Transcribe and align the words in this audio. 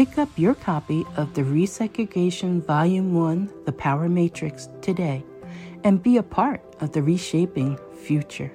Pick 0.00 0.16
up 0.16 0.30
your 0.38 0.54
copy 0.54 1.04
of 1.18 1.34
the 1.34 1.42
Resegregation 1.42 2.64
Volume 2.64 3.12
1 3.12 3.52
The 3.66 3.72
Power 3.72 4.08
Matrix 4.08 4.70
today 4.80 5.22
and 5.84 6.02
be 6.02 6.16
a 6.16 6.22
part 6.22 6.62
of 6.80 6.92
the 6.92 7.02
reshaping 7.02 7.78
future. 8.02 8.50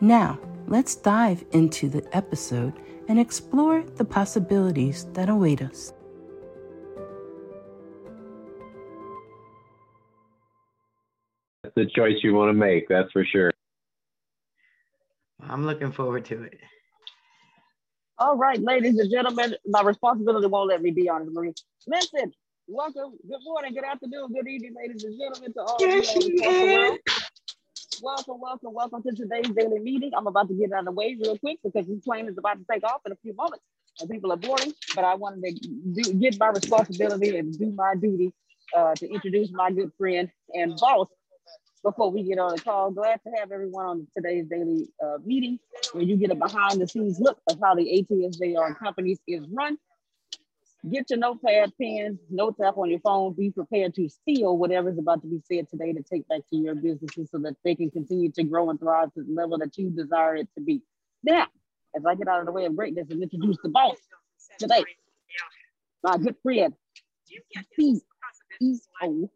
Now, 0.00 0.40
let's 0.66 0.94
dive 0.94 1.44
into 1.52 1.90
the 1.90 2.02
episode 2.16 2.72
and 3.08 3.20
explore 3.20 3.82
the 3.82 4.06
possibilities 4.06 5.04
that 5.12 5.28
await 5.28 5.60
us. 5.60 5.92
That's 11.62 11.74
the 11.74 11.90
choice 11.94 12.14
you 12.22 12.32
want 12.32 12.48
to 12.48 12.54
make, 12.54 12.88
that's 12.88 13.12
for 13.12 13.26
sure. 13.26 13.50
I'm 15.40 15.66
looking 15.66 15.92
forward 15.92 16.24
to 16.24 16.44
it. 16.44 16.58
All 18.16 18.36
right, 18.36 18.60
ladies 18.62 18.96
and 18.98 19.10
gentlemen, 19.10 19.56
my 19.66 19.82
responsibility 19.82 20.46
won't 20.46 20.68
let 20.68 20.80
me 20.80 20.92
be 20.92 21.08
on 21.08 21.24
the 21.26 21.32
Marie. 21.32 21.52
Listen, 21.88 22.32
welcome, 22.68 23.18
good 23.28 23.40
morning, 23.42 23.74
good 23.74 23.82
afternoon, 23.84 24.32
good 24.32 24.46
evening, 24.46 24.72
ladies 24.80 25.02
and 25.02 25.18
gentlemen, 25.18 25.52
to 25.54 25.60
all 25.60 25.76
you 25.80 27.00
Welcome, 28.00 28.40
welcome, 28.40 28.72
welcome 28.72 29.02
to 29.02 29.10
today's 29.12 29.48
daily 29.56 29.80
meeting. 29.80 30.12
I'm 30.16 30.28
about 30.28 30.46
to 30.46 30.54
get 30.54 30.72
out 30.72 30.80
of 30.80 30.84
the 30.84 30.92
way 30.92 31.16
real 31.20 31.36
quick 31.38 31.58
because 31.64 31.88
this 31.88 31.98
plane 32.04 32.28
is 32.28 32.38
about 32.38 32.58
to 32.58 32.64
take 32.70 32.84
off 32.84 33.00
in 33.04 33.10
a 33.10 33.16
few 33.16 33.34
moments 33.34 33.64
and 34.00 34.08
people 34.08 34.32
are 34.32 34.36
boarding. 34.36 34.72
But 34.94 35.04
I 35.04 35.16
wanted 35.16 35.42
to 35.42 35.68
do, 35.68 36.14
get 36.14 36.38
my 36.38 36.50
responsibility 36.50 37.36
and 37.36 37.56
do 37.58 37.72
my 37.72 37.94
duty 38.00 38.32
uh, 38.76 38.94
to 38.94 39.12
introduce 39.12 39.50
my 39.50 39.72
good 39.72 39.90
friend 39.98 40.30
and 40.52 40.76
boss, 40.76 41.08
before 41.84 42.10
we 42.10 42.22
get 42.24 42.38
on 42.38 42.56
the 42.56 42.60
call. 42.60 42.90
Glad 42.90 43.20
to 43.24 43.30
have 43.38 43.52
everyone 43.52 43.86
on 43.86 44.06
today's 44.16 44.46
daily 44.46 44.88
uh, 45.04 45.18
meeting 45.24 45.58
where 45.92 46.02
you 46.02 46.16
get 46.16 46.30
a 46.30 46.34
behind 46.34 46.80
the 46.80 46.88
scenes 46.88 47.20
look 47.20 47.38
of 47.48 47.60
how 47.62 47.74
the 47.74 47.84
ATSJR 48.10 48.76
companies 48.78 49.20
is 49.28 49.46
run. 49.52 49.76
Get 50.90 51.08
your 51.10 51.18
notepad, 51.18 51.72
pens, 51.80 52.18
notes 52.30 52.60
up 52.60 52.76
on 52.76 52.90
your 52.90 53.00
phone. 53.00 53.34
Be 53.34 53.50
prepared 53.50 53.94
to 53.94 54.08
steal 54.08 54.58
whatever 54.58 54.90
is 54.90 54.98
about 54.98 55.22
to 55.22 55.28
be 55.28 55.40
said 55.50 55.68
today 55.70 55.92
to 55.92 56.02
take 56.02 56.26
back 56.28 56.40
to 56.50 56.56
your 56.56 56.74
businesses 56.74 57.30
so 57.30 57.38
that 57.38 57.56
they 57.64 57.74
can 57.74 57.90
continue 57.90 58.30
to 58.32 58.42
grow 58.42 58.68
and 58.70 58.78
thrive 58.80 59.12
to 59.14 59.22
the 59.22 59.32
level 59.32 59.58
that 59.58 59.76
you 59.78 59.90
desire 59.90 60.36
it 60.36 60.48
to 60.56 60.64
be. 60.64 60.82
Now, 61.22 61.46
as 61.96 62.04
I 62.04 62.14
get 62.16 62.28
out 62.28 62.40
of 62.40 62.46
the 62.46 62.52
way 62.52 62.66
of 62.66 62.76
greatness 62.76 63.08
and 63.10 63.22
introduce 63.22 63.56
the 63.62 63.68
boss 63.68 63.96
today, 64.58 64.84
my 66.02 66.18
good 66.18 66.36
friend, 66.42 66.74
CEO 67.80 69.28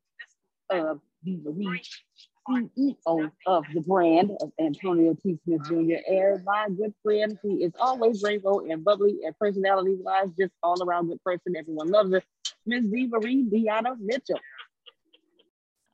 of 0.70 1.00
the 1.25 2.07
CEO 2.48 3.31
of 3.47 3.64
the 3.75 3.81
brand 3.81 4.32
of 4.41 4.50
Antonio 4.60 5.14
T. 5.22 5.38
Smith 5.44 5.62
Jr. 5.64 6.12
and 6.12 6.44
my 6.44 6.69
good 6.76 6.94
friend 7.03 7.38
who 7.42 7.59
is 7.59 7.72
always 7.81 8.22
rainbow 8.22 8.60
and 8.60 8.84
bubbly 8.84 9.19
and 9.25 9.38
personality 9.38 9.97
wise, 10.00 10.28
just 10.38 10.53
all 10.62 10.82
around 10.82 11.08
good 11.08 11.22
person. 11.22 11.56
Everyone 11.56 11.91
loves 11.91 12.12
her, 12.12 12.22
Ms. 12.66 12.84
Diva 12.92 13.19
Reed 13.19 13.50
Deanna 13.50 13.97
Mitchell. 14.00 14.41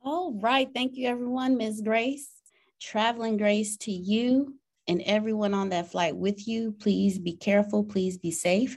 All 0.02 0.32
right. 0.34 0.68
Thank 0.74 0.96
you, 0.96 1.08
everyone. 1.08 1.56
Ms. 1.56 1.80
Grace, 1.82 2.30
traveling 2.80 3.36
grace 3.36 3.76
to 3.78 3.90
you 3.92 4.54
and 4.86 5.02
everyone 5.06 5.54
on 5.54 5.70
that 5.70 5.90
flight 5.90 6.14
with 6.14 6.46
you. 6.46 6.72
Please 6.72 7.18
be 7.18 7.34
careful. 7.34 7.84
Please 7.84 8.18
be 8.18 8.30
safe. 8.30 8.76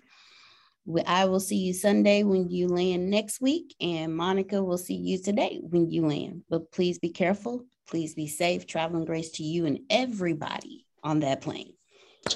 I 1.06 1.26
will 1.26 1.40
see 1.40 1.58
you 1.58 1.74
Sunday 1.74 2.24
when 2.24 2.50
you 2.50 2.68
land 2.68 3.10
next 3.10 3.42
week, 3.42 3.76
and 3.82 4.16
Monica 4.16 4.64
will 4.64 4.78
see 4.78 4.96
you 4.96 5.22
today 5.22 5.60
when 5.62 5.90
you 5.90 6.06
land. 6.08 6.44
But 6.50 6.72
please 6.72 7.00
be 7.00 7.10
careful. 7.10 7.66
Please 7.90 8.14
be 8.14 8.28
safe. 8.28 8.66
Traveling 8.66 9.06
grace 9.06 9.32
to 9.32 9.44
you 9.44 9.66
and 9.66 9.80
everybody 9.90 10.86
on 11.04 11.22
that 11.22 11.42
plane. 11.42 11.74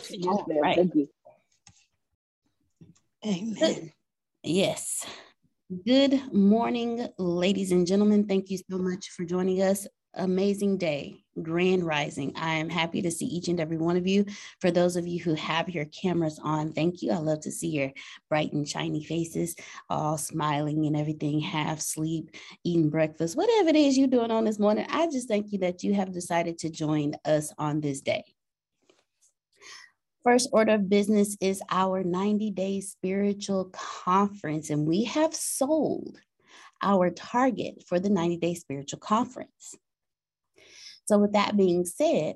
Yes, 0.09 0.38
right. 0.62 0.75
Thank 0.75 0.95
you. 0.95 1.09
Amen. 3.25 3.92
Yes. 4.44 5.06
Good 5.86 6.33
morning, 6.33 7.07
ladies 7.18 7.71
and 7.71 7.88
gentlemen. 7.88 8.27
Thank 8.27 8.50
you 8.50 8.57
so 8.57 8.77
much 8.77 9.09
for 9.09 9.24
joining 9.24 9.62
us 9.62 9.88
amazing 10.13 10.78
day, 10.78 11.24
grand 11.42 11.86
rising. 11.86 12.34
I 12.36 12.56
am 12.56 12.69
happy 12.69 13.02
to 13.02 13.12
see 13.12 13.25
each 13.25 13.48
and 13.48 13.60
every 13.60 13.78
one 13.78 13.98
of 13.98 14.08
you. 14.08 14.25
For 14.60 14.72
those 14.72 14.96
of 14.96 15.08
you 15.08 15.19
who 15.19 15.34
have 15.36 15.69
your 15.69 15.86
cameras 15.86 16.40
on, 16.44 16.74
thank 16.74 17.02
you. 17.02 17.12
I 17.12 17.18
love 17.18 17.42
to 17.42 17.52
see 17.52 17.69
your 17.69 17.92
bright 18.30 18.54
and 18.54 18.68
shiny 18.68 19.04
faces, 19.04 19.56
all 19.90 20.18
smiling 20.18 20.86
and 20.86 20.96
everything, 20.96 21.40
half 21.40 21.80
sleep, 21.80 22.36
eating 22.63 22.90
breakfast, 22.90 23.38
whatever 23.38 23.69
it 23.69 23.75
is 23.75 23.98
you're 23.98 24.08
doing 24.08 24.31
on 24.31 24.46
this 24.46 24.60
morning. 24.60 24.86
I 24.90 25.08
just 25.08 25.28
thank 25.28 25.52
you 25.52 25.60
that 25.60 25.84
you 25.84 25.94
have 25.94 26.12
decided 26.12 26.58
to 26.60 26.69
join 26.69 27.16
us 27.25 27.54
on 27.58 27.81
this 27.81 28.02
day. 28.02 28.24
First 30.24 30.50
order 30.52 30.74
of 30.74 30.88
business 30.88 31.36
is 31.42 31.63
our 31.72 32.04
90 32.04 32.52
day 32.52 32.80
spiritual 32.81 33.72
conference, 33.72 34.69
and 34.69 34.86
we 34.86 35.06
have 35.06 35.34
sold 35.34 36.19
our 36.84 37.10
target 37.10 37.84
for 37.88 38.00
the 38.00 38.10
90 38.10 38.38
day 38.38 38.54
spiritual 38.54 39.00
conference. 39.00 39.75
So 41.12 41.18
with 41.18 41.34
that 41.34 41.58
being 41.58 41.84
said, 41.84 42.36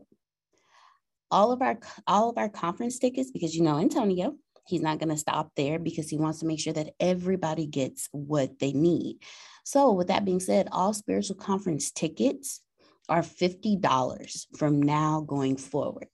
all 1.31 1.53
of 1.53 1.61
our 1.61 1.79
all 2.05 2.29
of 2.29 2.37
our 2.37 2.49
conference 2.49 2.99
tickets, 2.99 3.31
because 3.31 3.55
you 3.55 3.63
know 3.63 3.77
Antonio, 3.77 4.35
He's 4.67 4.81
not 4.81 4.99
going 4.99 5.09
to 5.09 5.17
stop 5.17 5.51
there 5.55 5.77
because 5.77 6.09
he 6.09 6.17
wants 6.17 6.39
to 6.39 6.45
make 6.45 6.59
sure 6.59 6.73
that 6.73 6.93
everybody 6.99 7.67
gets 7.67 8.09
what 8.11 8.59
they 8.59 8.73
need. 8.73 9.19
So, 9.63 9.91
with 9.91 10.07
that 10.07 10.25
being 10.25 10.39
said, 10.39 10.67
all 10.71 10.93
spiritual 10.93 11.35
conference 11.35 11.91
tickets 11.91 12.61
are 13.07 13.21
$50 13.21 14.57
from 14.57 14.81
now 14.81 15.21
going 15.21 15.57
forward. 15.57 16.07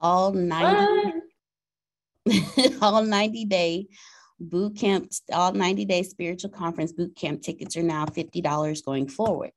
All 0.00 0.32
90 0.32 1.12
all 2.80 3.02
90 3.02 3.44
day 3.46 3.88
boot 4.38 4.76
camp, 4.76 5.10
all 5.32 5.52
90 5.52 5.84
day 5.84 6.04
spiritual 6.04 6.50
conference 6.50 6.92
boot 6.92 7.16
camp 7.16 7.42
tickets 7.42 7.76
are 7.76 7.82
now 7.82 8.06
$50 8.06 8.84
going 8.84 9.08
forward. 9.08 9.50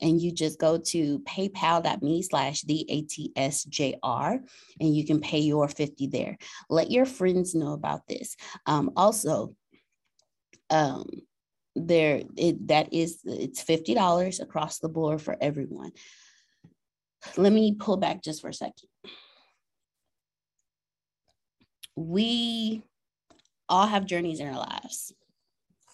And 0.00 0.20
you 0.20 0.32
just 0.32 0.58
go 0.58 0.78
to 0.78 1.18
paypal.me 1.20 2.22
slash 2.22 2.62
the 2.62 2.86
ATSJR 2.90 4.40
and 4.80 4.96
you 4.96 5.04
can 5.04 5.20
pay 5.20 5.40
your 5.40 5.68
50 5.68 6.06
there. 6.06 6.38
Let 6.68 6.90
your 6.90 7.04
friends 7.04 7.54
know 7.54 7.72
about 7.72 8.06
this. 8.08 8.36
Um, 8.66 8.90
also, 8.96 9.54
um, 10.70 11.04
there 11.76 12.22
it 12.36 12.68
that 12.68 12.92
is 12.92 13.20
it's 13.24 13.62
$50 13.62 14.40
across 14.40 14.78
the 14.78 14.88
board 14.88 15.22
for 15.22 15.36
everyone. 15.40 15.92
Let 17.36 17.52
me 17.52 17.76
pull 17.78 17.96
back 17.96 18.22
just 18.22 18.40
for 18.40 18.48
a 18.48 18.54
second. 18.54 18.88
We 21.96 22.82
all 23.68 23.86
have 23.86 24.06
journeys 24.06 24.40
in 24.40 24.48
our 24.48 24.58
lives. 24.58 25.12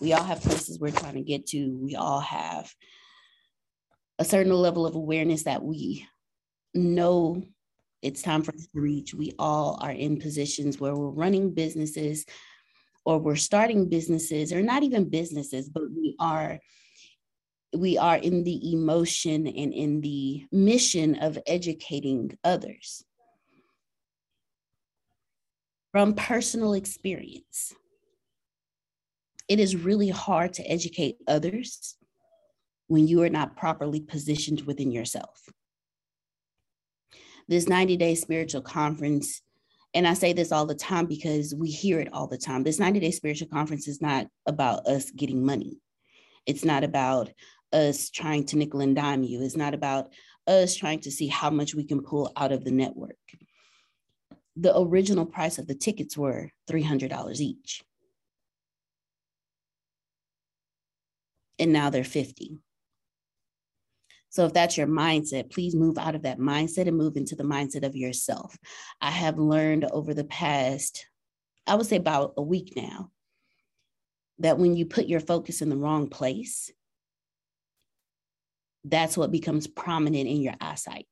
We 0.00 0.12
all 0.12 0.22
have 0.22 0.40
places 0.40 0.78
we're 0.78 0.90
trying 0.90 1.14
to 1.14 1.22
get 1.22 1.46
to. 1.48 1.76
We 1.76 1.96
all 1.96 2.20
have 2.20 2.72
a 4.18 4.24
certain 4.24 4.52
level 4.52 4.86
of 4.86 4.94
awareness 4.94 5.44
that 5.44 5.62
we 5.62 6.06
know 6.74 7.42
it's 8.02 8.22
time 8.22 8.42
for 8.42 8.54
us 8.54 8.66
to 8.74 8.80
reach. 8.80 9.14
We 9.14 9.32
all 9.38 9.78
are 9.80 9.90
in 9.90 10.18
positions 10.18 10.78
where 10.78 10.94
we're 10.94 11.08
running 11.08 11.52
businesses 11.54 12.24
or 13.04 13.18
we're 13.18 13.36
starting 13.36 13.88
businesses 13.88 14.52
or 14.52 14.62
not 14.62 14.82
even 14.82 15.08
businesses, 15.08 15.68
but 15.68 15.84
we 15.90 16.16
are 16.20 16.58
we 17.76 17.98
are 17.98 18.16
in 18.16 18.44
the 18.44 18.72
emotion 18.72 19.46
and 19.46 19.74
in 19.74 20.00
the 20.00 20.46
mission 20.50 21.16
of 21.16 21.38
educating 21.46 22.36
others 22.44 23.04
from 25.92 26.14
personal 26.14 26.74
experience. 26.74 27.74
It 29.48 29.60
is 29.60 29.76
really 29.76 30.08
hard 30.08 30.54
to 30.54 30.62
educate 30.62 31.16
others 31.28 31.95
when 32.88 33.06
you 33.06 33.22
are 33.22 33.28
not 33.28 33.56
properly 33.56 34.00
positioned 34.00 34.62
within 34.62 34.92
yourself. 34.92 35.48
This 37.48 37.68
90 37.68 37.96
day 37.96 38.14
spiritual 38.14 38.62
conference, 38.62 39.40
and 39.94 40.06
I 40.06 40.14
say 40.14 40.32
this 40.32 40.52
all 40.52 40.66
the 40.66 40.74
time 40.74 41.06
because 41.06 41.54
we 41.54 41.70
hear 41.70 42.00
it 42.00 42.12
all 42.12 42.26
the 42.26 42.38
time. 42.38 42.64
This 42.64 42.78
90 42.78 43.00
day 43.00 43.10
spiritual 43.10 43.48
conference 43.48 43.88
is 43.88 44.00
not 44.00 44.26
about 44.46 44.86
us 44.86 45.10
getting 45.10 45.44
money. 45.44 45.80
It's 46.44 46.64
not 46.64 46.84
about 46.84 47.30
us 47.72 48.10
trying 48.10 48.46
to 48.46 48.56
nickel 48.56 48.80
and 48.80 48.94
dime 48.94 49.22
you. 49.22 49.42
It's 49.42 49.56
not 49.56 49.74
about 49.74 50.12
us 50.46 50.74
trying 50.74 51.00
to 51.00 51.10
see 51.10 51.26
how 51.26 51.50
much 51.50 51.74
we 51.74 51.84
can 51.84 52.02
pull 52.02 52.32
out 52.36 52.52
of 52.52 52.64
the 52.64 52.70
network. 52.70 53.16
The 54.56 54.76
original 54.78 55.26
price 55.26 55.58
of 55.58 55.66
the 55.66 55.74
tickets 55.74 56.16
were 56.16 56.50
$300 56.70 57.40
each. 57.40 57.82
And 61.58 61.72
now 61.72 61.90
they're 61.90 62.04
50. 62.04 62.58
So 64.36 64.44
if 64.44 64.52
that's 64.52 64.76
your 64.76 64.86
mindset, 64.86 65.50
please 65.50 65.74
move 65.74 65.96
out 65.96 66.14
of 66.14 66.24
that 66.24 66.38
mindset 66.38 66.86
and 66.86 66.98
move 66.98 67.16
into 67.16 67.34
the 67.34 67.42
mindset 67.42 67.86
of 67.86 67.96
yourself. 67.96 68.54
I 69.00 69.10
have 69.10 69.38
learned 69.38 69.86
over 69.86 70.12
the 70.12 70.24
past, 70.24 71.06
I 71.66 71.74
would 71.74 71.86
say 71.86 71.96
about 71.96 72.34
a 72.36 72.42
week 72.42 72.74
now, 72.76 73.10
that 74.40 74.58
when 74.58 74.76
you 74.76 74.84
put 74.84 75.06
your 75.06 75.20
focus 75.20 75.62
in 75.62 75.70
the 75.70 75.76
wrong 75.78 76.10
place, 76.10 76.70
that's 78.84 79.16
what 79.16 79.32
becomes 79.32 79.66
prominent 79.66 80.28
in 80.28 80.42
your 80.42 80.56
eyesight. 80.60 81.06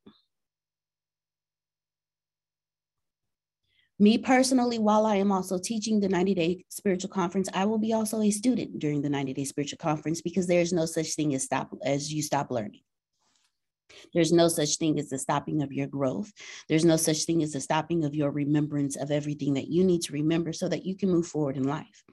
Me 3.99 4.19
personally, 4.19 4.79
while 4.79 5.07
I 5.07 5.17
am 5.17 5.33
also 5.33 5.57
teaching 5.57 5.99
the 5.99 6.11
90 6.11 6.35
day 6.35 6.65
spiritual 6.69 7.09
conference, 7.09 7.49
I 7.55 7.65
will 7.65 7.79
be 7.79 7.95
also 7.95 8.21
a 8.21 8.31
student 8.31 8.81
during 8.81 9.01
the 9.01 9.09
90 9.09 9.33
day 9.33 9.45
spiritual 9.45 9.79
conference 9.79 10.21
because 10.21 10.47
there's 10.47 10.75
no 10.75 10.85
such 10.85 11.15
thing 11.15 11.35
as 11.35 11.45
stop 11.45 11.73
as 11.87 12.13
you 12.13 12.21
stop 12.21 12.51
learning. 12.51 12.83
There's 14.13 14.33
no 14.33 14.49
such 14.49 14.77
thing 14.77 14.99
as 14.99 15.09
the 15.09 15.19
stopping 15.19 15.63
of 15.63 15.73
your 15.73 15.87
growth. 15.87 16.33
There's 16.69 16.85
no 16.85 16.97
such 16.97 17.25
thing 17.25 17.43
as 17.43 17.53
the 17.53 17.61
stopping 17.61 18.05
of 18.05 18.15
your 18.15 18.31
remembrance 18.31 18.97
of 18.97 19.11
everything 19.11 19.55
that 19.55 19.69
you 19.69 19.85
need 19.85 20.03
to 20.03 20.13
remember 20.13 20.53
so 20.53 20.69
that 20.69 20.85
you 20.85 20.97
can 20.97 21.11
move 21.11 21.27
forward 21.27 21.57
in 21.57 21.65
life. 21.65 22.05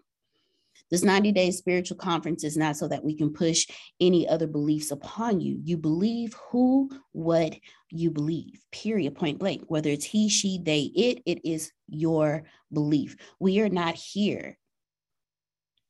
This 0.92 1.04
90 1.04 1.32
day 1.32 1.52
spiritual 1.52 1.96
conference 1.96 2.44
is 2.44 2.58
not 2.58 2.76
so 2.76 2.88
that 2.90 3.04
we 3.04 3.16
can 3.16 3.32
push 3.32 3.66
any 4.02 4.28
other 4.28 4.46
beliefs 4.46 4.92
upon 4.92 5.40
you. 5.40 5.58
You 5.64 5.78
believe 5.78 6.36
who, 6.50 6.92
what 7.14 7.56
you 7.90 8.12
believe, 8.12 8.62
period, 8.74 9.16
point 9.16 9.40
blank. 9.40 9.64
Whether 9.68 9.90
it's 9.90 10.06
he, 10.06 10.28
she, 10.28 10.60
they, 10.62 10.92
it, 10.94 11.24
it 11.26 11.46
is 11.46 11.72
your 11.88 12.44
belief. 12.74 13.16
We 13.40 13.62
are 13.62 13.70
not 13.70 13.96
here 13.96 14.58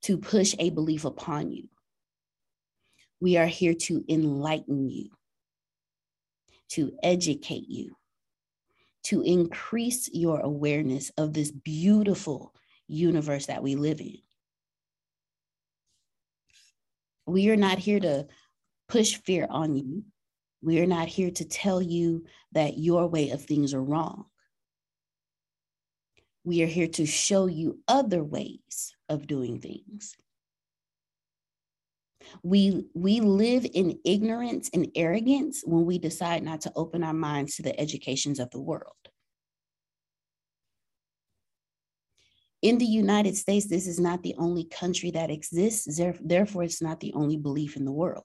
to 0.03 0.19
push 0.19 0.55
a 0.59 0.69
belief 0.69 1.03
upon 1.03 1.51
you. 1.51 1.67
We 3.19 3.37
are 3.37 3.47
here 3.47 3.73
to 3.73 4.03
enlighten 4.07 4.87
you 4.87 5.09
to 6.71 6.91
educate 7.03 7.67
you, 7.67 7.95
to 9.03 9.21
increase 9.21 10.09
your 10.13 10.39
awareness 10.39 11.11
of 11.17 11.33
this 11.33 11.51
beautiful 11.51 12.53
universe 12.87 13.47
that 13.47 13.63
we 13.63 13.75
live 13.75 13.99
in. 13.99 14.17
We 17.25 17.49
are 17.49 17.57
not 17.57 17.77
here 17.77 17.99
to 17.99 18.27
push 18.87 19.15
fear 19.15 19.47
on 19.49 19.75
you. 19.75 20.03
We 20.61 20.79
are 20.79 20.85
not 20.85 21.07
here 21.07 21.31
to 21.31 21.45
tell 21.45 21.81
you 21.81 22.25
that 22.51 22.77
your 22.77 23.07
way 23.07 23.31
of 23.31 23.43
things 23.43 23.73
are 23.73 23.83
wrong. 23.83 24.25
We 26.43 26.63
are 26.63 26.67
here 26.67 26.87
to 26.87 27.05
show 27.05 27.47
you 27.47 27.79
other 27.87 28.23
ways 28.23 28.95
of 29.09 29.27
doing 29.27 29.59
things. 29.59 30.15
We 32.43 32.85
we 32.93 33.19
live 33.19 33.65
in 33.73 33.99
ignorance 34.05 34.69
and 34.73 34.89
arrogance 34.95 35.63
when 35.65 35.85
we 35.85 35.99
decide 35.99 36.43
not 36.43 36.61
to 36.61 36.71
open 36.75 37.03
our 37.03 37.13
minds 37.13 37.55
to 37.55 37.63
the 37.63 37.79
educations 37.79 38.39
of 38.39 38.49
the 38.51 38.61
world. 38.61 38.93
In 42.61 42.77
the 42.77 42.85
United 42.85 43.35
States, 43.35 43.67
this 43.67 43.87
is 43.87 43.99
not 43.99 44.21
the 44.21 44.35
only 44.37 44.65
country 44.65 45.09
that 45.11 45.31
exists. 45.31 45.99
Therefore, 46.21 46.63
it's 46.63 46.81
not 46.81 46.99
the 46.99 47.13
only 47.13 47.37
belief 47.37 47.75
in 47.75 47.85
the 47.85 47.91
world. 47.91 48.23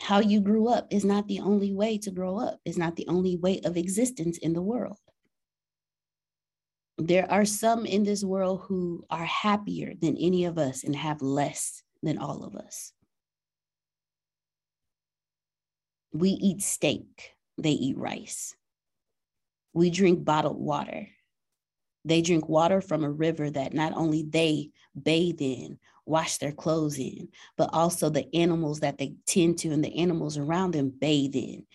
How 0.00 0.18
you 0.18 0.40
grew 0.40 0.68
up 0.68 0.88
is 0.90 1.04
not 1.04 1.28
the 1.28 1.40
only 1.40 1.72
way 1.72 1.98
to 1.98 2.10
grow 2.10 2.38
up, 2.38 2.58
it's 2.64 2.78
not 2.78 2.96
the 2.96 3.06
only 3.06 3.36
way 3.36 3.60
of 3.64 3.76
existence 3.76 4.38
in 4.38 4.54
the 4.54 4.62
world 4.62 4.96
there 7.00 7.30
are 7.30 7.44
some 7.44 7.86
in 7.86 8.04
this 8.04 8.22
world 8.22 8.62
who 8.66 9.04
are 9.10 9.24
happier 9.24 9.94
than 10.00 10.16
any 10.16 10.44
of 10.44 10.58
us 10.58 10.84
and 10.84 10.94
have 10.94 11.22
less 11.22 11.82
than 12.02 12.18
all 12.18 12.44
of 12.44 12.54
us. 12.56 12.92
We 16.12 16.30
eat 16.30 16.62
steak, 16.62 17.32
they 17.58 17.70
eat 17.70 17.96
rice. 17.96 18.54
We 19.72 19.90
drink 19.90 20.24
bottled 20.24 20.58
water. 20.58 21.08
They 22.04 22.22
drink 22.22 22.48
water 22.48 22.80
from 22.80 23.04
a 23.04 23.10
river 23.10 23.50
that 23.50 23.74
not 23.74 23.92
only 23.94 24.22
they 24.22 24.70
bathe 25.00 25.40
in, 25.40 25.78
wash 26.06 26.38
their 26.38 26.52
clothes 26.52 26.98
in, 26.98 27.28
but 27.56 27.70
also 27.72 28.10
the 28.10 28.34
animals 28.34 28.80
that 28.80 28.98
they 28.98 29.14
tend 29.26 29.58
to 29.58 29.70
and 29.70 29.84
the 29.84 29.96
animals 29.96 30.36
around 30.36 30.72
them 30.72 30.90
bathe 30.90 31.36
in 31.36 31.66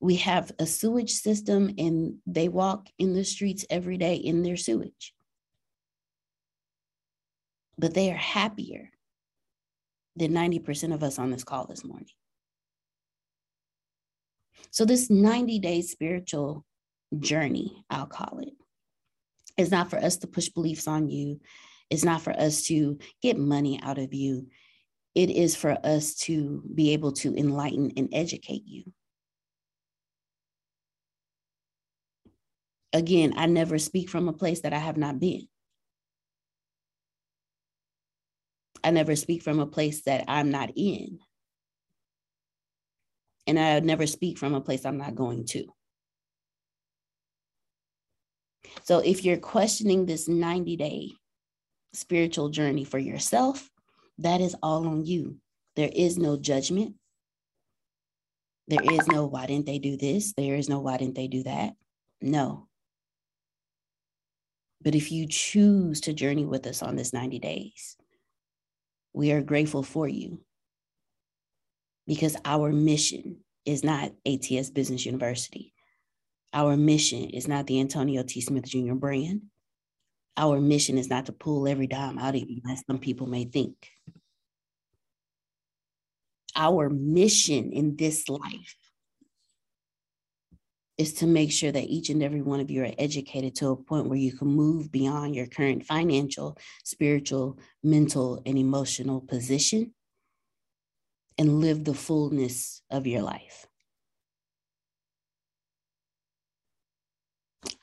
we 0.00 0.16
have 0.16 0.52
a 0.58 0.66
sewage 0.66 1.12
system 1.12 1.74
and 1.76 2.16
they 2.26 2.48
walk 2.48 2.88
in 2.98 3.14
the 3.14 3.24
streets 3.24 3.64
every 3.68 3.96
day 3.96 4.14
in 4.14 4.42
their 4.42 4.56
sewage. 4.56 5.12
But 7.76 7.94
they 7.94 8.10
are 8.10 8.16
happier 8.16 8.90
than 10.16 10.32
90% 10.32 10.94
of 10.94 11.02
us 11.02 11.18
on 11.18 11.30
this 11.30 11.44
call 11.44 11.66
this 11.66 11.84
morning. 11.84 12.08
So, 14.70 14.84
this 14.84 15.08
90 15.08 15.58
day 15.60 15.82
spiritual 15.82 16.64
journey, 17.18 17.84
I'll 17.88 18.06
call 18.06 18.40
it, 18.40 18.52
is 19.56 19.70
not 19.70 19.90
for 19.90 19.98
us 19.98 20.18
to 20.18 20.26
push 20.26 20.48
beliefs 20.48 20.86
on 20.86 21.08
you. 21.08 21.40
It's 21.90 22.04
not 22.04 22.22
for 22.22 22.32
us 22.32 22.62
to 22.64 22.98
get 23.22 23.38
money 23.38 23.80
out 23.82 23.98
of 23.98 24.12
you. 24.12 24.48
It 25.14 25.30
is 25.30 25.56
for 25.56 25.78
us 25.84 26.14
to 26.16 26.62
be 26.74 26.92
able 26.92 27.12
to 27.12 27.34
enlighten 27.34 27.92
and 27.96 28.08
educate 28.12 28.64
you. 28.66 28.92
Again, 32.92 33.34
I 33.36 33.46
never 33.46 33.78
speak 33.78 34.08
from 34.08 34.28
a 34.28 34.32
place 34.32 34.60
that 34.60 34.72
I 34.72 34.78
have 34.78 34.96
not 34.96 35.20
been. 35.20 35.48
I 38.82 38.90
never 38.90 39.16
speak 39.16 39.42
from 39.42 39.58
a 39.58 39.66
place 39.66 40.02
that 40.02 40.24
I'm 40.28 40.50
not 40.50 40.70
in. 40.76 41.18
And 43.46 43.58
I 43.58 43.80
never 43.80 44.06
speak 44.06 44.38
from 44.38 44.54
a 44.54 44.60
place 44.60 44.84
I'm 44.84 44.98
not 44.98 45.14
going 45.14 45.46
to. 45.46 45.66
So 48.84 48.98
if 48.98 49.24
you're 49.24 49.38
questioning 49.38 50.06
this 50.06 50.28
90 50.28 50.76
day 50.76 51.10
spiritual 51.92 52.50
journey 52.50 52.84
for 52.84 52.98
yourself, 52.98 53.68
that 54.18 54.40
is 54.40 54.56
all 54.62 54.86
on 54.86 55.04
you. 55.04 55.36
There 55.76 55.90
is 55.92 56.18
no 56.18 56.36
judgment. 56.36 56.94
There 58.66 58.82
is 58.82 59.06
no, 59.08 59.26
why 59.26 59.46
didn't 59.46 59.66
they 59.66 59.78
do 59.78 59.96
this? 59.96 60.34
There 60.34 60.56
is 60.56 60.68
no, 60.68 60.80
why 60.80 60.98
didn't 60.98 61.14
they 61.14 61.28
do 61.28 61.42
that? 61.44 61.74
No. 62.20 62.67
But 64.82 64.94
if 64.94 65.10
you 65.10 65.26
choose 65.26 66.00
to 66.02 66.12
journey 66.12 66.44
with 66.44 66.66
us 66.66 66.82
on 66.82 66.96
this 66.96 67.12
90 67.12 67.38
days, 67.38 67.96
we 69.12 69.32
are 69.32 69.42
grateful 69.42 69.82
for 69.82 70.06
you 70.06 70.40
because 72.06 72.36
our 72.44 72.72
mission 72.72 73.38
is 73.64 73.82
not 73.82 74.12
ATS 74.24 74.70
Business 74.70 75.04
University. 75.04 75.72
Our 76.52 76.76
mission 76.76 77.30
is 77.30 77.48
not 77.48 77.66
the 77.66 77.80
Antonio 77.80 78.22
T. 78.22 78.40
Smith 78.40 78.64
Jr. 78.64 78.94
brand. 78.94 79.42
Our 80.36 80.60
mission 80.60 80.96
is 80.96 81.10
not 81.10 81.26
to 81.26 81.32
pull 81.32 81.66
every 81.66 81.88
dime 81.88 82.18
out 82.18 82.36
of 82.36 82.48
you, 82.48 82.62
as 82.70 82.82
some 82.86 82.98
people 82.98 83.26
may 83.26 83.44
think 83.44 83.74
our 86.58 86.90
mission 86.90 87.72
in 87.72 87.96
this 87.96 88.28
life 88.28 88.76
is 90.98 91.12
to 91.14 91.26
make 91.26 91.52
sure 91.52 91.70
that 91.70 91.84
each 91.84 92.10
and 92.10 92.22
every 92.22 92.42
one 92.42 92.58
of 92.58 92.70
you 92.70 92.82
are 92.82 92.90
educated 92.98 93.54
to 93.54 93.68
a 93.68 93.76
point 93.76 94.08
where 94.08 94.18
you 94.18 94.32
can 94.32 94.48
move 94.48 94.90
beyond 94.90 95.34
your 95.34 95.46
current 95.46 95.86
financial, 95.86 96.58
spiritual, 96.84 97.58
mental, 97.84 98.42
and 98.44 98.58
emotional 98.58 99.20
position 99.20 99.94
and 101.38 101.60
live 101.60 101.84
the 101.84 101.94
fullness 101.94 102.82
of 102.90 103.06
your 103.06 103.22
life. 103.22 103.66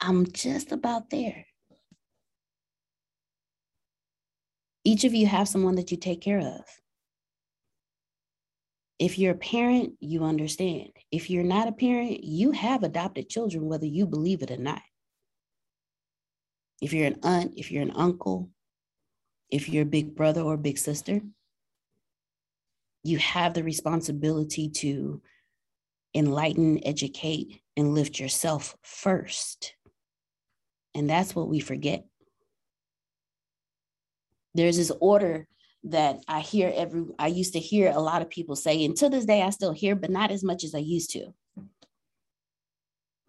I'm 0.02 0.30
just 0.32 0.74
about 0.74 1.10
there. 1.10 1.46
Each 4.84 5.06
of 5.06 5.14
you 5.14 5.26
have 5.26 5.48
someone 5.48 5.76
that 5.76 5.90
you 5.90 5.98
take 5.98 6.22
care 6.22 6.40
of. 6.40 6.62
If 8.98 9.20
you're 9.20 9.34
a 9.34 9.38
parent, 9.38 9.94
you 10.00 10.24
understand. 10.24 10.90
If 11.12 11.30
you're 11.30 11.44
not 11.44 11.68
a 11.68 11.74
parent, 11.74 12.24
you 12.24 12.52
have 12.52 12.84
adopted 12.84 13.30
children, 13.30 13.66
whether 13.66 13.86
you 13.86 14.06
believe 14.06 14.42
it 14.42 14.52
or 14.52 14.58
not. 14.58 14.82
If 16.82 16.94
you're 16.94 17.08
an 17.08 17.20
aunt, 17.24 17.54
if 17.58 17.72
you're 17.72 17.84
an 17.84 17.92
uncle, 17.96 18.50
if 19.50 19.70
you're 19.70 19.84
a 19.84 19.86
big 19.86 20.16
brother 20.16 20.42
or 20.42 20.58
big 20.58 20.78
sister, 20.78 21.22
you 23.04 23.18
have 23.18 23.54
the 23.54 23.64
responsibility 23.64 24.70
to 24.70 25.22
enlighten, 26.14 26.80
educate, 26.86 27.62
and 27.78 27.94
lift 27.94 28.20
yourself 28.20 28.76
first. 28.82 29.76
And 30.96 31.10
that's 31.10 31.36
what 31.36 31.50
we 31.50 31.60
forget. 31.60 32.06
There's 34.54 34.78
this 34.78 34.92
order 35.02 35.48
that 35.86 36.20
I 36.28 36.40
hear 36.40 36.72
every, 36.76 37.06
I 37.20 37.28
used 37.28 37.54
to 37.54 37.60
hear 37.60 37.92
a 37.92 38.00
lot 38.00 38.22
of 38.22 38.30
people 38.30 38.56
say, 38.56 38.84
and 38.84 38.96
to 38.98 39.10
this 39.10 39.26
day 39.26 39.42
I 39.42 39.52
still 39.52 39.72
hear, 39.72 39.96
but 39.96 40.10
not 40.10 40.32
as 40.32 40.44
much 40.44 40.64
as 40.64 40.74
I 40.74 40.80
used 40.80 41.12
to. 41.12 41.34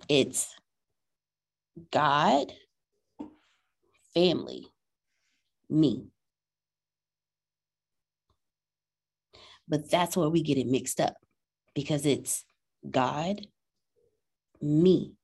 It's 0.09 0.55
God, 1.91 2.53
family, 4.15 4.67
me. 5.69 6.09
But 9.69 9.91
that's 9.91 10.17
where 10.17 10.31
we 10.31 10.43
get 10.43 10.59
it 10.59 10.67
mixed 10.67 11.01
up 11.01 11.17
because 11.75 12.07
it's 12.07 12.45
God, 12.89 13.47
me, 14.63 15.15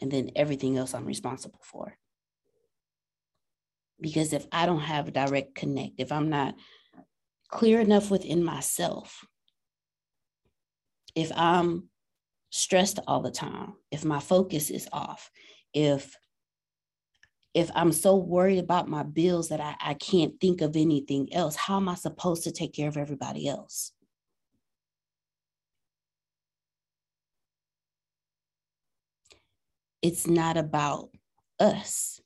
and 0.00 0.10
then 0.10 0.30
everything 0.36 0.78
else 0.78 0.94
I'm 0.94 1.04
responsible 1.06 1.60
for. 1.62 1.98
Because 4.00 4.32
if 4.32 4.46
I 4.50 4.66
don't 4.66 4.80
have 4.80 5.08
a 5.08 5.12
direct 5.12 5.54
connect, 5.54 5.94
if 5.98 6.10
I'm 6.10 6.30
not 6.30 6.54
clear 7.48 7.80
enough 7.80 8.10
within 8.10 8.42
myself, 8.42 9.24
if 11.14 11.30
I'm 11.34 11.88
stressed 12.50 12.98
all 13.06 13.20
the 13.20 13.30
time, 13.30 13.74
if 13.90 14.04
my 14.04 14.20
focus 14.20 14.70
is 14.70 14.88
off, 14.92 15.30
if 15.74 16.16
if 17.52 17.68
I'm 17.74 17.90
so 17.90 18.14
worried 18.14 18.58
about 18.58 18.88
my 18.88 19.02
bills 19.02 19.48
that 19.48 19.60
I, 19.60 19.74
I 19.80 19.94
can't 19.94 20.40
think 20.40 20.60
of 20.60 20.76
anything 20.76 21.34
else, 21.34 21.56
how 21.56 21.78
am 21.78 21.88
I 21.88 21.96
supposed 21.96 22.44
to 22.44 22.52
take 22.52 22.72
care 22.72 22.88
of 22.88 22.96
everybody 22.96 23.48
else? 23.48 23.92
It's 30.00 30.28
not 30.28 30.56
about 30.56 31.10
us. 31.58 32.20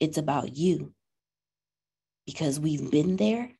It's 0.00 0.16
about 0.16 0.56
you. 0.56 0.94
Because 2.26 2.58
we've 2.58 2.90
been 2.90 3.16
there, 3.16 3.50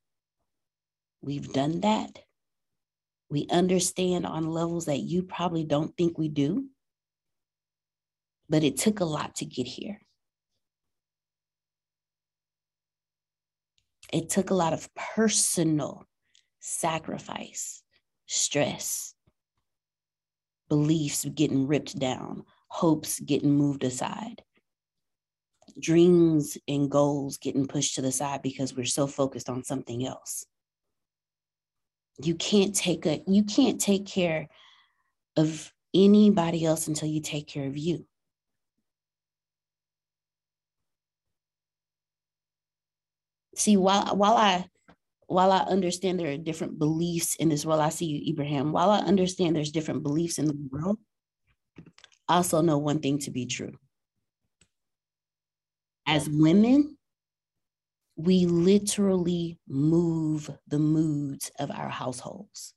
we've 1.23 1.53
done 1.53 1.83
that. 1.83 2.19
We 3.29 3.47
understand 3.51 4.27
on 4.27 4.51
levels 4.51 4.87
that 4.87 5.01
you 5.01 5.23
probably 5.23 5.65
don't 5.65 5.95
think 5.97 6.19
we 6.19 6.29
do. 6.29 6.67
But 8.49 8.65
it 8.65 8.79
took 8.79 9.01
a 9.01 9.05
lot 9.05 9.37
to 9.37 9.45
get 9.45 9.67
here. 9.67 10.01
It 14.13 14.29
took 14.29 14.51
a 14.51 14.55
lot 14.55 14.73
of 14.73 14.89
personal 14.95 16.05
sacrifice, 16.59 17.83
stress, 18.27 19.15
beliefs 20.69 21.25
getting 21.35 21.67
ripped 21.69 21.99
down, 21.99 22.45
hopes 22.69 23.21
getting 23.21 23.53
moved 23.53 23.85
aside 23.85 24.43
dreams 25.81 26.59
and 26.69 26.91
goals 26.91 27.39
getting 27.39 27.67
pushed 27.67 27.95
to 27.95 28.03
the 28.03 28.13
side 28.13 28.43
because 28.43 28.75
we're 28.75 28.85
so 28.85 29.07
focused 29.07 29.49
on 29.49 29.65
something 29.65 30.07
else. 30.07 30.47
You 32.23 32.35
can't 32.35 32.75
take 32.75 33.07
a 33.07 33.23
you 33.27 33.45
can't 33.45 33.81
take 33.81 34.07
care 34.07 34.49
of 35.37 35.73
anybody 35.95 36.65
else 36.65 36.87
until 36.87 37.09
you 37.09 37.21
take 37.21 37.47
care 37.47 37.67
of 37.67 37.77
you. 37.77 38.07
See 43.57 43.77
while 43.77 44.17
while 44.17 44.37
i 44.37 44.69
while 45.27 45.53
i 45.53 45.59
understand 45.59 46.19
there 46.19 46.33
are 46.33 46.37
different 46.37 46.79
beliefs 46.79 47.37
in 47.37 47.49
this 47.49 47.65
world 47.65 47.81
i 47.81 47.89
see 47.89 48.07
you 48.07 48.33
ibrahim. 48.33 48.73
While 48.73 48.91
i 48.91 48.99
understand 48.99 49.57
there's 49.57 49.71
different 49.73 50.03
beliefs 50.03 50.39
in 50.39 50.47
the 50.47 50.57
world 50.71 50.99
i 52.29 52.37
also 52.37 52.61
know 52.61 52.79
one 52.79 53.01
thing 53.01 53.19
to 53.21 53.31
be 53.31 53.47
true 53.47 53.73
as 56.11 56.29
women, 56.29 56.99
we 58.17 58.45
literally 58.45 59.57
move 59.69 60.51
the 60.67 60.81
moods 60.81 61.53
of 61.61 61.71
our 61.71 61.89
households. 61.89 62.75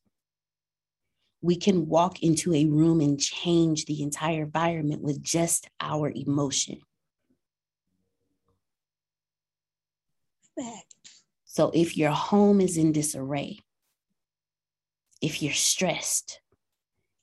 We 1.42 1.56
can 1.56 1.88
walk 1.88 2.22
into 2.22 2.54
a 2.54 2.66
room 2.66 3.02
and 3.02 3.20
change 3.20 3.86
the 3.86 4.04
entire 4.04 4.44
environment 4.44 5.02
with 5.02 5.20
just 5.24 5.68
our 5.82 6.12
emotion. 6.16 6.80
So 11.46 11.72
if 11.74 11.98
your 11.98 12.12
home 12.12 12.62
is 12.62 12.78
in 12.78 12.92
disarray, 12.92 13.58
if 15.24 15.42
you're 15.42 15.54
stressed, 15.54 16.40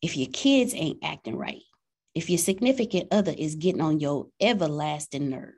if 0.03 0.17
your 0.17 0.29
kids 0.33 0.75
ain't 0.75 1.05
acting 1.05 1.37
right, 1.37 1.63
if 2.17 2.29
your 2.29 2.39
significant 2.39 3.13
other 3.13 3.33
is 3.39 3.55
getting 3.55 3.81
on 3.81 4.01
your 4.01 4.27
everlasting 4.41 5.31
nerve, 5.31 5.55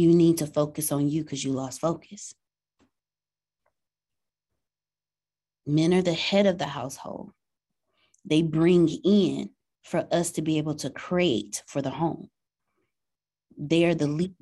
you 0.00 0.14
need 0.14 0.38
to 0.38 0.46
focus 0.46 0.90
on 0.92 1.08
you 1.08 1.22
because 1.22 1.44
you 1.44 1.52
lost 1.52 1.80
focus. 1.80 2.34
Men 5.66 5.92
are 5.92 6.02
the 6.02 6.14
head 6.14 6.46
of 6.46 6.56
the 6.56 6.66
household. 6.66 7.32
They 8.24 8.40
bring 8.40 8.88
in 8.88 9.50
for 9.82 10.08
us 10.10 10.30
to 10.32 10.42
be 10.42 10.56
able 10.58 10.74
to 10.76 10.90
create 10.90 11.62
for 11.66 11.82
the 11.82 11.90
home. 11.90 12.30
They 13.58 13.84
are 13.84 13.94
the 13.94 14.06
lead. 14.06 14.34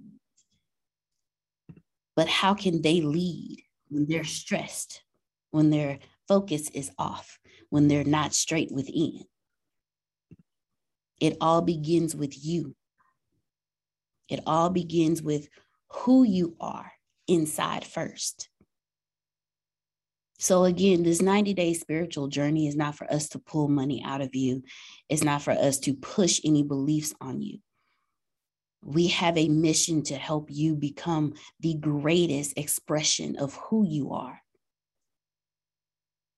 But 2.15 2.29
how 2.29 2.55
can 2.55 2.83
they 2.83 3.01
lead 3.01 3.63
when 3.89 4.07
they're 4.07 4.25
stressed, 4.25 5.03
when 5.51 5.71
their 5.71 5.99
focus 6.29 6.71
is 6.71 6.91
off, 6.99 7.39
when 7.71 7.89
they're 7.89 8.05
not 8.05 8.33
straight 8.33 8.71
within? 8.71 9.25
It 11.21 11.37
all 11.41 11.63
begins 11.63 12.15
with 12.15 12.45
you. 12.45 12.77
It 14.29 14.41
all 14.47 14.71
begins 14.71 15.23
with 15.23 15.49
who 15.89 16.23
you 16.23 16.57
are 16.61 16.93
inside 17.27 17.85
first. 17.85 18.49
So, 20.41 20.65
again, 20.65 21.03
this 21.03 21.21
90 21.21 21.55
day 21.55 21.75
spiritual 21.75 22.29
journey 22.29 22.69
is 22.69 22.77
not 22.77 22.95
for 22.95 23.13
us 23.13 23.29
to 23.31 23.41
pull 23.41 23.69
money 23.69 24.03
out 24.05 24.21
of 24.21 24.35
you, 24.35 24.63
it's 25.09 25.25
not 25.25 25.43
for 25.43 25.53
us 25.53 25.79
to 25.81 25.95
push 25.95 26.41
any 26.45 26.63
beliefs 26.63 27.13
on 27.21 27.43
you. 27.43 27.59
We 28.85 29.09
have 29.09 29.37
a 29.37 29.49
mission 29.49 30.03
to 30.05 30.15
help 30.15 30.49
you 30.51 30.77
become 30.77 31.35
the 31.59 31.75
greatest 31.75 32.57
expression 32.57 33.37
of 33.37 33.55
who 33.55 33.85
you 33.85 34.13
are. 34.13 34.41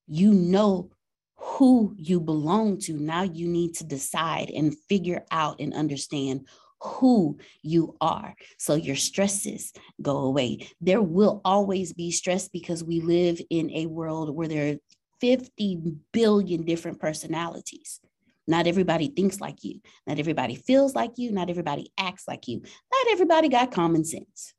You 0.07 0.33
know 0.33 0.91
who 1.37 1.95
you 1.99 2.21
belong 2.21 2.79
to. 2.79 2.95
Now 2.95 3.23
you 3.23 3.47
need 3.47 3.75
to 3.77 3.85
decide 3.85 4.51
and 4.51 4.77
figure 4.89 5.25
out 5.31 5.61
and 5.61 5.75
understand 5.75 6.47
who 6.83 7.39
you 7.63 7.97
are. 8.01 8.35
So 8.59 8.75
your 8.75 8.97
stresses 8.97 9.73
go 10.01 10.19
away. 10.19 10.69
There 10.81 11.03
will 11.03 11.41
always 11.45 11.93
be 11.93 12.11
stress 12.11 12.49
because 12.49 12.83
we 12.83 13.01
live 13.01 13.41
in 13.51 13.71
a 13.73 13.87
world 13.87 14.35
where 14.35 14.49
there 14.49 14.73
are 14.73 14.77
50 15.21 15.83
billion 16.13 16.65
different 16.65 16.99
personalities. 16.99 18.01
Not 18.47 18.67
everybody 18.67 19.09
thinks 19.09 19.41
like 19.41 19.63
you. 19.63 19.81
Not 20.07 20.19
everybody 20.19 20.55
feels 20.55 20.95
like 20.95 21.13
you. 21.17 21.31
Not 21.31 21.51
everybody 21.51 21.93
acts 21.99 22.25
like 22.27 22.49
you. 22.49 22.61
Not 22.61 23.13
everybody 23.13 23.49
got 23.49 23.71
common 23.71 24.05
sense. 24.05 24.55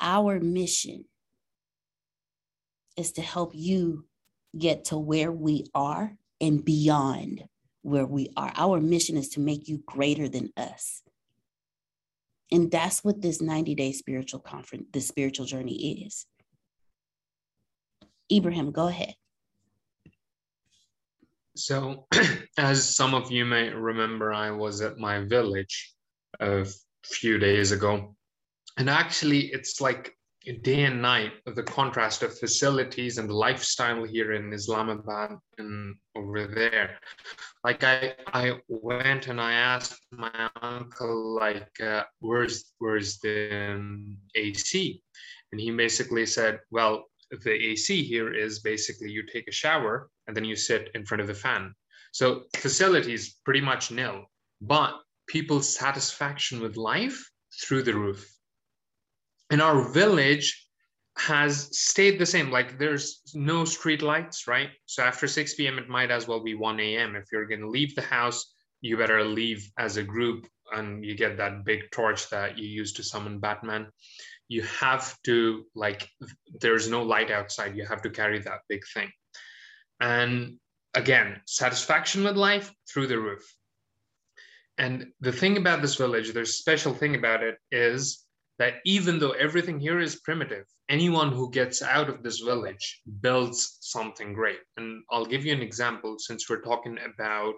Our 0.00 0.40
mission 0.40 1.04
is 2.96 3.12
to 3.12 3.22
help 3.22 3.52
you 3.54 4.04
get 4.56 4.86
to 4.86 4.98
where 4.98 5.32
we 5.32 5.64
are 5.74 6.16
and 6.40 6.64
beyond 6.64 7.44
where 7.82 8.06
we 8.06 8.28
are. 8.36 8.52
Our 8.56 8.80
mission 8.80 9.16
is 9.16 9.30
to 9.30 9.40
make 9.40 9.68
you 9.68 9.82
greater 9.86 10.28
than 10.28 10.52
us. 10.56 11.02
And 12.50 12.70
that's 12.70 13.02
what 13.02 13.22
this 13.22 13.40
90 13.40 13.74
day 13.74 13.92
spiritual 13.92 14.40
conference, 14.40 14.86
this 14.92 15.08
spiritual 15.08 15.46
journey 15.46 16.04
is. 16.04 16.26
Ibrahim, 18.30 18.70
go 18.72 18.88
ahead. 18.88 19.14
So, 21.56 22.06
as 22.58 22.96
some 22.96 23.14
of 23.14 23.30
you 23.30 23.44
may 23.44 23.70
remember, 23.70 24.32
I 24.32 24.50
was 24.50 24.80
at 24.80 24.98
my 24.98 25.20
village 25.24 25.94
a 26.40 26.66
few 27.04 27.38
days 27.38 27.72
ago. 27.72 28.16
And 28.78 28.88
actually, 28.88 29.46
it's 29.52 29.80
like 29.80 30.14
day 30.62 30.84
and 30.84 31.00
night 31.00 31.32
the 31.46 31.62
contrast 31.62 32.22
of 32.22 32.38
facilities 32.38 33.18
and 33.18 33.30
lifestyle 33.30 34.04
here 34.04 34.32
in 34.32 34.52
Islamabad 34.52 35.38
and 35.58 35.94
over 36.16 36.46
there. 36.46 36.98
Like 37.64 37.84
I, 37.84 38.14
I 38.26 38.58
went 38.68 39.28
and 39.28 39.40
I 39.40 39.52
asked 39.52 40.00
my 40.10 40.50
uncle, 40.60 41.34
like, 41.34 41.80
uh, 41.80 42.04
where's 42.20 42.72
where's 42.78 43.18
the 43.18 43.74
um, 43.74 44.16
AC? 44.34 45.00
And 45.52 45.60
he 45.60 45.70
basically 45.70 46.26
said, 46.26 46.60
well, 46.70 47.04
the 47.30 47.52
AC 47.52 48.02
here 48.02 48.32
is 48.32 48.60
basically 48.60 49.10
you 49.10 49.22
take 49.24 49.48
a 49.48 49.52
shower 49.52 50.10
and 50.26 50.36
then 50.36 50.44
you 50.44 50.56
sit 50.56 50.90
in 50.94 51.04
front 51.04 51.20
of 51.20 51.26
the 51.26 51.34
fan. 51.34 51.74
So 52.12 52.42
facilities 52.56 53.36
pretty 53.44 53.60
much 53.60 53.90
nil, 53.90 54.24
but 54.60 54.94
people's 55.28 55.74
satisfaction 55.74 56.60
with 56.60 56.76
life 56.76 57.30
through 57.62 57.82
the 57.82 57.94
roof 57.94 58.28
and 59.52 59.60
our 59.60 59.82
village 59.92 60.66
has 61.18 61.68
stayed 61.78 62.18
the 62.18 62.26
same. 62.26 62.50
Like 62.50 62.78
there's 62.78 63.20
no 63.34 63.64
street 63.64 64.02
lights 64.02 64.48
right? 64.48 64.70
So 64.86 65.04
after 65.04 65.28
6 65.28 65.54
p.m 65.54 65.78
it 65.78 65.88
might 65.88 66.10
as 66.10 66.26
well 66.26 66.42
be 66.42 66.54
1 66.54 66.80
a.m 66.80 67.14
if 67.14 67.26
you're 67.30 67.46
going 67.46 67.60
to 67.60 67.68
leave 67.68 67.94
the 67.94 68.02
house 68.02 68.54
you 68.80 68.96
better 68.96 69.22
leave 69.22 69.70
as 69.78 69.96
a 69.96 70.02
group 70.02 70.48
and 70.72 71.04
you 71.04 71.14
get 71.14 71.36
that 71.36 71.64
big 71.64 71.90
torch 71.92 72.28
that 72.30 72.58
you 72.58 72.66
use 72.66 72.94
to 72.94 73.04
summon 73.04 73.38
batman. 73.38 73.86
You 74.48 74.62
have 74.62 75.16
to 75.24 75.64
like 75.74 76.08
there's 76.60 76.88
no 76.88 77.02
light 77.02 77.30
outside. 77.30 77.76
You 77.76 77.84
have 77.86 78.02
to 78.02 78.10
carry 78.10 78.38
that 78.40 78.60
big 78.68 78.82
thing. 78.94 79.10
And 80.00 80.56
again 80.94 81.42
satisfaction 81.46 82.24
with 82.24 82.36
life 82.36 82.72
through 82.90 83.08
the 83.08 83.18
roof. 83.18 83.44
And 84.78 85.12
the 85.20 85.32
thing 85.32 85.58
about 85.58 85.82
this 85.82 85.96
village 85.96 86.32
there's 86.32 86.56
special 86.56 86.94
thing 86.94 87.14
about 87.16 87.42
it 87.42 87.58
is 87.70 88.24
that 88.58 88.74
even 88.84 89.18
though 89.18 89.32
everything 89.32 89.80
here 89.80 90.00
is 90.00 90.20
primitive, 90.20 90.64
anyone 90.88 91.32
who 91.32 91.50
gets 91.50 91.82
out 91.82 92.08
of 92.08 92.22
this 92.22 92.40
village 92.40 93.00
builds 93.20 93.78
something 93.80 94.34
great. 94.34 94.60
And 94.76 95.02
I'll 95.10 95.24
give 95.24 95.44
you 95.44 95.52
an 95.52 95.62
example 95.62 96.16
since 96.18 96.48
we're 96.48 96.60
talking 96.60 96.98
about 96.98 97.54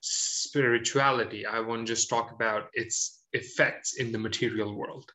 spirituality. 0.00 1.46
I 1.46 1.60
want 1.60 1.86
to 1.86 1.92
just 1.92 2.08
talk 2.08 2.32
about 2.32 2.68
its 2.74 3.22
effects 3.32 3.94
in 3.94 4.12
the 4.12 4.18
material 4.18 4.74
world. 4.74 5.10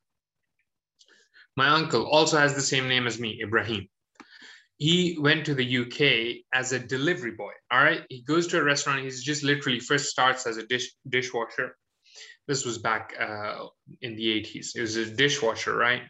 My 1.57 1.69
uncle 1.69 2.05
also 2.05 2.37
has 2.37 2.53
the 2.53 2.61
same 2.61 2.87
name 2.87 3.07
as 3.07 3.19
me, 3.19 3.41
Ibrahim. 3.41 3.87
He 4.77 5.17
went 5.17 5.45
to 5.45 5.55
the 5.55 5.77
UK 5.77 6.43
as 6.53 6.73
a 6.73 6.79
delivery 6.79 7.31
boy. 7.31 7.53
All 7.71 7.81
right. 7.81 8.01
He 8.09 8.23
goes 8.23 8.47
to 8.47 8.59
a 8.59 8.63
restaurant. 8.63 9.03
He's 9.03 9.23
just 9.23 9.41
literally 9.41 9.79
first 9.79 10.09
starts 10.09 10.45
as 10.45 10.57
a 10.57 10.67
dish 10.67 10.91
dishwasher 11.07 11.77
this 12.47 12.65
was 12.65 12.77
back 12.77 13.13
uh, 13.19 13.65
in 14.01 14.15
the 14.15 14.41
80s. 14.41 14.75
It 14.75 14.81
was 14.81 14.95
a 14.95 15.05
dishwasher, 15.05 15.75
right? 15.75 16.03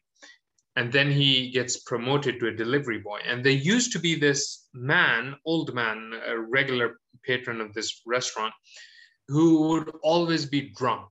And 0.76 0.92
then 0.92 1.10
he 1.10 1.52
gets 1.52 1.84
promoted 1.84 2.40
to 2.40 2.48
a 2.48 2.52
delivery 2.52 3.00
boy. 3.00 3.20
And 3.26 3.44
there 3.44 3.54
used 3.54 3.94
to 3.94 4.00
be 4.00 4.16
this 4.16 4.68
man, 4.74 5.36
old 5.46 5.74
man, 5.74 6.12
a 6.28 6.38
regular 6.38 7.00
patron 7.24 7.62
of 7.62 7.74
this 7.74 8.02
restaurant, 8.06 8.54
who 9.30 9.70
would 9.70 9.92
always 10.04 10.46
be 10.46 10.74
drunk. 10.76 11.10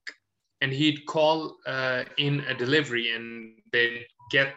And 0.60 0.72
he'd 0.72 1.06
call 1.06 1.56
uh, 1.66 2.04
in 2.18 2.40
a 2.40 2.54
delivery 2.54 3.12
and 3.12 3.56
they'd 3.72 4.06
get 4.30 4.54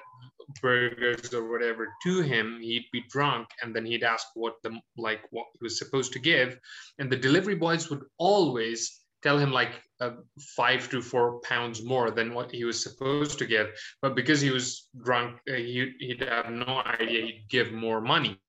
burgers 0.61 1.33
or 1.33 1.49
whatever 1.49 1.93
to 2.03 2.21
him 2.21 2.57
he'd 2.61 2.85
be 2.93 3.03
drunk 3.09 3.47
and 3.61 3.75
then 3.75 3.85
he'd 3.85 4.03
ask 4.03 4.27
what 4.33 4.55
the 4.63 4.79
like 4.97 5.21
what 5.31 5.45
he 5.53 5.59
was 5.61 5.77
supposed 5.77 6.13
to 6.13 6.19
give 6.19 6.57
and 6.99 7.11
the 7.11 7.17
delivery 7.17 7.55
boys 7.55 7.89
would 7.89 8.03
always 8.17 9.01
tell 9.21 9.37
him 9.37 9.51
like 9.51 9.81
uh, 9.99 10.11
five 10.55 10.89
to 10.89 11.01
four 11.01 11.39
pounds 11.41 11.83
more 11.83 12.11
than 12.11 12.33
what 12.33 12.51
he 12.51 12.63
was 12.63 12.81
supposed 12.81 13.39
to 13.39 13.45
give. 13.45 13.67
But 14.01 14.15
because 14.15 14.41
he 14.41 14.51
was 14.51 14.87
drunk, 15.03 15.39
uh, 15.49 15.53
he, 15.53 15.93
he'd 15.99 16.21
have 16.21 16.51
no 16.51 16.81
idea 16.85 17.25
he'd 17.25 17.45
give 17.49 17.71
more 17.71 18.01
money. 18.01 18.39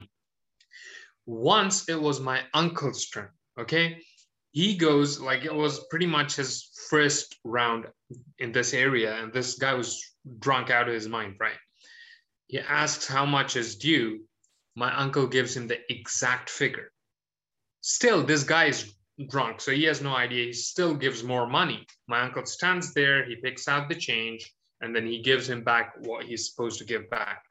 Once 1.27 1.89
it 1.89 2.01
was 2.01 2.21
my 2.21 2.43
uncle's 2.55 3.07
turn, 3.07 3.29
okay? 3.59 4.03
He 4.53 4.77
goes, 4.77 5.21
like 5.21 5.45
it 5.45 5.55
was 5.55 5.87
pretty 5.91 6.07
much 6.07 6.37
his 6.37 6.71
first 6.89 7.37
round 7.45 7.87
in 8.39 8.53
this 8.53 8.73
area, 8.73 9.17
and 9.17 9.33
this 9.33 9.55
guy 9.55 9.75
was 9.75 10.03
drunk 10.39 10.71
out 10.71 10.89
of 10.89 10.95
his 10.95 11.09
mind, 11.09 11.37
right? 11.39 11.59
He 12.47 12.59
asks 12.59 13.07
how 13.07 13.27
much 13.27 13.57
is 13.57 13.77
due. 13.77 14.25
My 14.75 14.95
uncle 14.97 15.27
gives 15.27 15.55
him 15.55 15.69
the 15.69 15.79
exact 15.91 16.49
figure. 16.49 16.91
Still, 17.83 18.23
this 18.23 18.43
guy 18.43 18.67
is 18.67 18.95
drunk, 19.27 19.61
so 19.61 19.73
he 19.73 19.85
has 19.85 20.01
no 20.01 20.15
idea. 20.15 20.47
He 20.47 20.53
still 20.53 20.95
gives 20.95 21.25
more 21.25 21.47
money. 21.47 21.87
My 22.07 22.21
uncle 22.21 22.47
stands 22.47 22.95
there, 22.95 23.25
he 23.25 23.37
picks 23.37 23.67
out 23.67 23.89
the 23.89 23.95
change, 23.95 24.53
and 24.81 24.95
then 24.95 25.07
he 25.07 25.23
gives 25.23 25.49
him 25.49 25.65
back 25.65 25.95
what 26.01 26.25
he's 26.25 26.51
supposed 26.51 26.79
to 26.79 26.85
give 26.85 27.11
back. 27.11 27.43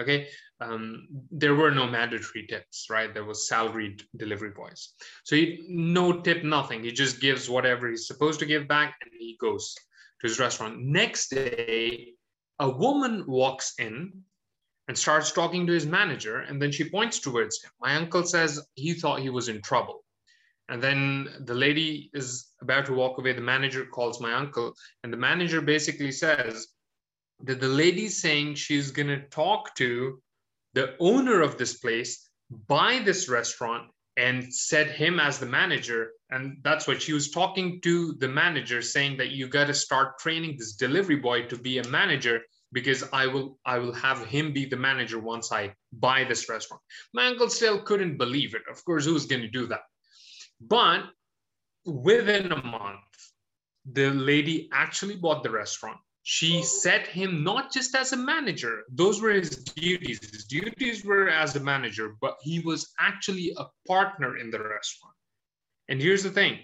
Okay, 0.00 0.28
um, 0.60 1.08
there 1.30 1.54
were 1.54 1.70
no 1.70 1.86
mandatory 1.86 2.46
tips, 2.46 2.86
right? 2.90 3.12
There 3.12 3.24
was 3.24 3.48
salaried 3.48 4.02
delivery 4.16 4.50
boys. 4.50 4.92
So 5.24 5.36
he 5.36 5.64
no 5.68 6.20
tip, 6.20 6.44
nothing. 6.44 6.84
He 6.84 6.92
just 6.92 7.20
gives 7.20 7.48
whatever 7.48 7.88
he's 7.88 8.06
supposed 8.06 8.38
to 8.40 8.46
give 8.46 8.68
back, 8.68 8.96
and 9.02 9.10
he 9.18 9.36
goes 9.40 9.74
to 10.20 10.28
his 10.28 10.38
restaurant. 10.38 10.78
Next 10.80 11.30
day, 11.30 12.12
a 12.58 12.68
woman 12.68 13.24
walks 13.26 13.74
in 13.78 14.12
and 14.88 14.96
starts 14.96 15.32
talking 15.32 15.66
to 15.66 15.72
his 15.72 15.86
manager, 15.86 16.40
and 16.40 16.62
then 16.62 16.70
she 16.70 16.88
points 16.88 17.18
towards 17.18 17.62
him. 17.62 17.70
My 17.80 17.96
uncle 17.96 18.22
says 18.22 18.64
he 18.74 18.92
thought 18.92 19.20
he 19.20 19.30
was 19.30 19.48
in 19.48 19.60
trouble 19.62 20.04
and 20.68 20.82
then 20.82 21.28
the 21.40 21.54
lady 21.54 22.10
is 22.12 22.48
about 22.60 22.86
to 22.86 22.92
walk 22.92 23.18
away. 23.18 23.32
The 23.32 23.40
manager 23.40 23.84
calls 23.86 24.20
my 24.20 24.32
uncle, 24.32 24.74
and 25.02 25.12
the 25.12 25.16
manager 25.16 25.60
basically 25.60 26.12
says 26.12 26.68
that 27.40 27.60
the 27.60 27.68
lady's 27.68 28.20
saying 28.20 28.54
she's 28.54 28.90
going 28.90 29.08
to 29.08 29.28
talk 29.28 29.74
to 29.76 30.20
the 30.74 30.94
owner 30.98 31.40
of 31.40 31.56
this 31.56 31.78
place, 31.78 32.28
buy 32.66 33.00
this 33.04 33.28
restaurant, 33.28 33.90
and 34.16 34.52
set 34.52 34.90
him 34.90 35.20
as 35.20 35.38
the 35.38 35.46
manager. 35.46 36.10
And 36.30 36.58
that's 36.62 36.86
what 36.88 37.02
she 37.02 37.12
was 37.12 37.30
talking 37.30 37.80
to 37.82 38.14
the 38.14 38.28
manager, 38.28 38.82
saying 38.82 39.18
that 39.18 39.30
you 39.30 39.48
got 39.48 39.66
to 39.66 39.74
start 39.74 40.18
training 40.18 40.56
this 40.58 40.72
delivery 40.72 41.16
boy 41.16 41.42
to 41.46 41.56
be 41.56 41.78
a 41.78 41.88
manager 41.88 42.40
because 42.72 43.04
I 43.12 43.26
will 43.26 43.58
I 43.64 43.78
will 43.78 43.92
have 43.92 44.26
him 44.26 44.52
be 44.52 44.64
the 44.66 44.76
manager 44.76 45.18
once 45.20 45.52
I 45.52 45.74
buy 45.92 46.24
this 46.24 46.48
restaurant. 46.48 46.82
My 47.14 47.26
uncle 47.26 47.48
still 47.48 47.80
couldn't 47.80 48.16
believe 48.16 48.54
it. 48.54 48.62
Of 48.70 48.84
course, 48.84 49.04
who's 49.04 49.26
going 49.26 49.42
to 49.42 49.48
do 49.48 49.66
that? 49.68 49.82
But 50.60 51.04
within 51.84 52.52
a 52.52 52.62
month, 52.62 53.00
the 53.84 54.10
lady 54.10 54.68
actually 54.72 55.16
bought 55.16 55.42
the 55.42 55.50
restaurant. 55.50 55.98
She 56.22 56.62
set 56.64 57.06
him 57.06 57.44
not 57.44 57.72
just 57.72 57.94
as 57.94 58.12
a 58.12 58.16
manager, 58.16 58.82
those 58.90 59.22
were 59.22 59.30
his 59.30 59.50
duties. 59.50 60.18
His 60.28 60.44
duties 60.44 61.04
were 61.04 61.28
as 61.28 61.54
a 61.54 61.60
manager, 61.60 62.16
but 62.20 62.36
he 62.42 62.58
was 62.58 62.92
actually 62.98 63.54
a 63.56 63.66
partner 63.86 64.36
in 64.36 64.50
the 64.50 64.58
restaurant. 64.58 65.14
And 65.88 66.02
here's 66.02 66.24
the 66.24 66.30
thing 66.30 66.58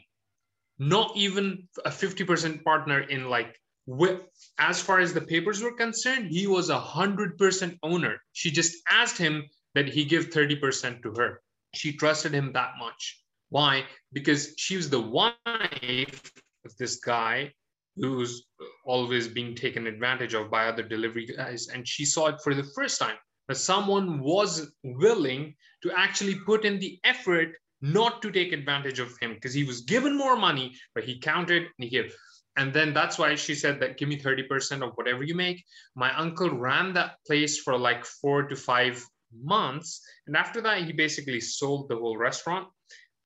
not 0.81 1.17
even 1.17 1.69
a 1.85 1.91
50% 1.91 2.65
partner 2.65 3.01
in 3.03 3.31
like 3.31 3.57
with, 3.87 4.21
as 4.59 4.81
far 4.83 4.99
as 4.99 5.15
the 5.15 5.21
papers 5.21 5.63
were 5.63 5.77
concerned, 5.77 6.29
he 6.31 6.49
was 6.49 6.69
a 6.69 6.81
hundred 6.81 7.39
percent 7.39 7.79
owner. 7.85 8.21
She 8.33 8.51
just 8.51 8.77
asked 8.91 9.19
him 9.19 9.45
that 9.75 9.89
he 9.89 10.05
give 10.05 10.31
30% 10.31 11.03
to 11.03 11.15
her. 11.19 11.41
She 11.75 11.93
trusted 11.93 12.33
him 12.33 12.53
that 12.53 12.73
much. 12.79 13.22
Why? 13.53 13.85
Because 14.15 14.55
she 14.57 14.77
was 14.77 14.89
the 14.89 14.99
wife 14.99 16.33
of 16.65 16.77
this 16.79 16.97
guy 16.97 17.53
who's 17.97 18.47
always 18.87 19.29
being 19.29 19.55
taken 19.55 19.87
advantage 19.87 20.33
of 20.33 20.51
by 20.51 20.69
other 20.69 20.83
delivery 20.83 21.27
guys. 21.27 21.69
And 21.69 21.87
she 21.87 22.07
saw 22.07 22.29
it 22.29 22.41
for 22.43 22.55
the 22.55 22.65
first 22.75 22.99
time 22.99 23.17
that 23.49 23.57
someone 23.57 24.21
was 24.21 24.73
willing 24.85 25.55
to 25.83 25.93
actually 25.95 26.37
put 26.47 26.65
in 26.65 26.79
the 26.79 26.99
effort 27.05 27.51
not 27.83 28.23
to 28.23 28.33
take 28.33 28.53
advantage 28.53 29.01
of 29.01 29.13
him 29.21 29.35
because 29.35 29.53
he 29.53 29.65
was 29.65 29.83
given 29.83 30.17
more 30.17 30.37
money, 30.37 30.75
but 30.95 31.05
he 31.05 31.21
counted 31.21 31.65
and 31.65 31.85
he 31.85 31.91
gave. 31.91 32.17
And 32.57 32.73
then 32.73 32.95
that's 32.95 33.19
why 33.19 33.35
she 33.35 33.55
said 33.55 33.81
that 33.81 33.99
give 33.99 34.09
me 34.09 34.19
30% 34.19 34.83
of 34.83 34.95
whatever 34.95 35.25
you 35.25 35.35
make. 35.35 35.63
My 35.95 36.17
uncle 36.17 36.49
ran 36.49 36.95
that 36.95 37.17
place 37.27 37.59
for 37.59 37.77
like 37.77 38.07
four 38.07 38.45
to 38.45 38.57
five 38.57 39.05
months. 39.39 40.01
And 40.27 40.39
after 40.39 40.63
that, 40.63 40.85
he 40.85 40.93
basically 40.95 41.41
sold 41.41 41.91
the 41.91 41.97
whole 41.97 42.17
restaurant 42.17 42.69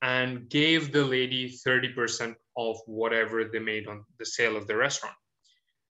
and 0.06 0.48
gave 0.48 0.92
the 0.92 1.04
lady 1.04 1.50
30% 1.66 2.36
of 2.56 2.76
whatever 2.86 3.42
they 3.44 3.58
made 3.58 3.88
on 3.88 4.04
the 4.20 4.24
sale 4.24 4.56
of 4.56 4.68
the 4.68 4.76
restaurant. 4.76 5.16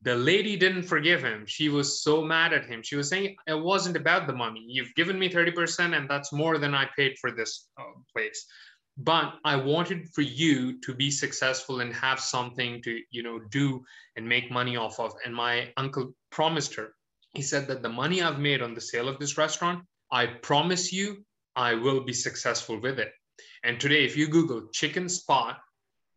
The 0.01 0.15
lady 0.15 0.57
didn't 0.57 0.85
forgive 0.85 1.23
him. 1.23 1.45
She 1.47 1.69
was 1.69 2.03
so 2.03 2.23
mad 2.23 2.55
at 2.55 2.65
him. 2.65 2.83
She 2.83 2.97
was 2.97 3.11
saying, 3.11 3.37
It 3.47 3.61
wasn't 3.61 3.97
about 3.97 4.27
the 4.27 4.33
money. 4.33 4.65
You've 4.67 4.95
given 4.95 5.19
me 5.19 5.29
30%, 5.29 5.95
and 5.95 6.09
that's 6.09 6.33
more 6.33 6.57
than 6.57 6.75
I 6.75 6.89
paid 6.97 7.19
for 7.21 7.31
this 7.31 7.69
uh, 7.79 7.83
place. 8.15 8.47
But 8.97 9.35
I 9.45 9.57
wanted 9.57 10.09
for 10.15 10.23
you 10.23 10.81
to 10.81 10.95
be 10.95 11.11
successful 11.11 11.81
and 11.81 11.93
have 11.93 12.19
something 12.19 12.81
to, 12.85 12.99
you 13.11 13.23
know, 13.23 13.39
do 13.51 13.85
and 14.17 14.27
make 14.27 14.51
money 14.51 14.79
off 14.79 14.99
of. 14.99 15.13
And 15.27 15.35
my 15.35 15.73
uncle 15.77 16.15
promised 16.31 16.75
her. 16.77 16.95
He 17.35 17.43
said 17.43 17.67
that 17.69 17.83
the 17.83 17.91
money 17.91 18.23
I've 18.23 18.39
made 18.39 18.63
on 18.63 18.73
the 18.73 18.81
sale 18.81 19.09
of 19.09 19.19
this 19.19 19.37
restaurant, 19.37 19.85
I 20.11 20.25
promise 20.27 20.91
you, 20.91 21.23
I 21.55 21.75
will 21.75 22.01
be 22.01 22.15
successful 22.15 22.81
with 22.81 22.99
it. 22.99 23.13
And 23.67 23.81
today, 23.81 24.05
if 24.05 24.17
you 24.17 24.29
Google 24.29 24.69
chicken 24.73 25.09
spot 25.09 25.59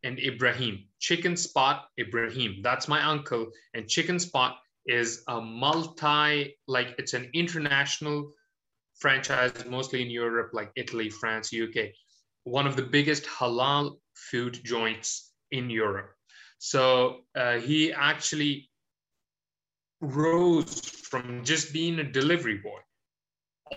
and 0.04 0.20
Ibrahim, 0.20 0.86
chicken 1.00 1.36
spot 1.36 1.88
Ibrahim, 2.00 2.62
that's 2.62 2.88
my 2.88 3.04
uncle. 3.04 3.48
And 3.74 3.88
chicken 3.88 4.20
spot 4.20 4.60
is 4.86 5.24
a 5.28 5.42
multi, 5.42 6.56
like 6.68 6.94
it's 7.00 7.16
an 7.16 7.32
international 7.34 8.32
franchise, 9.00 9.66
mostly 9.68 10.04
in 10.04 10.12
Europe, 10.12 10.52
like 10.54 10.72
Italy, 10.76 11.10
France, 11.10 11.52
UK, 11.52 11.88
one 12.44 12.68
of 12.68 12.76
the 12.76 12.84
biggest 12.84 13.26
halal 13.26 13.98
food 14.14 14.60
joints 14.64 15.32
in 15.50 15.72
Europe. 15.72 16.12
So 16.60 17.22
uh, 17.36 17.58
he 17.58 17.92
actually 17.92 18.70
rose 20.02 20.82
from 20.82 21.44
just 21.44 21.74
being 21.74 21.98
a 21.98 22.04
delivery 22.04 22.58
boy 22.58 22.80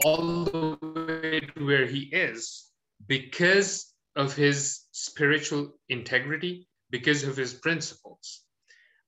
all 0.05 0.45
the 0.45 0.79
way 0.83 1.41
to 1.41 1.65
where 1.65 1.87
he 1.87 2.01
is 2.13 2.69
because 3.07 3.93
of 4.17 4.35
his 4.35 4.83
spiritual 4.93 5.73
integrity, 5.89 6.69
because 6.91 7.25
of 7.25 7.37
his 7.37 7.55
principles. 7.55 8.43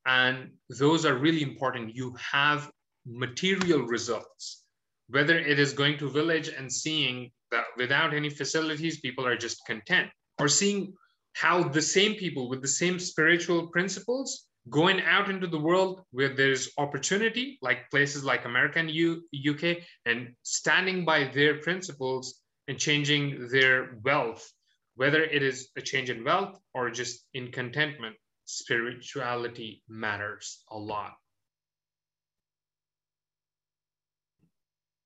And 0.07 0.53
those 0.69 1.05
are 1.05 1.17
really 1.17 1.43
important. 1.43 1.95
You 1.95 2.15
have 2.33 2.71
material 3.07 3.83
results, 3.83 4.65
whether 5.09 5.39
it 5.39 5.59
is 5.59 5.73
going 5.73 5.99
to 5.99 6.11
village 6.11 6.49
and 6.49 6.73
seeing 6.73 7.31
that 7.51 7.65
without 7.77 8.15
any 8.15 8.31
facilities, 8.31 9.01
people 9.01 9.27
are 9.27 9.37
just 9.37 9.65
content, 9.67 10.11
or 10.39 10.49
seeing 10.49 10.95
how 11.35 11.63
the 11.63 11.83
same 11.83 12.15
people 12.15 12.49
with 12.49 12.63
the 12.63 12.69
same 12.69 12.99
spiritual 12.99 13.69
principles 13.69 14.47
going 14.71 15.01
out 15.03 15.29
into 15.29 15.47
the 15.47 15.59
world 15.59 16.03
where 16.13 16.35
there's 16.35 16.71
opportunity, 16.79 17.59
like 17.61 17.91
places 17.91 18.25
like 18.25 18.45
America 18.45 18.79
and 18.79 18.91
U- 18.91 19.23
UK, 19.51 19.79
and 20.07 20.35
standing 20.43 21.05
by 21.05 21.25
their 21.25 21.59
principles 21.61 22.41
and 22.69 22.79
changing 22.79 23.49
their 23.49 23.99
wealth, 24.03 24.51
whether 24.97 25.23
it 25.23 25.43
is 25.43 25.69
a 25.77 25.83
change 25.83 26.11
in 26.11 26.25
wealth 26.25 26.59
or 26.73 26.91
just 26.91 27.25
in 27.35 27.51
contentment, 27.51 28.17
spirituality 28.45 29.83
matters 29.89 30.63
a 30.71 30.79
lot. 30.79 31.13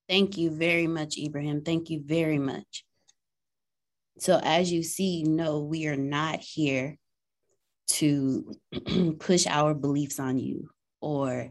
Thank 0.08 0.38
you 0.38 0.50
very 0.50 0.86
much, 0.86 1.18
Ibrahim. 1.18 1.62
Thank 1.62 1.90
you 1.90 2.02
very 2.04 2.38
much. 2.38 2.84
So, 4.18 4.40
as 4.42 4.72
you 4.72 4.82
see, 4.82 5.22
no, 5.22 5.60
we 5.60 5.86
are 5.86 5.96
not 5.96 6.40
here 6.40 6.96
to 7.88 8.52
push 9.18 9.46
our 9.46 9.74
beliefs 9.74 10.18
on 10.18 10.38
you 10.38 10.70
or 11.00 11.50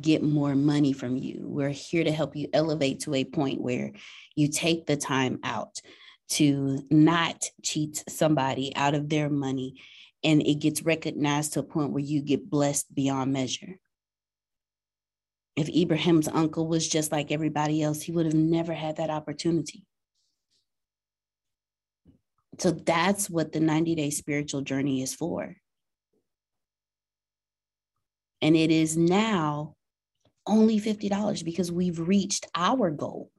get 0.00 0.22
more 0.22 0.54
money 0.54 0.92
from 0.92 1.16
you. 1.16 1.42
We're 1.42 1.70
here 1.70 2.04
to 2.04 2.12
help 2.12 2.36
you 2.36 2.48
elevate 2.52 3.00
to 3.00 3.14
a 3.14 3.24
point 3.24 3.60
where 3.60 3.92
you 4.36 4.48
take 4.48 4.86
the 4.86 4.96
time 4.96 5.40
out 5.42 5.80
to 6.30 6.78
not 6.90 7.44
cheat 7.62 8.04
somebody 8.08 8.74
out 8.76 8.94
of 8.94 9.08
their 9.08 9.28
money 9.28 9.80
and 10.22 10.42
it 10.42 10.56
gets 10.56 10.82
recognized 10.82 11.54
to 11.54 11.60
a 11.60 11.64
point 11.64 11.92
where 11.92 12.02
you 12.02 12.22
get 12.22 12.50
blessed 12.50 12.94
beyond 12.94 13.32
measure. 13.32 13.78
If 15.56 15.68
Ibrahim's 15.68 16.28
uncle 16.28 16.66
was 16.66 16.88
just 16.88 17.10
like 17.10 17.32
everybody 17.32 17.82
else, 17.82 18.02
he 18.02 18.12
would 18.12 18.26
have 18.26 18.34
never 18.34 18.72
had 18.72 18.96
that 18.96 19.10
opportunity. 19.10 19.84
So 22.58 22.70
that's 22.70 23.30
what 23.30 23.52
the 23.52 23.60
90 23.60 23.94
day 23.94 24.10
spiritual 24.10 24.60
journey 24.60 25.02
is 25.02 25.14
for. 25.14 25.56
And 28.42 28.56
it 28.56 28.70
is 28.70 28.96
now 28.96 29.74
only 30.46 30.80
$50 30.80 31.44
because 31.44 31.70
we've 31.70 31.98
reached 31.98 32.46
our 32.54 32.90
goal 32.90 33.30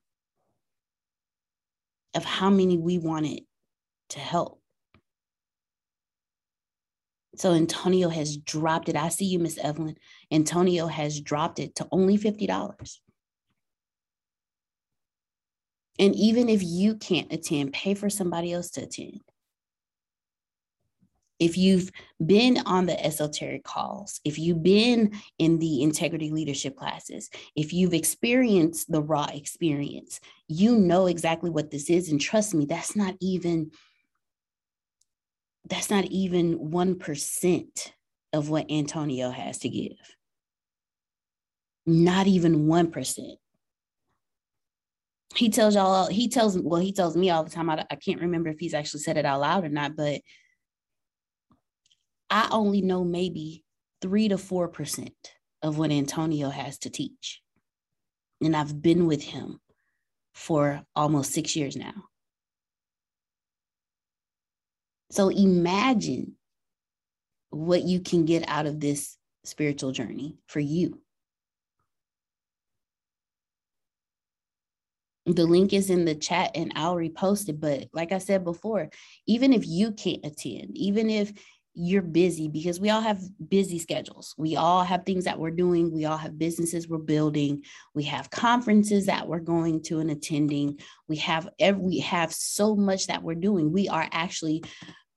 of 2.14 2.26
how 2.26 2.50
many 2.50 2.78
we 2.78 2.98
wanted 2.98 3.42
to 4.10 4.20
help. 4.20 4.60
So 7.36 7.54
Antonio 7.54 8.10
has 8.10 8.36
dropped 8.38 8.90
it. 8.90 8.96
I 8.96 9.10
see 9.10 9.26
you, 9.26 9.40
Miss 9.40 9.58
Evelyn. 9.58 9.96
Antonio 10.32 10.88
has 10.88 11.22
dropped 11.22 11.60
it 11.60 11.76
to 11.76 11.88
only 11.92 12.18
$50. 12.18 13.00
And 15.98 16.16
even 16.16 16.50
if 16.50 16.62
you 16.64 16.96
can't 16.96 17.32
attend, 17.32 17.74
pay 17.74 17.94
for 17.94 18.10
somebody 18.10 18.52
else 18.52 18.72
to 18.72 18.84
attend 18.84 19.22
if 21.42 21.58
you've 21.58 21.92
been 22.24 22.60
on 22.68 22.86
the 22.86 23.04
esoteric 23.04 23.64
calls, 23.64 24.22
if 24.24 24.38
you've 24.38 24.62
been 24.62 25.12
in 25.40 25.58
the 25.58 25.82
integrity 25.82 26.30
leadership 26.30 26.76
classes, 26.76 27.32
if 27.56 27.74
you've 27.74 27.96
experienced 27.96 28.92
the 28.92 29.02
raw 29.02 29.26
experience, 29.34 30.20
you 30.48 30.78
know 30.78 31.08
exactly 31.08 31.50
what 31.50 31.72
this 31.72 31.90
is. 31.90 32.12
And 32.12 32.22
trust 32.22 32.54
me, 32.54 32.66
that's 32.66 32.96
not 32.96 33.16
even 33.20 33.72
that's 35.68 35.90
not 35.90 36.06
even 36.06 36.60
1% 36.60 37.92
of 38.34 38.50
what 38.50 38.70
Antonio 38.70 39.32
has 39.32 39.60
to 39.60 39.70
give. 39.70 39.98
Not 41.86 42.28
even 42.28 42.66
1%. 42.66 43.36
He 45.36 45.50
tells 45.50 45.76
y'all, 45.76 46.08
he 46.08 46.28
tells, 46.28 46.58
well, 46.60 46.82
he 46.82 46.92
tells 46.92 47.16
me 47.16 47.30
all 47.30 47.44
the 47.44 47.50
time. 47.50 47.70
I, 47.70 47.86
I 47.90 47.96
can't 47.96 48.22
remember 48.22 48.50
if 48.50 48.60
he's 48.60 48.74
actually 48.74 49.00
said 49.00 49.18
it 49.18 49.26
out 49.26 49.40
loud 49.40 49.64
or 49.64 49.70
not, 49.70 49.96
but 49.96 50.22
I 52.32 52.48
only 52.50 52.82
know 52.82 53.04
maybe 53.04 53.66
three 54.02 54.30
to 54.30 54.38
4% 54.38 55.12
of 55.62 55.78
what 55.78 55.92
Antonio 55.92 56.50
has 56.50 56.80
to 56.80 56.90
teach. 56.90 57.42
And 58.40 58.56
I've 58.56 58.82
been 58.82 59.06
with 59.06 59.22
him 59.22 59.60
for 60.34 60.82
almost 60.96 61.34
six 61.34 61.58
years 61.58 61.76
now. 61.76 61.94
So 65.12 65.28
imagine 65.28 66.38
what 67.50 67.84
you 67.84 68.00
can 68.00 68.24
get 68.24 68.48
out 68.48 68.66
of 68.66 68.80
this 68.80 69.18
spiritual 69.44 69.92
journey 69.92 70.38
for 70.48 70.62
you. 70.62 71.02
The 75.26 75.46
link 75.46 75.74
is 75.74 75.90
in 75.90 76.06
the 76.06 76.16
chat 76.16 76.52
and 76.56 76.72
I'll 76.76 76.96
repost 76.96 77.50
it. 77.50 77.60
But 77.60 77.90
like 77.94 78.14
I 78.14 78.20
said 78.20 78.46
before, 78.46 78.90
even 79.28 79.52
if 79.52 79.68
you 79.68 79.92
can't 79.92 80.26
attend, 80.26 80.78
even 80.78 81.10
if 81.10 81.34
you're 81.74 82.02
busy 82.02 82.50
because 82.50 82.80
we 82.80 82.90
all 82.90 83.02
have 83.02 83.22
busy 83.50 83.80
schedules. 83.80 84.36
We 84.38 84.58
all 84.58 84.84
have 84.84 85.06
things 85.06 85.24
that 85.26 85.40
we're 85.40 85.52
doing. 85.52 85.92
We 85.92 86.06
all 86.06 86.18
have 86.18 86.38
businesses 86.38 86.88
we're 86.88 86.98
building. 86.98 87.64
We 87.94 88.04
have 88.04 88.30
conferences 88.30 89.06
that 89.06 89.28
we're 89.28 89.40
going 89.40 89.82
to 89.84 90.00
and 90.00 90.12
attending. 90.12 90.80
We 91.08 91.18
have 91.18 91.48
every 91.60 91.82
we 91.82 92.00
have 92.00 92.34
so 92.34 92.76
much 92.76 93.08
that 93.08 93.24
we're 93.24 93.36
doing. 93.36 93.72
We 93.72 93.88
are 93.88 94.08
actually 94.12 94.64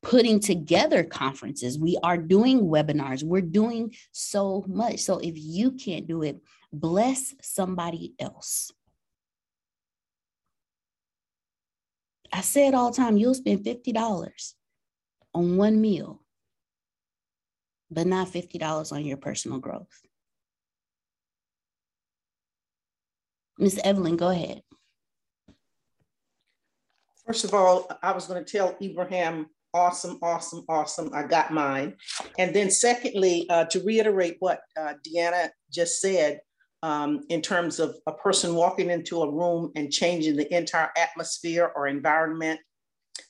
putting 0.03 0.39
together 0.39 1.03
conferences. 1.03 1.79
We 1.79 1.99
are 2.03 2.19
doing 2.19 2.61
webinars. 2.61 3.25
We're 3.25 3.41
doing 3.41 3.95
so 4.13 4.65
much. 4.69 5.01
So 5.01 5.19
if 5.19 5.35
you 5.37 5.73
can't 5.73 6.07
do 6.07 6.23
it, 6.23 6.41
bless 6.73 7.35
somebody 7.43 8.15
else. 8.21 8.71
I 12.33 12.41
say 12.41 12.67
it 12.67 12.75
all 12.75 12.91
the 12.91 12.97
time, 12.97 13.17
you'll 13.17 13.35
spend 13.35 13.65
$50 13.65 14.55
on 15.35 15.57
one 15.57 15.81
meal 15.81 16.24
but 17.91 18.07
not 18.07 18.29
$50 18.29 18.93
on 18.93 19.05
your 19.05 19.17
personal 19.17 19.59
growth. 19.59 20.01
Miss 23.59 23.79
Evelyn, 23.85 24.17
go 24.17 24.31
ahead. 24.31 24.63
First 27.27 27.45
of 27.45 27.55
all, 27.55 27.91
I 28.03 28.13
was 28.13 28.27
going 28.27 28.45
to 28.45 28.51
tell 28.51 28.77
Ibrahim 28.83 29.47
Awesome, 29.75 30.21
awesome, 30.23 30.65
awesome. 30.69 31.11
I 31.13 31.25
got 31.25 31.53
mine. 31.53 31.97
And 32.39 32.55
then, 32.55 32.71
secondly, 32.71 33.45
uh, 33.51 33.65
to 33.67 33.83
reiterate 33.83 34.37
what 34.39 34.61
uh, 34.79 34.95
Deanna 35.05 35.49
just 35.73 36.01
said, 36.01 36.41
um, 36.85 37.25
in 37.29 37.43
terms 37.43 37.81
of 37.81 37.97
a 38.07 38.13
person 38.13 38.55
walking 38.55 38.91
into 38.91 39.23
a 39.23 39.31
room 39.31 39.73
and 39.75 39.91
changing 39.91 40.37
the 40.37 40.55
entire 40.57 40.91
atmosphere 40.97 41.73
or 41.75 41.89
environment, 41.89 42.61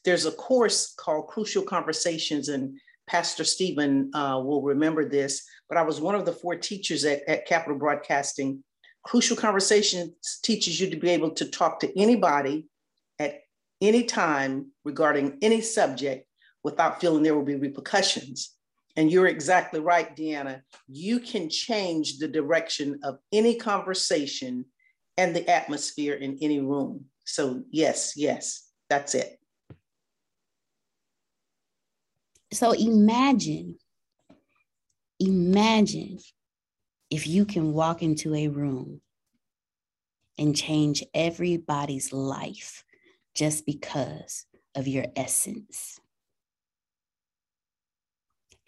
there's 0.04 0.26
a 0.26 0.32
course 0.32 0.92
called 0.98 1.28
Crucial 1.28 1.62
Conversations, 1.62 2.50
and 2.50 2.78
Pastor 3.06 3.44
Stephen 3.44 4.10
uh, 4.14 4.40
will 4.42 4.62
remember 4.62 5.08
this, 5.08 5.46
but 5.68 5.78
I 5.78 5.82
was 5.82 6.00
one 6.00 6.14
of 6.14 6.24
the 6.24 6.32
four 6.32 6.56
teachers 6.56 7.04
at, 7.04 7.22
at 7.28 7.46
Capitol 7.46 7.78
Broadcasting. 7.78 8.62
Crucial 9.02 9.36
Conversations 9.36 10.40
teaches 10.42 10.80
you 10.80 10.88
to 10.90 10.96
be 10.96 11.10
able 11.10 11.30
to 11.32 11.44
talk 11.44 11.80
to 11.80 12.00
anybody 12.00 12.66
at 13.18 13.42
any 13.80 14.04
time 14.04 14.70
regarding 14.84 15.38
any 15.42 15.60
subject 15.60 16.26
without 16.62 17.00
feeling 17.00 17.22
there 17.22 17.34
will 17.34 17.44
be 17.44 17.56
repercussions. 17.56 18.54
And 18.96 19.10
you're 19.10 19.26
exactly 19.26 19.80
right, 19.80 20.16
Deanna. 20.16 20.62
You 20.88 21.20
can 21.20 21.50
change 21.50 22.18
the 22.18 22.28
direction 22.28 23.00
of 23.02 23.18
any 23.32 23.56
conversation 23.56 24.64
and 25.16 25.34
the 25.34 25.48
atmosphere 25.48 26.14
in 26.14 26.38
any 26.40 26.60
room. 26.60 27.06
So, 27.24 27.64
yes, 27.70 28.14
yes, 28.16 28.68
that's 28.88 29.14
it. 29.14 29.38
So, 32.54 32.70
imagine, 32.70 33.78
imagine 35.18 36.18
if 37.10 37.26
you 37.26 37.44
can 37.44 37.72
walk 37.72 38.00
into 38.00 38.32
a 38.34 38.46
room 38.46 39.00
and 40.38 40.54
change 40.54 41.02
everybody's 41.14 42.12
life 42.12 42.84
just 43.34 43.66
because 43.66 44.46
of 44.76 44.86
your 44.86 45.06
essence 45.16 45.98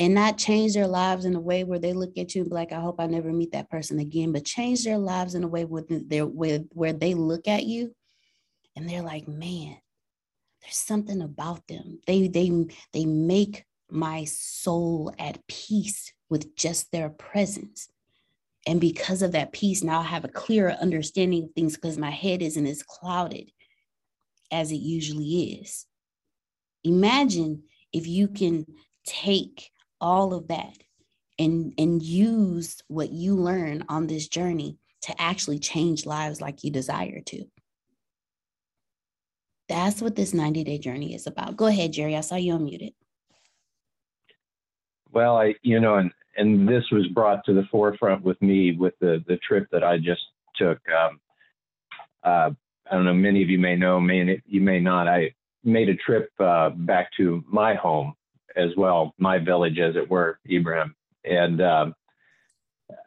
and 0.01 0.15
not 0.15 0.37
change 0.37 0.75
their 0.75 0.89
lives 0.89 1.25
in 1.25 1.37
a 1.37 1.41
way 1.41 1.63
where 1.63 1.79
they 1.79 1.93
look 1.93 2.19
at 2.19 2.35
you 2.35 2.43
like, 2.45 2.73
I 2.73 2.81
hope 2.81 2.97
I 2.99 3.07
never 3.07 3.33
meet 3.33 3.53
that 3.53 3.71
person 3.71 4.01
again, 4.01 4.33
but 4.33 4.45
change 4.45 4.85
their 4.85 4.99
lives 4.99 5.37
in 5.37 5.45
a 5.45 5.49
way 5.49 5.65
where, 5.65 5.85
where 6.73 6.93
they 6.93 7.15
look 7.15 7.47
at 7.47 7.65
you 7.65 7.95
and 8.75 8.89
they're 8.89 9.03
like, 9.03 9.29
man, 9.29 9.77
there's 10.61 10.77
something 10.77 11.23
about 11.23 11.67
them. 11.69 12.01
They, 12.07 12.27
they, 12.27 12.51
they 12.93 13.05
make 13.05 13.65
my 13.91 14.25
soul 14.25 15.13
at 15.19 15.47
peace 15.47 16.13
with 16.29 16.57
just 16.57 16.91
their 16.93 17.09
presence. 17.09 17.89
And 18.67 18.81
because 18.81 19.23
of 19.23 19.33
that 19.33 19.53
peace, 19.53 19.85
now 19.85 20.01
I 20.01 20.05
have 20.05 20.25
a 20.25 20.29
clearer 20.29 20.73
understanding 20.73 21.45
of 21.45 21.51
things 21.55 21.77
because 21.77 21.99
my 21.99 22.11
head 22.11 22.43
isn't 22.43 22.67
as 22.67 22.83
clouded 22.83 23.51
as 24.51 24.73
it 24.73 24.77
usually 24.77 25.61
is. 25.61 25.87
Imagine 26.85 27.63
if 27.93 28.07
you 28.07 28.29
can 28.29 28.67
take 29.07 29.71
all 30.01 30.35
of 30.35 30.49
that 30.49 30.77
and 31.39 31.75
and 31.79 32.03
use 32.03 32.83
what 32.89 33.13
you 33.13 33.35
learn 33.35 33.85
on 33.89 34.07
this 34.07 34.29
journey 34.29 34.79
to 35.03 35.21
actually 35.21 35.59
change 35.59 36.07
lives 36.07 36.41
like 36.41 36.65
you 36.65 36.71
desire 36.71 37.21
to 37.21 37.45
that's 39.69 40.01
what 40.01 40.17
this 40.17 40.35
90 40.35 40.65
day 40.65 40.79
journey 40.79 41.15
is 41.15 41.27
about 41.27 41.57
go 41.57 41.67
ahead 41.67 41.93
jerry 41.93 42.17
i 42.17 42.21
saw 42.21 42.37
you 42.37 42.55
unmuted 42.55 42.95
well 45.13 45.37
i 45.37 45.55
you 45.63 45.81
know 45.81 45.97
and 45.97 46.11
and 46.37 46.69
this 46.69 46.85
was 46.93 47.07
brought 47.09 47.45
to 47.45 47.55
the 47.55 47.67
forefront 47.71 48.23
with 48.23 48.41
me 48.43 48.73
with 48.73 48.95
the 49.01 49.25
the 49.29 49.37
trip 49.39 49.67
that 49.73 49.85
i 49.85 49.97
just 49.97 50.23
took 50.57 50.79
um, 50.91 51.21
uh, 52.25 52.51
i 52.91 52.95
don't 52.95 53.05
know 53.05 53.15
many 53.15 53.43
of 53.43 53.49
you 53.49 53.59
may 53.59 53.77
know 53.77 54.01
may 54.01 54.41
you 54.47 54.61
may 54.61 54.81
not 54.81 55.09
i 55.09 55.31
made 55.65 55.89
a 55.89 55.97
trip 55.97 56.31
uh, 56.39 56.71
back 56.71 57.11
to 57.17 57.45
my 57.49 57.75
home 57.75 58.15
as 58.57 58.71
well, 58.77 59.15
my 59.19 59.39
village, 59.39 59.79
as 59.79 59.97
it 59.97 60.11
were, 60.11 60.39
Ibrahim, 60.51 60.95
and 61.25 61.61
um, 61.61 61.95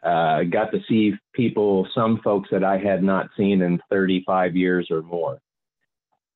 uh, 0.04 0.44
got 0.44 0.72
to 0.72 0.80
see 0.88 1.14
people, 1.34 1.88
some 1.96 2.20
folks 2.24 2.50
that 2.52 2.64
I 2.64 2.78
had 2.78 3.02
not 3.02 3.30
seen 3.36 3.62
in 3.62 3.82
35 3.90 4.56
years 4.56 4.88
or 4.92 5.02
more. 5.02 5.40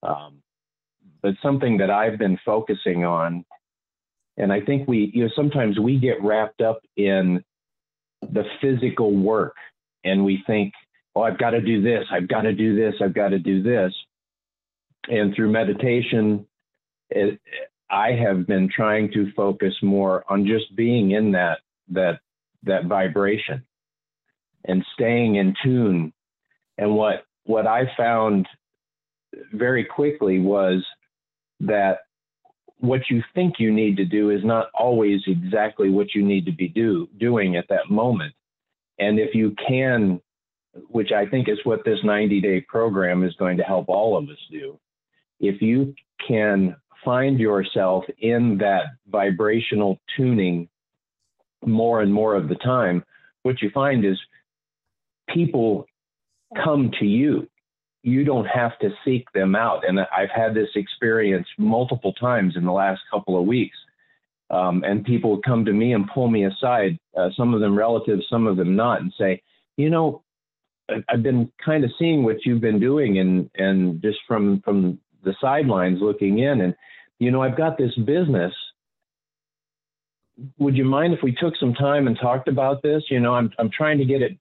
Um, 0.02 0.41
but 1.21 1.36
something 1.41 1.78
that 1.78 1.89
I've 1.89 2.17
been 2.17 2.39
focusing 2.43 3.06
on, 3.06 3.45
and 4.38 4.52
I 4.52 4.62
think 4.62 4.88
we, 4.88 5.12
you 5.13 5.24
know, 5.24 5.30
sometimes 5.36 5.80
we 5.80 6.00
get 6.00 6.24
wrapped 6.24 6.62
up 6.62 6.80
in 6.98 7.43
the 8.22 8.43
physical 8.62 9.12
work, 9.15 9.56
and 10.04 10.24
we 10.26 10.43
think, 10.48 10.74
oh, 11.15 11.22
I've 11.22 11.38
got 11.38 11.52
to 11.52 11.62
do 11.62 11.82
this, 11.82 12.06
I've 12.12 12.28
got 12.28 12.41
to 12.41 12.54
do 12.54 12.76
this, 12.76 12.96
I've 13.02 13.13
got 13.13 13.30
to 13.30 13.39
do 13.39 13.62
this. 13.62 13.93
And 15.08 15.36
through 15.36 15.52
meditation, 15.52 16.48
it, 17.10 17.39
I 17.89 18.13
have 18.13 18.48
been 18.48 18.69
trying 18.74 19.12
to 19.12 19.32
focus 19.34 19.74
more 19.84 20.24
on 20.30 20.48
just 20.48 20.76
being 20.76 21.12
in 21.12 21.32
that 21.34 21.60
that 21.89 22.19
that 22.63 22.86
vibration 22.86 23.63
and 24.65 24.86
staying 24.93 25.36
in 25.36 25.54
tune. 25.63 26.13
And 26.78 26.96
what 26.96 27.26
what 27.43 27.67
I 27.67 27.91
found 27.96 28.48
very 29.52 29.84
quickly 29.84 30.39
was 30.39 30.84
that 31.60 32.00
what 32.84 33.10
you 33.10 33.24
think 33.34 33.56
you 33.60 33.72
need 33.72 33.96
to 33.96 34.04
do 34.04 34.30
is 34.30 34.43
not 34.43 34.67
always 34.74 35.22
exactly 35.26 35.89
what 35.89 36.13
you 36.13 36.22
need 36.22 36.46
to 36.46 36.52
be 36.52 36.67
do 36.67 37.08
doing 37.17 37.56
at 37.56 37.63
that 37.69 37.89
moment. 37.89 38.34
And 39.00 39.19
if 39.19 39.34
you 39.34 39.56
can, 39.65 40.19
which 40.89 41.13
I 41.13 41.26
think 41.26 41.48
is 41.48 41.58
what 41.63 41.86
this 41.86 42.00
90 42.04 42.41
day 42.41 42.60
program 42.60 43.24
is 43.24 43.34
going 43.36 43.56
to 43.56 43.63
help 43.63 43.88
all 43.88 44.17
of 44.17 44.26
us 44.26 44.38
do, 44.52 44.78
if 45.39 45.62
you 45.62 45.96
can 46.28 46.76
find 47.06 47.39
yourself 47.39 48.04
in 48.17 48.58
that 48.58 48.84
vibrational 49.08 49.98
tuning 50.17 50.67
more 51.65 52.02
and 52.02 52.13
more 52.13 52.36
of 52.36 52.50
the 52.50 52.56
time, 52.56 53.02
what 53.43 53.62
you 53.62 53.69
find 53.69 54.04
is 54.04 54.19
people 55.30 55.86
come 56.62 56.91
to 57.00 57.06
you. 57.06 57.48
You 58.04 58.24
don't 58.24 58.46
have 58.46 58.78
to 58.80 58.89
seek 59.04 59.32
them 59.34 59.56
out. 59.56 59.88
And 59.88 60.00
I've 60.00 60.30
had 60.30 60.54
this 60.54 60.70
experience 60.76 61.48
multiple 61.58 62.13
times 62.13 62.56
in 62.56 62.66
the 62.66 62.72
last 62.72 63.02
couple 63.12 63.39
of 63.39 63.48
weeks. 63.48 63.78
Um, 64.50 64.84
and 64.86 65.04
people 65.04 65.42
come 65.44 65.66
to 65.66 65.74
me 65.74 65.94
and 65.94 66.08
pull 66.13 66.28
me 66.28 66.46
aside, 66.46 67.00
uh, 67.18 67.30
some 67.36 67.54
of 67.54 67.62
them 67.62 67.78
relatives, 67.78 68.26
some 68.30 68.46
of 68.46 68.58
them 68.58 68.76
not, 68.76 69.02
and 69.02 69.12
say, 69.18 69.42
you 69.78 69.89
know, 69.89 70.22
I've 71.10 71.24
been 71.24 71.52
kind 71.63 71.84
of 71.84 71.92
seeing 71.98 72.24
what 72.24 72.46
you've 72.46 72.62
been 72.62 72.80
doing 72.80 73.18
and, 73.18 73.50
and 73.56 74.02
just 74.02 74.20
from, 74.28 74.62
from 74.62 75.00
the 75.24 75.34
sidelines 75.42 76.00
looking 76.02 76.39
in. 76.39 76.62
And 76.62 76.76
you 77.20 77.32
know, 77.32 77.42
I've 77.42 77.58
got 77.58 77.78
this 77.78 77.96
business. 77.96 78.54
Would 80.58 80.76
you 80.76 80.84
mind 80.84 81.13
if 81.13 81.22
we 81.24 81.32
took 81.32 81.56
some 81.58 81.74
time 81.74 82.08
and 82.08 82.18
talked 82.20 82.48
about 82.48 82.82
this? 82.82 83.04
You 83.10 83.20
know, 83.20 83.36
I'm, 83.36 83.52
I'm 83.60 83.70
trying 83.70 83.98
to 84.00 84.06
get 84.06 84.22
it. 84.22 84.38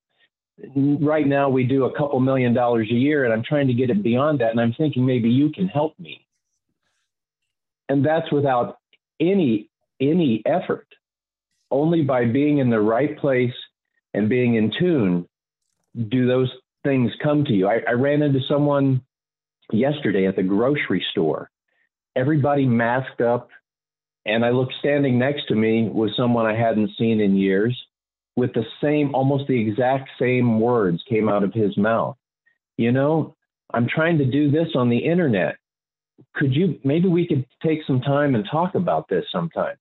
Right 0.77 1.27
now, 1.27 1.49
we 1.49 1.65
do 1.65 1.85
a 1.85 1.97
couple 1.97 2.21
million 2.21 2.55
dollars 2.55 2.89
a 2.91 2.95
year, 2.95 3.25
and 3.25 3.33
I'm 3.33 3.43
trying 3.43 3.67
to 3.67 3.75
get 3.75 3.91
it 3.91 4.03
beyond 4.03 4.41
that. 4.41 4.51
And 4.51 4.61
I'm 4.61 4.75
thinking 4.75 5.05
maybe 5.05 5.29
you 5.29 5.51
can 5.51 5.67
help 5.69 5.99
me. 5.99 6.27
And 7.89 8.05
that's 8.05 8.31
without 8.31 8.79
any 9.21 9.69
any 10.01 10.43
effort, 10.47 10.87
only 11.71 12.03
by 12.03 12.25
being 12.25 12.59
in 12.59 12.71
the 12.71 12.81
right 12.81 13.17
place 13.19 13.53
and 14.15 14.29
being 14.29 14.55
in 14.55 14.73
tune 14.79 15.29
do 16.09 16.27
those 16.27 16.51
things 16.83 17.13
come 17.23 17.45
to 17.45 17.53
you. 17.53 17.69
I, 17.69 17.81
I 17.89 17.93
ran 17.93 18.23
into 18.23 18.41
someone 18.49 19.03
yesterday 19.71 20.27
at 20.27 20.37
the 20.37 20.43
grocery 20.43 21.05
store 21.13 21.51
everybody 22.17 22.67
masked 22.67 23.21
up. 23.21 23.49
And 24.25 24.45
I 24.45 24.51
looked 24.51 24.75
standing 24.79 25.19
next 25.19 25.49
to 25.49 25.55
me 25.55 25.89
was 25.89 26.13
someone 26.17 26.47
I 26.47 26.57
hadn't 26.57 26.91
seen 26.99 27.21
in 27.21 27.37
years 27.37 27.77
with 28.37 28.53
the 28.55 28.65
same, 28.83 29.15
almost 29.15 29.47
the 29.49 29.61
exact 29.61 30.11
same 30.19 30.61
words 30.61 31.03
came 31.09 31.29
out 31.29 31.45
of 31.45 31.53
his 31.53 31.77
mouth. 31.77 32.17
You 32.77 32.93
know, 32.93 33.35
I'm 33.73 33.87
trying 33.89 34.19
to 34.19 34.25
do 34.25 34.51
this 34.51 34.69
on 34.75 34.89
the 34.89 34.99
internet. 34.99 35.57
Could 36.35 36.55
you, 36.55 36.79
maybe 36.85 37.09
we 37.09 37.27
could 37.27 37.47
take 37.63 37.81
some 37.87 38.01
time 38.01 38.35
and 38.35 38.47
talk 38.51 38.75
about 38.75 39.09
this 39.09 39.25
sometime. 39.31 39.77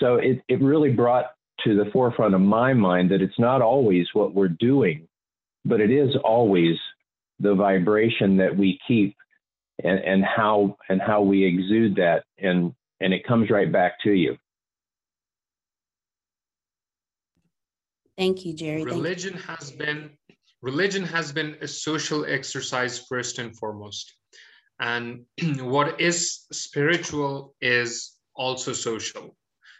So 0.00 0.16
it, 0.16 0.42
it 0.48 0.60
really 0.60 0.90
brought 0.90 1.26
to 1.64 1.76
the 1.76 1.90
forefront 1.90 2.34
of 2.34 2.40
my 2.40 2.72
mind 2.74 3.10
that 3.10 3.22
it's 3.22 3.38
not 3.38 3.62
always 3.62 4.06
what 4.12 4.34
we're 4.34 4.48
doing, 4.48 5.08
but 5.64 5.80
it 5.80 5.90
is 5.90 6.14
always 6.24 6.76
the 7.40 7.54
vibration 7.54 8.36
that 8.38 8.56
we 8.56 8.78
keep 8.86 9.16
and, 9.82 9.98
and 10.00 10.24
how 10.24 10.76
and 10.88 11.00
how 11.00 11.20
we 11.20 11.44
exude 11.44 11.96
that 11.96 12.24
and 12.38 12.72
and 13.00 13.12
it 13.12 13.26
comes 13.26 13.50
right 13.50 13.70
back 13.70 14.00
to 14.02 14.12
you 14.12 14.36
thank 18.16 18.44
you 18.44 18.54
jerry. 18.54 18.84
Religion 18.84 19.34
you. 19.34 19.40
has 19.40 19.70
been 19.70 20.10
religion 20.62 21.04
has 21.04 21.32
been 21.32 21.56
a 21.60 21.68
social 21.68 22.24
exercise 22.24 22.98
first 22.98 23.38
and 23.38 23.56
foremost. 23.56 24.14
And 24.80 25.24
what 25.60 26.00
is 26.00 26.46
spiritual 26.52 27.54
is 27.60 28.16
also 28.34 28.72
social. 28.72 29.36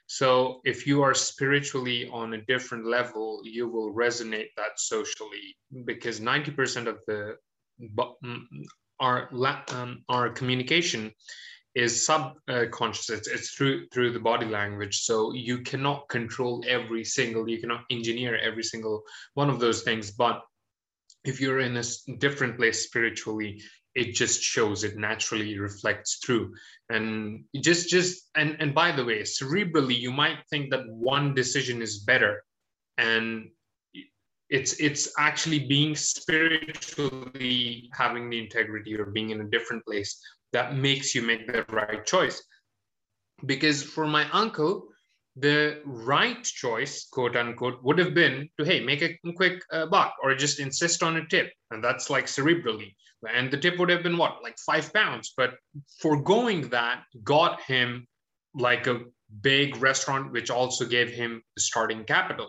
So 0.08 0.60
if 0.64 0.86
you 0.86 1.02
are 1.02 1.14
spiritually 1.14 2.08
on 2.12 2.34
a 2.34 2.44
different 2.52 2.86
level 2.86 3.40
you 3.44 3.68
will 3.68 3.92
resonate 3.92 4.50
that 4.56 4.78
socially 4.78 5.56
because 5.84 6.20
90% 6.20 6.86
of 6.86 7.00
the 7.06 7.36
mm, 7.80 8.44
our 9.00 9.28
um, 9.70 10.04
our 10.08 10.30
communication 10.30 11.12
is 11.76 12.06
subconscious. 12.06 13.10
It's, 13.10 13.28
it's 13.28 13.50
through 13.50 13.86
through 13.92 14.12
the 14.12 14.18
body 14.18 14.46
language. 14.46 15.02
So 15.02 15.34
you 15.34 15.58
cannot 15.58 16.08
control 16.08 16.64
every 16.66 17.04
single, 17.04 17.48
you 17.48 17.60
cannot 17.60 17.84
engineer 17.90 18.36
every 18.38 18.62
single 18.62 19.02
one 19.34 19.50
of 19.50 19.60
those 19.60 19.82
things. 19.82 20.10
But 20.10 20.40
if 21.24 21.38
you're 21.38 21.60
in 21.60 21.76
a 21.76 21.82
different 22.18 22.56
place 22.56 22.84
spiritually, 22.84 23.60
it 23.94 24.14
just 24.14 24.42
shows 24.42 24.84
it 24.84 24.96
naturally 24.96 25.58
reflects 25.58 26.18
through 26.24 26.54
and 26.90 27.44
just 27.56 27.88
just 27.88 28.28
and 28.36 28.56
and 28.60 28.74
by 28.74 28.92
the 28.92 29.02
way 29.02 29.22
cerebrally 29.22 29.98
you 29.98 30.12
might 30.12 30.36
think 30.50 30.70
that 30.70 30.86
one 30.86 31.34
decision 31.34 31.80
is 31.80 32.00
better 32.00 32.44
and 32.98 33.48
it's 34.50 34.74
it's 34.74 35.12
actually 35.18 35.60
being 35.66 35.96
spiritually 35.96 37.88
having 37.94 38.28
the 38.28 38.38
integrity 38.38 38.94
or 38.94 39.06
being 39.06 39.30
in 39.30 39.40
a 39.40 39.48
different 39.48 39.82
place 39.86 40.20
that 40.56 40.74
makes 40.74 41.14
you 41.14 41.20
make 41.20 41.46
the 41.46 41.64
right 41.70 42.04
choice. 42.06 42.42
Because 43.44 43.82
for 43.82 44.06
my 44.06 44.24
uncle 44.30 44.88
the 45.38 45.82
right 45.84 46.42
choice 46.44 47.08
quote 47.12 47.36
unquote 47.36 47.78
would 47.84 47.98
have 47.98 48.14
been 48.14 48.48
to 48.58 48.64
hey 48.64 48.80
make 48.82 49.02
a 49.02 49.18
quick 49.36 49.60
uh, 49.70 49.84
buck 49.84 50.14
or 50.22 50.34
just 50.34 50.58
insist 50.60 51.02
on 51.02 51.18
a 51.18 51.26
tip. 51.26 51.52
And 51.70 51.84
that's 51.84 52.08
like 52.08 52.26
cerebrally. 52.26 52.94
And 53.30 53.50
the 53.50 53.58
tip 53.58 53.78
would 53.78 53.90
have 53.90 54.02
been 54.02 54.16
what 54.16 54.42
like 54.42 54.56
five 54.70 54.90
pounds. 54.94 55.34
But 55.36 55.50
foregoing 56.00 56.70
that 56.70 57.02
got 57.22 57.60
him 57.60 58.06
like 58.54 58.86
a 58.86 59.02
big 59.42 59.76
restaurant 59.76 60.32
which 60.32 60.50
also 60.50 60.86
gave 60.86 61.10
him 61.10 61.42
the 61.54 61.62
starting 61.62 62.04
capital. 62.04 62.48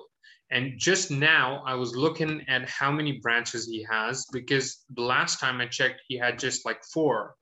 And 0.49 0.79
just 0.79 1.11
now 1.11 1.61
i 1.71 1.73
was 1.81 2.01
looking 2.03 2.33
at 2.47 2.69
how 2.69 2.89
many 2.99 3.13
branches 3.25 3.67
he 3.67 3.85
has 3.95 4.25
because 4.31 4.85
the 4.95 5.07
last 5.13 5.41
time 5.41 5.59
i 5.59 5.67
checked 5.77 5.99
he 6.07 6.15
had 6.17 6.39
just 6.39 6.65
like 6.65 6.81
four 6.93 7.35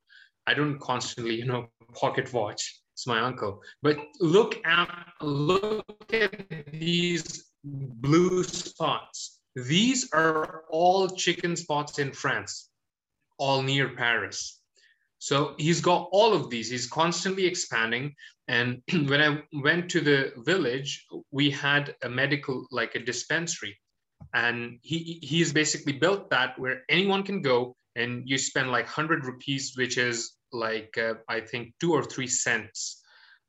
i 0.47 0.53
don't 0.53 0.79
constantly 0.79 1.35
you 1.35 1.45
know 1.45 1.67
pocket 1.93 2.31
watch 2.33 2.81
it's 2.93 3.07
my 3.07 3.19
uncle 3.19 3.61
but 3.81 3.97
look 4.19 4.57
at 4.65 4.89
look 5.21 6.13
at 6.13 6.33
these 6.71 7.51
blue 7.63 8.43
spots 8.43 9.39
these 9.55 10.09
are 10.13 10.63
all 10.69 11.07
chicken 11.07 11.55
spots 11.55 11.99
in 11.99 12.11
france 12.11 12.69
all 13.37 13.61
near 13.61 13.89
Paris. 13.89 14.59
So 15.19 15.55
he's 15.57 15.81
got 15.81 16.09
all 16.11 16.33
of 16.33 16.49
these. 16.49 16.69
He's 16.69 16.87
constantly 16.87 17.45
expanding. 17.45 18.13
And 18.47 18.81
when 19.07 19.21
I 19.21 19.43
went 19.61 19.89
to 19.91 20.01
the 20.01 20.33
village, 20.37 21.05
we 21.31 21.49
had 21.49 21.95
a 22.03 22.09
medical, 22.09 22.67
like 22.71 22.95
a 22.95 22.99
dispensary. 22.99 23.77
And 24.33 24.79
he 24.81 25.19
he's 25.21 25.53
basically 25.53 25.93
built 25.93 26.29
that 26.29 26.57
where 26.57 26.83
anyone 26.89 27.23
can 27.23 27.41
go 27.41 27.75
and 27.95 28.23
you 28.25 28.37
spend 28.37 28.71
like 28.71 28.85
100 28.85 29.25
rupees, 29.25 29.73
which 29.75 29.97
is 29.97 30.33
like, 30.51 30.97
uh, 30.97 31.15
I 31.29 31.41
think, 31.41 31.73
two 31.79 31.93
or 31.93 32.03
three 32.03 32.27
cents. 32.27 33.01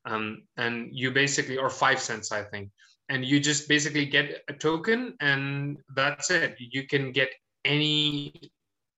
Um, 0.05 0.43
and 0.57 0.89
you 0.93 1.11
basically, 1.11 1.57
or 1.57 1.71
five 1.71 2.01
cents, 2.01 2.31
I 2.31 2.43
think. 2.43 2.71
And 3.09 3.25
you 3.25 3.41
just 3.41 3.69
basically 3.69 4.07
get 4.07 4.43
a 4.49 4.53
token 4.53 5.15
and 5.21 5.79
that's 5.95 6.31
it. 6.31 6.57
You 6.59 6.87
can 6.87 7.13
get 7.13 7.31
any 7.65 8.51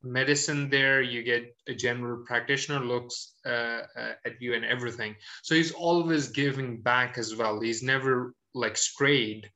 medicine 0.02 0.70
there 0.70 1.02
you 1.02 1.22
get 1.22 1.54
a 1.66 1.74
general 1.74 2.24
practitioner 2.24 2.78
looks 2.78 3.34
uh, 3.46 3.82
uh, 3.96 4.12
at 4.24 4.40
you 4.40 4.54
and 4.54 4.64
everything 4.64 5.14
so 5.42 5.54
he's 5.54 5.72
always 5.72 6.28
giving 6.28 6.80
back 6.80 7.18
as 7.18 7.34
well 7.34 7.60
he's 7.60 7.82
never 7.82 8.32
like 8.54 8.76
strayed 8.76 9.50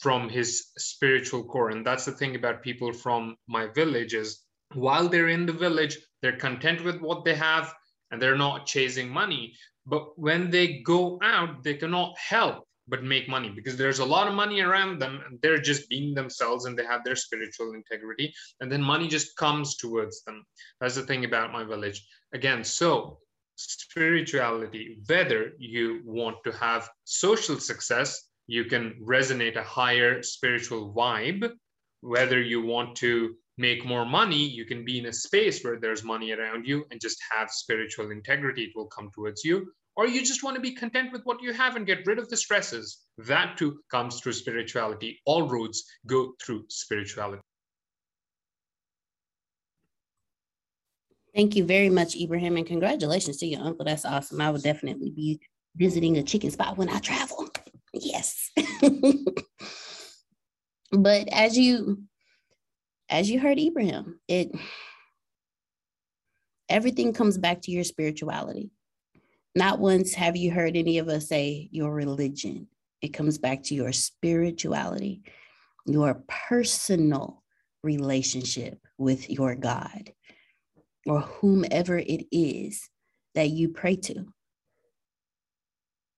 from 0.00 0.28
his 0.30 0.68
spiritual 0.78 1.44
core 1.44 1.70
and 1.70 1.84
that's 1.86 2.06
the 2.06 2.12
thing 2.12 2.34
about 2.34 2.62
people 2.62 2.92
from 2.92 3.36
my 3.46 3.66
village 3.66 4.14
is 4.14 4.40
while 4.74 5.08
they're 5.08 5.28
in 5.28 5.46
the 5.46 5.52
village 5.52 5.98
they're 6.22 6.36
content 6.36 6.82
with 6.84 7.00
what 7.00 7.24
they 7.24 7.34
have 7.34 7.74
and 8.10 8.22
they're 8.22 8.36
not 8.36 8.66
chasing 8.66 9.08
money. 9.08 9.54
But 9.86 10.16
when 10.18 10.50
they 10.50 10.80
go 10.82 11.18
out 11.22 11.62
they 11.62 11.74
cannot 11.74 12.16
help 12.16 12.66
but 12.88 13.02
make 13.02 13.28
money 13.28 13.48
because 13.48 13.76
there's 13.76 14.00
a 14.00 14.04
lot 14.04 14.26
of 14.26 14.34
money 14.34 14.60
around 14.60 15.00
them 15.00 15.20
and 15.26 15.40
they're 15.40 15.58
just 15.58 15.88
being 15.88 16.14
themselves 16.14 16.64
and 16.64 16.76
they 16.76 16.84
have 16.84 17.04
their 17.04 17.16
spiritual 17.16 17.74
integrity. 17.74 18.32
And 18.60 18.70
then 18.70 18.82
money 18.82 19.08
just 19.08 19.36
comes 19.36 19.76
towards 19.76 20.22
them. 20.24 20.44
That's 20.80 20.96
the 20.96 21.02
thing 21.02 21.24
about 21.24 21.52
my 21.52 21.64
village. 21.64 22.04
Again 22.32 22.64
so 22.64 23.18
spirituality 23.56 24.98
whether 25.06 25.52
you 25.58 26.00
want 26.04 26.36
to 26.44 26.52
have 26.52 26.88
social 27.04 27.58
success 27.60 28.28
you 28.46 28.64
can 28.64 28.94
resonate 29.00 29.56
a 29.56 29.62
higher 29.62 30.22
spiritual 30.22 30.92
vibe 30.94 31.48
whether 32.00 32.40
you 32.40 32.64
want 32.64 32.96
to 32.96 33.36
make 33.68 33.86
more 33.92 34.06
money 34.20 34.44
you 34.58 34.64
can 34.64 34.84
be 34.84 34.98
in 34.98 35.06
a 35.06 35.12
space 35.26 35.62
where 35.62 35.78
there's 35.80 36.10
money 36.14 36.32
around 36.32 36.66
you 36.66 36.84
and 36.90 37.00
just 37.00 37.18
have 37.30 37.48
spiritual 37.62 38.10
integrity 38.18 38.64
it 38.64 38.72
will 38.76 38.90
come 38.96 39.08
towards 39.14 39.44
you 39.44 39.56
or 39.96 40.06
you 40.06 40.20
just 40.24 40.42
want 40.42 40.54
to 40.56 40.60
be 40.60 40.72
content 40.72 41.12
with 41.12 41.22
what 41.24 41.42
you 41.42 41.52
have 41.52 41.76
and 41.76 41.86
get 41.86 42.06
rid 42.06 42.18
of 42.18 42.28
the 42.30 42.36
stresses. 42.36 42.86
That 43.18 43.56
too 43.58 43.80
comes 43.90 44.20
through 44.20 44.32
spirituality. 44.32 45.20
All 45.26 45.48
roads 45.48 45.84
go 46.06 46.32
through 46.42 46.64
spirituality. 46.68 47.42
Thank 51.34 51.56
you 51.56 51.64
very 51.64 51.88
much, 51.88 52.14
Ibrahim, 52.16 52.56
and 52.58 52.66
congratulations 52.66 53.38
to 53.38 53.46
your 53.46 53.62
uncle. 53.62 53.84
That's 53.86 54.04
awesome. 54.04 54.40
I 54.40 54.50
would 54.50 54.62
definitely 54.62 55.10
be 55.10 55.40
visiting 55.76 56.18
a 56.18 56.22
chicken 56.22 56.50
spot 56.50 56.76
when 56.76 56.90
I 56.90 56.98
travel. 56.98 57.48
Yes. 57.94 58.50
but 60.92 61.28
as 61.28 61.58
you 61.58 62.02
as 63.12 63.30
you 63.30 63.38
heard 63.38 63.60
Ibrahim, 63.60 64.18
it 64.26 64.50
everything 66.68 67.12
comes 67.12 67.36
back 67.36 67.60
to 67.62 67.70
your 67.70 67.84
spirituality. 67.84 68.70
Not 69.54 69.78
once 69.78 70.14
have 70.14 70.34
you 70.34 70.50
heard 70.50 70.76
any 70.76 70.96
of 70.96 71.08
us 71.08 71.28
say 71.28 71.68
your 71.70 71.92
religion. 71.92 72.68
It 73.02 73.08
comes 73.08 73.36
back 73.36 73.64
to 73.64 73.74
your 73.74 73.92
spirituality, 73.92 75.22
your 75.84 76.22
personal 76.26 77.42
relationship 77.82 78.78
with 78.96 79.28
your 79.28 79.56
God 79.56 80.10
or 81.04 81.20
whomever 81.20 81.98
it 81.98 82.24
is 82.32 82.88
that 83.34 83.50
you 83.50 83.68
pray 83.68 83.96
to. 83.96 84.24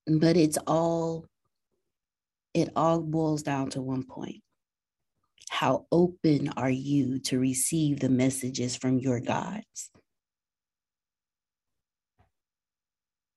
But 0.07 0.37
it's 0.37 0.59
all, 0.67 1.27
it 2.53 2.71
all 2.77 3.01
boils 3.01 3.43
down 3.43 3.71
to 3.71 3.83
one 3.83 4.05
point. 4.05 4.44
How 5.51 5.87
open 5.93 6.51
are 6.57 6.71
you 6.71 7.19
to 7.21 7.39
receive 7.39 8.01
the 8.01 8.09
messages 8.09 8.77
from 8.77 8.99
your 8.99 9.21
gods? 9.21 9.91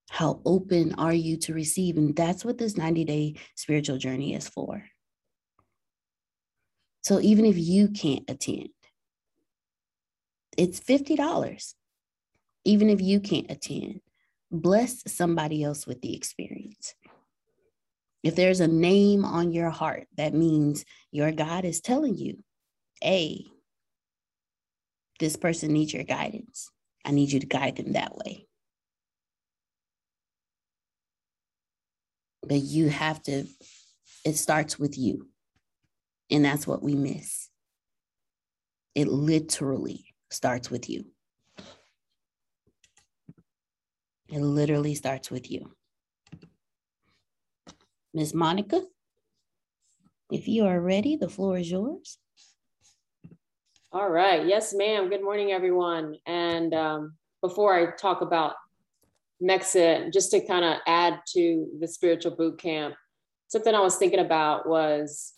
How 0.09 0.41
open 0.45 0.95
are 0.95 1.13
you 1.13 1.37
to 1.37 1.53
receive? 1.53 1.97
And 1.97 2.15
that's 2.15 2.43
what 2.43 2.57
this 2.57 2.77
90 2.77 3.05
day 3.05 3.35
spiritual 3.55 3.97
journey 3.97 4.33
is 4.33 4.47
for. 4.47 4.83
So 7.03 7.19
even 7.21 7.45
if 7.45 7.57
you 7.57 7.89
can't 7.89 8.23
attend, 8.27 8.69
it's 10.57 10.79
$50. 10.79 11.73
Even 12.65 12.89
if 12.89 12.99
you 12.99 13.19
can't 13.19 13.49
attend, 13.49 14.01
bless 14.51 15.03
somebody 15.05 15.63
else 15.63 15.85
with 15.85 16.01
the 16.01 16.15
experience. 16.15 16.95
If 18.23 18.35
there's 18.35 18.59
a 18.59 18.67
name 18.67 19.23
on 19.23 19.51
your 19.51 19.69
heart, 19.69 20.07
that 20.17 20.33
means 20.33 20.85
your 21.11 21.31
God 21.31 21.65
is 21.65 21.81
telling 21.81 22.17
you, 22.17 22.43
hey, 23.01 23.45
this 25.19 25.35
person 25.35 25.73
needs 25.73 25.93
your 25.93 26.03
guidance. 26.03 26.69
I 27.05 27.11
need 27.11 27.31
you 27.31 27.39
to 27.39 27.45
guide 27.45 27.77
them 27.77 27.93
that 27.93 28.15
way. 28.15 28.47
but 32.47 32.61
you 32.61 32.89
have 32.89 33.21
to, 33.23 33.45
it 34.25 34.37
starts 34.37 34.79
with 34.79 34.97
you. 34.97 35.27
And 36.31 36.43
that's 36.43 36.67
what 36.67 36.81
we 36.81 36.95
miss. 36.95 37.49
It 38.95 39.07
literally 39.07 40.05
starts 40.31 40.71
with 40.71 40.89
you. 40.89 41.05
It 44.29 44.39
literally 44.39 44.95
starts 44.95 45.31
with 45.31 45.49
you. 45.51 45.71
Ms. 48.17 48.33
Monica, 48.33 48.81
if 50.31 50.47
you 50.47 50.65
are 50.65 50.81
ready, 50.81 51.15
the 51.15 51.29
floor 51.29 51.59
is 51.59 51.69
yours. 51.69 52.17
All 53.91 54.09
right. 54.09 54.43
Yes, 54.47 54.73
ma'am. 54.73 55.07
Good 55.07 55.21
morning, 55.21 55.51
everyone. 55.51 56.15
And 56.25 56.73
um, 56.73 57.13
before 57.43 57.75
I 57.75 57.95
talk 57.95 58.21
about 58.21 58.55
Mexa, 59.39 60.11
just 60.11 60.31
to 60.31 60.43
kind 60.43 60.65
of 60.65 60.77
add 60.87 61.19
to 61.33 61.67
the 61.79 61.87
spiritual 61.87 62.35
boot 62.35 62.59
camp, 62.59 62.95
something 63.49 63.75
I 63.75 63.81
was 63.81 63.97
thinking 63.97 64.25
about 64.25 64.67
was, 64.67 65.33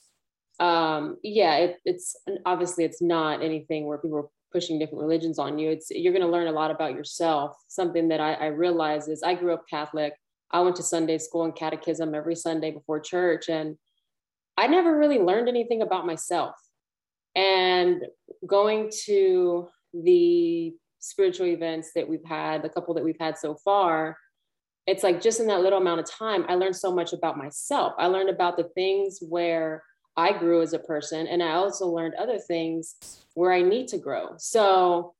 um, 0.62 1.18
yeah, 1.22 1.58
it, 1.58 1.80
it's 1.84 2.16
obviously 2.46 2.86
it's 2.86 3.02
not 3.02 3.44
anything 3.44 3.88
where 3.88 3.98
people 3.98 4.20
are 4.20 4.30
pushing 4.54 4.80
different 4.80 5.02
religions 5.02 5.38
on 5.38 5.60
you. 5.60 5.72
It's 5.72 5.92
you're 5.92 6.14
going 6.14 6.26
to 6.26 6.32
learn 6.32 6.48
a 6.48 6.54
lot 6.54 6.72
about 6.72 6.94
yourself. 6.94 7.58
Something 7.68 8.08
that 8.08 8.22
I, 8.22 8.36
I 8.36 8.46
realize 8.46 9.10
is 9.10 9.22
I 9.22 9.34
grew 9.34 9.54
up 9.54 9.66
Catholic. 9.70 10.14
I 10.52 10.62
went 10.62 10.76
to 10.78 10.84
Sunday 10.84 11.18
school 11.18 11.44
and 11.44 11.56
catechism 11.56 12.16
every 12.16 12.36
Sunday 12.36 12.72
before 12.72 13.00
church, 13.00 13.50
and 13.50 13.78
I 14.58 14.68
never 14.68 14.98
really 14.98 15.20
learned 15.20 15.48
anything 15.48 15.82
about 15.82 16.06
myself. 16.06 16.56
And 17.36 18.04
going 18.46 18.92
to 19.06 19.68
the 19.94 20.74
spiritual 21.00 21.48
events 21.48 21.92
that 21.96 22.08
we've 22.08 22.26
had, 22.26 22.62
the 22.62 22.70
couple 22.70 22.94
that 22.96 23.04
we've 23.04 23.20
had 23.20 23.38
so 23.38 23.56
far, 23.64 24.18
it's 24.88 25.04
like 25.04 25.22
just 25.22 25.40
in 25.40 25.48
that 25.48 25.62
little 25.62 25.80
amount 25.80 26.00
of 26.00 26.10
time, 26.10 26.46
I 26.50 26.56
learned 26.56 26.76
so 26.76 26.94
much 26.94 27.14
about 27.14 27.38
myself. 27.38 27.94
I 27.98 28.08
learned 28.08 28.30
about 28.30 28.58
the 28.58 28.70
things 28.76 29.20
where 29.22 29.84
I 30.18 30.38
grew 30.38 30.62
as 30.62 30.74
a 30.74 30.80
person, 30.80 31.28
and 31.28 31.44
I 31.44 31.52
also 31.52 31.88
learned 31.88 32.16
other 32.16 32.40
things 32.40 32.96
where 33.36 33.54
I 33.54 33.62
need 33.62 33.88
to 33.90 33.98
grow. 33.98 34.32
So 34.38 35.14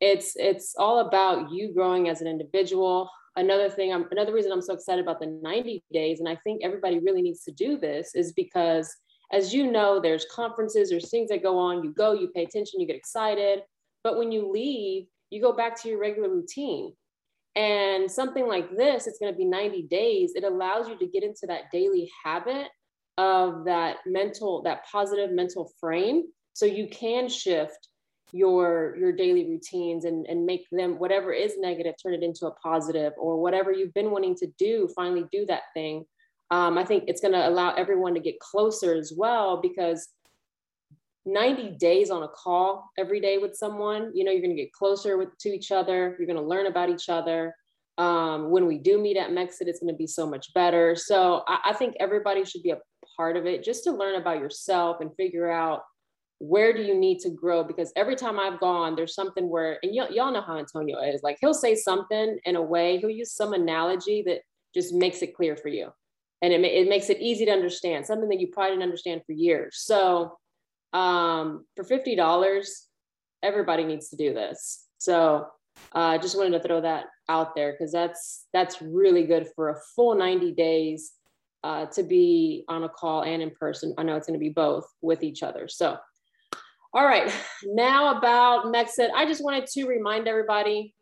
it's 0.00 0.34
it's 0.36 0.74
all 0.76 1.06
about 1.06 1.52
you 1.52 1.72
growing 1.72 2.08
as 2.08 2.20
an 2.20 2.26
individual. 2.26 3.08
Another 3.36 3.70
thing, 3.70 3.92
I'm, 3.92 4.06
another 4.10 4.32
reason 4.32 4.52
I'm 4.52 4.60
so 4.60 4.74
excited 4.74 5.02
about 5.02 5.20
the 5.20 5.38
90 5.42 5.82
days, 5.92 6.20
and 6.20 6.28
I 6.28 6.36
think 6.44 6.62
everybody 6.62 6.98
really 6.98 7.22
needs 7.22 7.42
to 7.44 7.52
do 7.52 7.78
this, 7.78 8.14
is 8.14 8.32
because 8.32 8.94
as 9.32 9.54
you 9.54 9.70
know, 9.70 10.00
there's 10.00 10.26
conferences, 10.30 10.90
there's 10.90 11.08
things 11.08 11.30
that 11.30 11.42
go 11.42 11.56
on. 11.56 11.82
You 11.82 11.92
go, 11.94 12.12
you 12.12 12.28
pay 12.28 12.44
attention, 12.44 12.80
you 12.80 12.86
get 12.86 12.96
excited, 12.96 13.60
but 14.04 14.18
when 14.18 14.30
you 14.30 14.50
leave, 14.50 15.06
you 15.30 15.40
go 15.40 15.54
back 15.54 15.80
to 15.80 15.88
your 15.88 15.98
regular 15.98 16.28
routine 16.28 16.92
and 17.54 18.10
something 18.10 18.48
like 18.48 18.74
this, 18.76 19.06
it's 19.06 19.18
going 19.18 19.32
to 19.32 19.36
be 19.36 19.44
90 19.44 19.82
days. 19.82 20.32
It 20.34 20.44
allows 20.44 20.88
you 20.88 20.96
to 20.98 21.06
get 21.06 21.22
into 21.22 21.46
that 21.48 21.70
daily 21.70 22.10
habit 22.24 22.68
of 23.18 23.64
that 23.66 23.98
mental, 24.06 24.62
that 24.62 24.84
positive 24.90 25.30
mental 25.32 25.70
frame. 25.78 26.24
So 26.54 26.64
you 26.64 26.88
can 26.88 27.28
shift 27.28 27.88
your 28.32 28.96
your 28.98 29.12
daily 29.12 29.46
routines 29.48 30.06
and, 30.06 30.26
and 30.26 30.46
make 30.46 30.66
them 30.72 30.98
whatever 30.98 31.32
is 31.32 31.54
negative, 31.58 31.94
turn 32.02 32.14
it 32.14 32.22
into 32.22 32.46
a 32.46 32.54
positive 32.54 33.12
or 33.18 33.40
whatever 33.40 33.70
you've 33.70 33.94
been 33.94 34.10
wanting 34.10 34.34
to 34.36 34.46
do, 34.58 34.88
finally 34.96 35.24
do 35.30 35.44
that 35.46 35.62
thing. 35.74 36.04
Um, 36.50 36.76
I 36.76 36.84
think 36.84 37.04
it's 37.06 37.20
going 37.20 37.32
to 37.32 37.48
allow 37.48 37.74
everyone 37.74 38.14
to 38.14 38.20
get 38.20 38.40
closer 38.40 38.94
as 38.94 39.12
well 39.16 39.60
because 39.60 40.08
90 41.24 41.76
days 41.78 42.10
on 42.10 42.24
a 42.24 42.28
call 42.28 42.90
every 42.98 43.20
day 43.20 43.38
with 43.38 43.54
someone, 43.54 44.10
you 44.14 44.24
know, 44.24 44.32
you're 44.32 44.42
going 44.42 44.56
to 44.56 44.62
get 44.62 44.72
closer 44.72 45.16
with, 45.16 45.28
to 45.38 45.48
each 45.50 45.70
other. 45.70 46.16
You're 46.18 46.26
going 46.26 46.36
to 46.36 46.42
learn 46.42 46.66
about 46.66 46.90
each 46.90 47.08
other. 47.08 47.54
Um, 47.98 48.50
when 48.50 48.66
we 48.66 48.78
do 48.78 49.00
meet 49.00 49.16
at 49.16 49.30
Mexit, 49.30 49.68
it's 49.68 49.80
going 49.80 49.92
to 49.92 49.96
be 49.96 50.06
so 50.06 50.26
much 50.26 50.52
better. 50.54 50.96
So 50.96 51.42
I, 51.46 51.58
I, 51.66 51.72
think 51.74 51.94
everybody 52.00 52.44
should 52.44 52.62
be 52.62 52.70
a 52.70 52.78
part 53.16 53.36
of 53.36 53.44
it 53.44 53.62
just 53.62 53.84
to 53.84 53.92
learn 53.92 54.20
about 54.20 54.40
yourself 54.40 54.96
and 55.00 55.14
figure 55.14 55.50
out 55.50 55.82
where 56.42 56.72
do 56.72 56.82
you 56.82 56.98
need 56.98 57.20
to 57.20 57.30
grow? 57.30 57.62
Because 57.62 57.92
every 57.94 58.16
time 58.16 58.40
I've 58.40 58.58
gone, 58.58 58.96
there's 58.96 59.14
something 59.14 59.48
where, 59.48 59.78
and 59.84 59.92
y- 59.94 60.08
y'all 60.10 60.32
know 60.32 60.40
how 60.40 60.58
Antonio 60.58 60.98
is 61.00 61.22
like, 61.22 61.38
he'll 61.40 61.54
say 61.54 61.76
something 61.76 62.36
in 62.44 62.56
a 62.56 62.62
way, 62.62 62.98
he'll 62.98 63.10
use 63.10 63.32
some 63.32 63.52
analogy 63.52 64.24
that 64.26 64.40
just 64.74 64.92
makes 64.92 65.22
it 65.22 65.36
clear 65.36 65.56
for 65.56 65.68
you. 65.68 65.90
And 66.42 66.52
it, 66.52 66.60
ma- 66.60 66.66
it 66.66 66.88
makes 66.88 67.10
it 67.10 67.20
easy 67.20 67.44
to 67.44 67.52
understand, 67.52 68.06
something 68.06 68.28
that 68.28 68.40
you 68.40 68.48
probably 68.48 68.72
didn't 68.72 68.82
understand 68.82 69.22
for 69.24 69.32
years. 69.32 69.82
So 69.84 70.36
um, 70.92 71.64
for 71.76 71.84
$50, 71.84 72.16
everybody 73.44 73.84
needs 73.84 74.08
to 74.10 74.16
do 74.16 74.34
this. 74.34 74.86
So 74.98 75.46
I 75.92 76.16
uh, 76.16 76.18
just 76.18 76.36
wanted 76.36 76.60
to 76.60 76.66
throw 76.66 76.80
that 76.80 77.06
out 77.28 77.54
there 77.54 77.72
because 77.72 77.92
that's 77.92 78.46
that's 78.52 78.82
really 78.82 79.24
good 79.24 79.48
for 79.54 79.70
a 79.70 79.76
full 79.94 80.16
90 80.16 80.52
days 80.52 81.12
uh, 81.64 81.86
to 81.86 82.02
be 82.02 82.64
on 82.68 82.82
a 82.82 82.88
call 82.88 83.22
and 83.22 83.42
in 83.42 83.50
person. 83.50 83.94
I 83.96 84.02
know 84.02 84.16
it's 84.16 84.26
going 84.26 84.38
to 84.38 84.44
be 84.44 84.50
both 84.50 84.84
with 85.00 85.22
each 85.22 85.42
other. 85.42 85.68
So, 85.68 85.96
all 86.94 87.04
right, 87.06 87.32
now 87.64 88.18
about 88.18 88.66
Mexit. 88.66 89.10
I 89.14 89.24
just 89.24 89.42
wanted 89.42 89.66
to 89.68 89.86
remind 89.86 90.28
everybody 90.28 90.94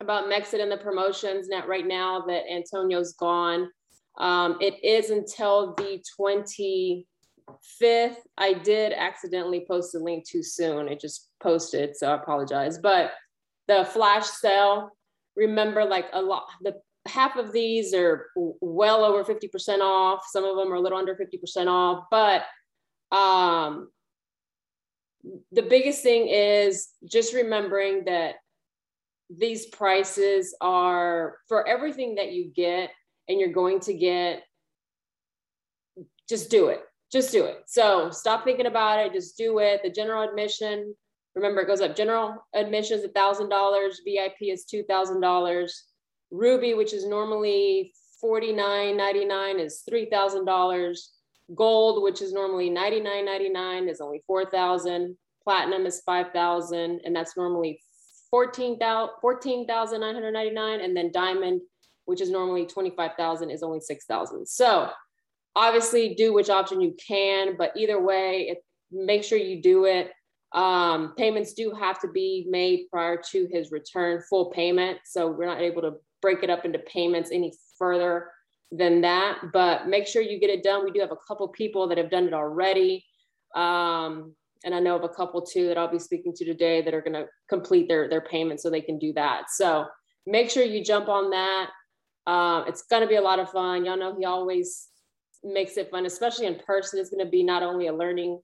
about 0.00 0.30
Mexit 0.30 0.62
and 0.62 0.70
the 0.70 0.76
promotions. 0.76 1.48
Now, 1.48 1.66
right 1.66 1.86
now 1.86 2.24
that 2.28 2.44
Antonio's 2.48 3.14
gone, 3.14 3.68
um, 4.18 4.58
it 4.60 4.82
is 4.84 5.10
until 5.10 5.74
the 5.74 6.00
20 6.16 7.06
fifth, 7.78 8.20
I 8.36 8.52
did 8.52 8.92
accidentally 8.92 9.64
post 9.68 9.94
a 9.96 9.98
link 9.98 10.28
too 10.28 10.42
soon. 10.42 10.88
It 10.88 11.00
just 11.00 11.30
posted, 11.42 11.96
so 11.96 12.12
I 12.12 12.14
apologize. 12.14 12.78
But 12.78 13.12
the 13.66 13.84
flash 13.84 14.26
sale, 14.26 14.90
remember, 15.36 15.84
like 15.84 16.06
a 16.12 16.22
lot, 16.22 16.44
the 16.62 16.74
half 17.06 17.36
of 17.36 17.52
these 17.52 17.92
are 17.92 18.26
well 18.36 19.04
over 19.04 19.24
50% 19.24 19.80
off. 19.80 20.22
Some 20.30 20.44
of 20.44 20.56
them 20.56 20.72
are 20.72 20.76
a 20.76 20.80
little 20.80 20.98
under 20.98 21.16
50% 21.16 21.66
off. 21.66 22.04
But 22.10 22.44
um, 23.16 23.88
the 25.52 25.62
biggest 25.62 26.02
thing 26.02 26.28
is 26.28 26.88
just 27.04 27.34
remembering 27.34 28.04
that 28.04 28.36
these 29.30 29.66
prices 29.66 30.56
are 30.60 31.36
for 31.48 31.66
everything 31.66 32.14
that 32.14 32.32
you 32.32 32.50
get 32.54 32.90
and 33.28 33.38
you're 33.38 33.52
going 33.52 33.80
to 33.80 33.92
get, 33.92 34.42
just 36.28 36.50
do 36.50 36.68
it 36.68 36.82
just 37.10 37.32
do 37.32 37.44
it. 37.44 37.62
So 37.66 38.10
stop 38.10 38.44
thinking 38.44 38.66
about 38.66 39.04
it. 39.04 39.12
Just 39.12 39.36
do 39.36 39.58
it. 39.58 39.80
The 39.82 39.90
general 39.90 40.28
admission, 40.28 40.94
remember, 41.34 41.62
it 41.62 41.66
goes 41.66 41.80
up. 41.80 41.96
General 41.96 42.36
admission 42.54 42.98
is 42.98 43.06
$1,000. 43.06 43.90
VIP 44.04 44.34
is 44.42 44.66
$2,000. 44.72 45.70
Ruby, 46.30 46.74
which 46.74 46.92
is 46.92 47.06
normally 47.06 47.92
$49.99, 48.22 49.64
is 49.64 49.82
$3,000. 49.90 50.98
Gold, 51.54 52.02
which 52.02 52.22
is 52.22 52.32
normally 52.32 52.70
$99.99, 52.70 53.90
is 53.90 54.00
only 54.00 54.22
4000 54.26 55.16
Platinum 55.48 55.86
is 55.86 56.02
5000 56.04 57.00
and 57.06 57.16
that's 57.16 57.34
normally 57.34 57.80
14,999. 58.30 60.80
and 60.80 60.94
then 60.94 61.10
diamond, 61.10 61.62
which 62.04 62.20
is 62.20 62.28
normally 62.28 62.66
25,000, 62.66 63.48
is 63.48 63.62
only 63.62 63.80
6,000. 63.80 64.46
So 64.46 64.90
obviously 65.56 66.14
do 66.14 66.34
which 66.34 66.50
option 66.50 66.82
you 66.82 66.94
can, 67.06 67.56
but 67.56 67.72
either 67.74 67.98
way, 67.98 68.48
it, 68.50 68.58
make 68.92 69.24
sure 69.24 69.38
you 69.38 69.62
do 69.62 69.86
it. 69.86 70.12
Um, 70.52 71.14
payments 71.16 71.54
do 71.54 71.72
have 71.72 71.98
to 72.00 72.08
be 72.08 72.46
made 72.50 72.90
prior 72.90 73.18
to 73.30 73.48
his 73.50 73.72
return, 73.72 74.20
full 74.28 74.50
payment. 74.50 74.98
So 75.06 75.28
we're 75.28 75.46
not 75.46 75.62
able 75.62 75.80
to 75.80 75.94
break 76.20 76.42
it 76.42 76.50
up 76.50 76.66
into 76.66 76.80
payments 76.80 77.30
any 77.32 77.54
further 77.78 78.32
than 78.70 79.00
that, 79.00 79.38
but 79.52 79.88
make 79.88 80.06
sure 80.06 80.22
you 80.22 80.38
get 80.38 80.50
it 80.50 80.62
done. 80.62 80.84
We 80.84 80.90
do 80.90 81.00
have 81.00 81.12
a 81.12 81.16
couple 81.26 81.48
people 81.48 81.88
that 81.88 81.98
have 81.98 82.10
done 82.10 82.26
it 82.26 82.34
already. 82.34 83.04
Um, 83.54 84.34
and 84.64 84.74
I 84.74 84.80
know 84.80 84.96
of 84.96 85.04
a 85.04 85.08
couple 85.08 85.42
too 85.42 85.68
that 85.68 85.78
I'll 85.78 85.90
be 85.90 85.98
speaking 85.98 86.32
to 86.34 86.44
today 86.44 86.82
that 86.82 86.92
are 86.92 87.00
going 87.00 87.14
to 87.14 87.26
complete 87.48 87.88
their, 87.88 88.08
their 88.08 88.20
payment 88.20 88.60
so 88.60 88.68
they 88.68 88.80
can 88.80 88.98
do 88.98 89.12
that. 89.14 89.50
So 89.50 89.86
make 90.26 90.50
sure 90.50 90.64
you 90.64 90.84
jump 90.84 91.08
on 91.08 91.30
that. 91.30 91.70
Uh, 92.26 92.64
it's 92.66 92.82
going 92.82 93.02
to 93.02 93.08
be 93.08 93.16
a 93.16 93.22
lot 93.22 93.38
of 93.38 93.50
fun. 93.50 93.84
Y'all 93.84 93.96
know 93.96 94.14
he 94.18 94.26
always 94.26 94.88
makes 95.42 95.76
it 95.76 95.90
fun, 95.90 96.04
especially 96.04 96.46
in 96.46 96.56
person. 96.66 97.00
It's 97.00 97.10
going 97.10 97.24
to 97.24 97.30
be 97.30 97.42
not 97.42 97.62
only 97.62 97.86
a 97.86 97.94
learning 97.94 98.40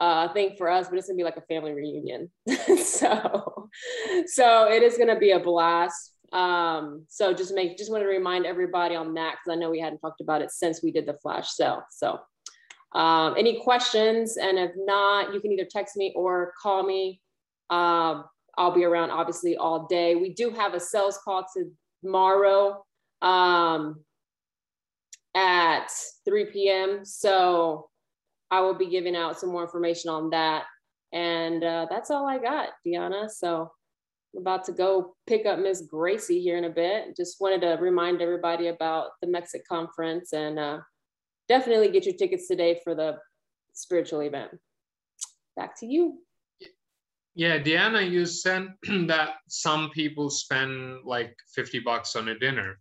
uh, 0.00 0.28
thing 0.32 0.54
for 0.58 0.68
us, 0.70 0.88
but 0.88 0.98
it's 0.98 1.06
going 1.06 1.16
to 1.16 1.20
be 1.20 1.24
like 1.24 1.36
a 1.36 1.42
family 1.42 1.72
reunion. 1.72 2.30
so, 2.84 3.70
so 4.26 4.70
it 4.70 4.82
is 4.82 4.96
going 4.96 5.08
to 5.08 5.18
be 5.18 5.30
a 5.30 5.40
blast. 5.40 6.12
Um, 6.32 7.04
so 7.08 7.32
just 7.32 7.54
make, 7.54 7.78
just 7.78 7.90
want 7.90 8.02
to 8.02 8.08
remind 8.08 8.46
everybody 8.46 8.94
on 8.94 9.14
that 9.14 9.36
because 9.36 9.56
I 9.56 9.60
know 9.60 9.70
we 9.70 9.80
hadn't 9.80 10.00
talked 10.00 10.20
about 10.20 10.42
it 10.42 10.50
since 10.50 10.82
we 10.82 10.90
did 10.90 11.06
the 11.06 11.14
flash 11.14 11.50
sale. 11.50 11.82
So, 11.90 12.18
um, 12.92 13.34
any 13.36 13.60
questions? 13.60 14.36
And 14.36 14.58
if 14.58 14.72
not, 14.76 15.34
you 15.34 15.40
can 15.40 15.52
either 15.52 15.68
text 15.70 15.96
me 15.96 16.12
or 16.16 16.52
call 16.60 16.82
me. 16.82 17.20
Uh, 17.70 18.22
I'll 18.58 18.74
be 18.74 18.84
around 18.84 19.10
obviously 19.10 19.56
all 19.56 19.86
day. 19.86 20.14
We 20.14 20.32
do 20.32 20.50
have 20.50 20.74
a 20.74 20.80
sales 20.80 21.18
call 21.24 21.46
tomorrow. 22.02 22.84
Um, 23.22 24.04
at 25.36 25.92
3 26.24 26.46
p.m. 26.46 27.04
So 27.04 27.90
I 28.50 28.60
will 28.60 28.74
be 28.74 28.88
giving 28.88 29.14
out 29.14 29.38
some 29.38 29.50
more 29.50 29.62
information 29.62 30.10
on 30.10 30.30
that. 30.30 30.64
And 31.12 31.62
uh, 31.62 31.86
that's 31.90 32.10
all 32.10 32.26
I 32.26 32.38
got, 32.38 32.70
Deanna. 32.84 33.30
So 33.30 33.70
About 34.36 34.64
to 34.64 34.72
go 34.72 35.14
pick 35.26 35.46
up 35.46 35.58
Miss 35.58 35.82
Gracie 35.82 36.40
here 36.40 36.58
in 36.58 36.64
a 36.64 36.70
bit. 36.70 37.16
Just 37.16 37.40
wanted 37.40 37.62
to 37.62 37.78
remind 37.80 38.20
everybody 38.20 38.68
about 38.68 39.10
the 39.20 39.26
Mexit 39.26 39.64
conference 39.68 40.32
and 40.32 40.58
uh, 40.58 40.78
definitely 41.48 41.88
get 41.88 42.04
your 42.04 42.14
tickets 42.14 42.46
today 42.46 42.80
for 42.84 42.94
the 42.94 43.18
spiritual 43.72 44.20
event. 44.20 44.50
Back 45.56 45.78
to 45.80 45.86
you. 45.86 46.18
Yeah, 47.34 47.58
Deanna, 47.58 48.10
you 48.10 48.24
said 48.24 48.68
that 49.08 49.34
some 49.48 49.90
people 49.90 50.30
spend 50.30 51.04
like 51.04 51.36
50 51.54 51.80
bucks 51.80 52.16
on 52.16 52.28
a 52.28 52.38
dinner. 52.38 52.78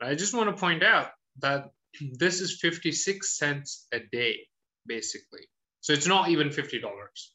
I 0.00 0.16
just 0.16 0.34
want 0.34 0.50
to 0.50 0.60
point 0.60 0.82
out 0.82 1.10
that 1.40 1.70
this 2.18 2.40
is 2.40 2.58
56 2.60 3.38
cents 3.38 3.86
a 3.92 4.00
day, 4.10 4.40
basically. 4.86 5.48
So 5.82 5.92
it's 5.92 6.06
not 6.06 6.28
even 6.28 6.48
$50. 6.48 6.80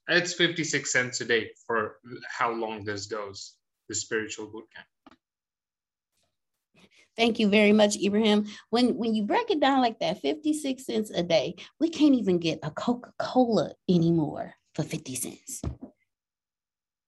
It's 0.08 0.34
56 0.34 0.92
cents 0.92 1.20
a 1.20 1.26
day 1.26 1.52
for 1.68 1.98
how 2.30 2.54
long 2.54 2.86
this 2.86 3.06
goes, 3.06 3.56
the 3.90 3.96
spiritual 3.96 4.48
boot 4.48 4.64
camp. 4.74 4.88
Thank 7.18 7.40
you 7.40 7.50
very 7.50 7.74
much, 7.74 7.98
Ibrahim. 7.98 8.46
When 8.70 8.96
when 8.96 9.14
you 9.16 9.24
break 9.24 9.52
it 9.52 9.60
down 9.60 9.82
like 9.82 10.00
that, 10.00 10.22
56 10.22 10.86
cents 10.86 11.10
a 11.10 11.24
day, 11.24 11.56
we 11.80 11.90
can't 11.90 12.16
even 12.16 12.38
get 12.38 12.60
a 12.64 12.72
Coca-Cola 12.72 13.74
anymore 13.90 14.54
for 14.76 14.84
50 14.84 15.16
cents. 15.16 15.62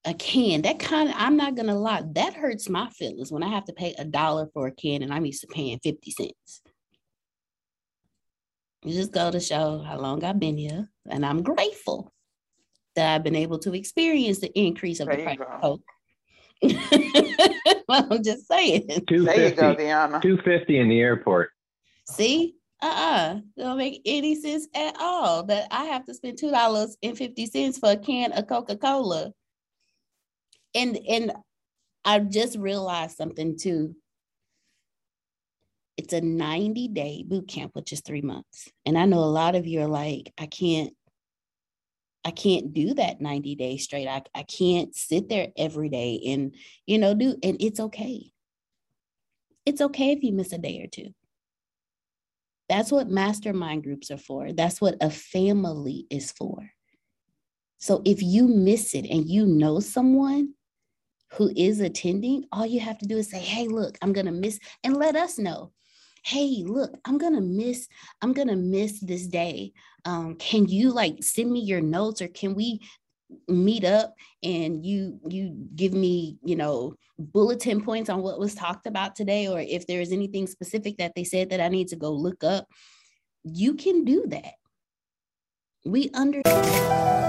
A 0.05 0.13
can, 0.13 0.63
that 0.63 0.79
kind 0.79 1.09
of, 1.09 1.15
I'm 1.17 1.37
not 1.37 1.55
gonna 1.55 1.77
lie, 1.77 2.03
that 2.15 2.33
hurts 2.33 2.67
my 2.67 2.89
feelings 2.89 3.31
when 3.31 3.43
I 3.43 3.49
have 3.49 3.65
to 3.65 3.73
pay 3.73 3.93
a 3.97 4.03
dollar 4.03 4.49
for 4.53 4.67
a 4.67 4.71
can 4.71 5.03
and 5.03 5.13
I'm 5.13 5.25
used 5.25 5.41
to 5.41 5.47
paying 5.47 5.79
50 5.83 6.11
cents. 6.11 6.61
It 8.86 8.93
just 8.93 9.11
go 9.11 9.30
to 9.30 9.39
show 9.39 9.80
how 9.80 9.97
long 9.97 10.23
I've 10.23 10.39
been 10.39 10.57
here, 10.57 10.89
and 11.09 11.25
I'm 11.25 11.43
grateful 11.43 12.13
that 12.95 13.13
I've 13.15 13.23
been 13.23 13.36
able 13.36 13.59
to 13.59 13.73
experience 13.73 14.39
the 14.39 14.57
increase 14.57 14.99
of 14.99 15.07
there 15.07 15.17
the 15.17 15.23
price 15.23 15.39
of 15.39 15.61
Coke. 15.61 15.82
well, 17.88 18.07
I'm 18.11 18.23
just 18.23 18.47
saying. 18.47 18.88
There 18.88 19.49
you 19.49 19.51
go, 19.55 19.75
Deanna. 19.75 20.21
250 20.21 20.80
in 20.80 20.89
the 20.89 20.99
airport. 20.99 21.51
See? 22.07 22.55
Uh-uh. 22.82 23.39
It 23.57 23.61
don't 23.61 23.77
make 23.77 24.01
any 24.05 24.36
sense 24.36 24.67
at 24.73 24.95
all 24.99 25.43
that 25.43 25.67
I 25.69 25.86
have 25.86 26.05
to 26.05 26.13
spend 26.13 26.38
two 26.38 26.49
dollars 26.49 26.95
and 27.03 27.17
fifty 27.17 27.45
cents 27.45 27.77
for 27.77 27.91
a 27.91 27.97
can 27.97 28.32
of 28.32 28.47
Coca-Cola. 28.47 29.34
And 30.73 30.97
and 31.09 31.34
I 32.05 32.19
just 32.19 32.57
realized 32.57 33.17
something 33.17 33.57
too. 33.57 33.95
It's 35.99 36.13
a 36.13 36.21
90 36.21 36.87
day 36.87 37.25
boot 37.27 37.49
camp, 37.49 37.71
which 37.75 37.91
is 37.91 37.99
three 37.99 38.21
months. 38.21 38.71
And 38.85 38.97
I 38.97 39.03
know 39.03 39.19
a 39.19 39.35
lot 39.35 39.55
of 39.55 39.67
you 39.67 39.81
are 39.81 39.87
like, 39.87 40.31
I 40.37 40.45
can't, 40.45 40.93
I 42.23 42.31
can't 42.31 42.73
do 42.73 42.93
that 42.93 43.19
90 43.19 43.55
days 43.55 43.83
straight. 43.83 44.07
I, 44.07 44.23
I 44.33 44.43
can't 44.43 44.95
sit 44.95 45.27
there 45.27 45.49
every 45.57 45.89
day 45.89 46.21
and, 46.27 46.55
you 46.85 46.99
know, 46.99 47.13
do, 47.13 47.35
and 47.43 47.61
it's 47.61 47.81
okay. 47.81 48.31
It's 49.65 49.81
okay 49.81 50.13
if 50.13 50.23
you 50.23 50.31
miss 50.31 50.53
a 50.53 50.57
day 50.57 50.81
or 50.81 50.87
two. 50.87 51.13
That's 52.69 52.93
what 52.93 53.09
mastermind 53.09 53.83
groups 53.83 54.09
are 54.09 54.17
for. 54.17 54.53
That's 54.53 54.79
what 54.79 54.95
a 55.01 55.09
family 55.09 56.07
is 56.09 56.31
for. 56.31 56.71
So 57.79 58.01
if 58.05 58.23
you 58.23 58.47
miss 58.47 58.95
it 58.95 59.05
and 59.05 59.27
you 59.27 59.45
know 59.45 59.81
someone 59.81 60.53
who 61.33 61.51
is 61.57 61.81
attending, 61.81 62.45
all 62.53 62.65
you 62.65 62.79
have 62.79 62.99
to 62.99 63.05
do 63.05 63.17
is 63.17 63.29
say, 63.29 63.39
hey, 63.39 63.67
look, 63.67 63.97
I'm 64.01 64.13
going 64.13 64.27
to 64.27 64.31
miss, 64.31 64.61
and 64.85 64.95
let 64.95 65.17
us 65.17 65.37
know. 65.37 65.73
Hey, 66.24 66.63
look, 66.65 66.91
I'm 67.05 67.17
gonna 67.17 67.41
miss, 67.41 67.88
I'm 68.22 68.34
gonna 68.34 68.55
miss 68.55 68.99
this 68.99 69.28
day. 69.28 69.74
Um, 70.05 70.36
can 70.36 70.67
you 70.67 70.91
like 70.91 71.24
send 71.24 71.51
me 71.51 71.61
your 71.61 71.82
notes 71.82 72.22
or 72.22 72.28
can 72.28 72.55
we 72.55 72.82
meet 73.47 73.84
up 73.84 74.15
and 74.41 74.84
you 74.84 75.20
you 75.28 75.55
give 75.76 75.93
me 75.93 76.38
you 76.43 76.55
know 76.55 76.95
bulletin 77.20 77.80
points 77.80 78.09
on 78.09 78.24
what 78.24 78.39
was 78.39 78.55
talked 78.55 78.88
about 78.88 79.15
today 79.15 79.47
or 79.47 79.59
if 79.59 79.86
there 79.86 80.01
is 80.01 80.11
anything 80.11 80.47
specific 80.47 80.97
that 80.97 81.11
they 81.15 81.24
said 81.24 81.49
that 81.49 81.61
i 81.61 81.67
need 81.67 81.88
to 81.88 81.95
go 81.95 82.11
look 82.11 82.43
up 82.43 82.65
you 83.43 83.76
can 83.76 84.03
do 84.03 84.26
that 84.28 84.53
we 85.86 86.09
understand 86.15 87.28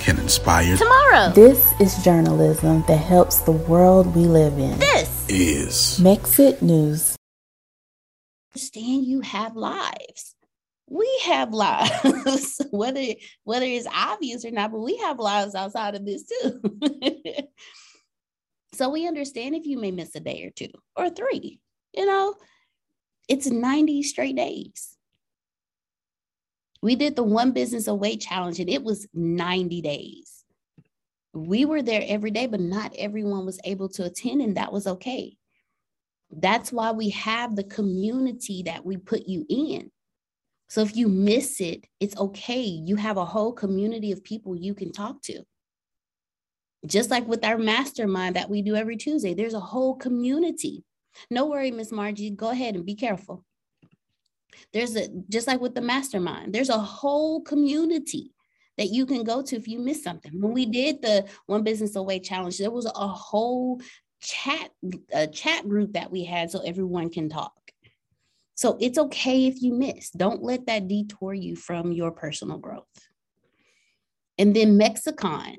can 0.00 0.18
inspire 0.18 0.76
tomorrow. 0.76 1.30
This 1.30 1.72
is 1.80 2.02
journalism 2.02 2.82
that 2.88 2.96
helps 2.96 3.40
the 3.40 3.52
world 3.52 4.14
we 4.14 4.22
live 4.24 4.58
in. 4.58 4.78
This 4.78 5.26
is 5.28 5.98
Mexit 6.00 6.62
News. 6.62 7.16
Understand 8.52 9.04
you 9.04 9.20
have 9.20 9.54
lives. 9.56 10.34
We 10.88 11.08
have 11.24 11.52
lives, 11.52 12.60
whether 12.70 13.04
whether 13.44 13.66
it's 13.66 13.86
obvious 13.94 14.44
or 14.44 14.50
not, 14.50 14.72
but 14.72 14.80
we 14.80 14.96
have 14.96 15.18
lives 15.18 15.54
outside 15.54 15.94
of 15.94 16.04
this 16.04 16.24
too. 16.24 16.60
So 18.72 18.88
we 18.88 19.06
understand 19.06 19.54
if 19.54 19.66
you 19.66 19.78
may 19.78 19.90
miss 19.90 20.14
a 20.14 20.20
day 20.20 20.44
or 20.44 20.50
two 20.50 20.70
or 20.96 21.10
three, 21.10 21.60
you 21.92 22.06
know, 22.06 22.34
it's 23.28 23.46
90 23.46 24.02
straight 24.04 24.36
days. 24.36 24.96
We 26.82 26.96
did 26.96 27.16
the 27.16 27.22
one 27.22 27.52
business 27.52 27.86
away 27.86 28.16
challenge 28.16 28.58
and 28.58 28.70
it 28.70 28.82
was 28.82 29.06
90 29.12 29.82
days. 29.82 30.44
We 31.32 31.64
were 31.64 31.82
there 31.82 32.02
every 32.06 32.30
day, 32.30 32.46
but 32.46 32.60
not 32.60 32.94
everyone 32.98 33.46
was 33.46 33.60
able 33.64 33.88
to 33.90 34.04
attend, 34.04 34.42
and 34.42 34.56
that 34.56 34.72
was 34.72 34.86
okay. 34.86 35.36
That's 36.32 36.72
why 36.72 36.90
we 36.90 37.10
have 37.10 37.54
the 37.54 37.62
community 37.62 38.64
that 38.64 38.84
we 38.84 38.96
put 38.96 39.28
you 39.28 39.46
in. 39.48 39.92
So 40.68 40.80
if 40.80 40.96
you 40.96 41.08
miss 41.08 41.60
it, 41.60 41.86
it's 42.00 42.16
okay. 42.16 42.62
You 42.62 42.96
have 42.96 43.16
a 43.16 43.24
whole 43.24 43.52
community 43.52 44.10
of 44.10 44.24
people 44.24 44.56
you 44.56 44.74
can 44.74 44.90
talk 44.90 45.22
to 45.22 45.44
just 46.86 47.10
like 47.10 47.26
with 47.26 47.44
our 47.44 47.58
mastermind 47.58 48.36
that 48.36 48.48
we 48.48 48.62
do 48.62 48.74
every 48.74 48.96
Tuesday, 48.96 49.34
there's 49.34 49.54
a 49.54 49.60
whole 49.60 49.96
community. 49.96 50.84
No 51.30 51.46
worry, 51.46 51.70
Miss 51.70 51.92
Margie, 51.92 52.30
go 52.30 52.50
ahead 52.50 52.74
and 52.74 52.86
be 52.86 52.94
careful. 52.94 53.44
There's 54.72 54.96
a 54.96 55.08
just 55.28 55.46
like 55.46 55.60
with 55.60 55.74
the 55.74 55.80
mastermind, 55.80 56.52
there's 56.52 56.70
a 56.70 56.78
whole 56.78 57.42
community 57.42 58.32
that 58.78 58.88
you 58.88 59.04
can 59.04 59.24
go 59.24 59.42
to 59.42 59.56
if 59.56 59.68
you 59.68 59.78
miss 59.78 60.02
something. 60.02 60.32
When 60.40 60.52
we 60.52 60.66
did 60.66 61.02
the 61.02 61.26
One 61.46 61.62
Business 61.62 61.96
Away 61.96 62.20
challenge, 62.20 62.58
there 62.58 62.70
was 62.70 62.86
a 62.86 63.08
whole 63.08 63.80
chat 64.20 64.70
a 65.12 65.26
chat 65.26 65.68
group 65.68 65.94
that 65.94 66.10
we 66.10 66.24
had 66.24 66.50
so 66.50 66.60
everyone 66.60 67.10
can 67.10 67.28
talk. 67.28 67.52
So 68.54 68.76
it's 68.78 68.98
okay 68.98 69.46
if 69.46 69.62
you 69.62 69.72
miss. 69.72 70.10
Don't 70.10 70.42
let 70.42 70.66
that 70.66 70.86
detour 70.86 71.32
you 71.32 71.56
from 71.56 71.92
your 71.92 72.10
personal 72.10 72.58
growth. 72.58 72.84
And 74.36 74.54
then 74.54 74.76
Mexicon, 74.76 75.56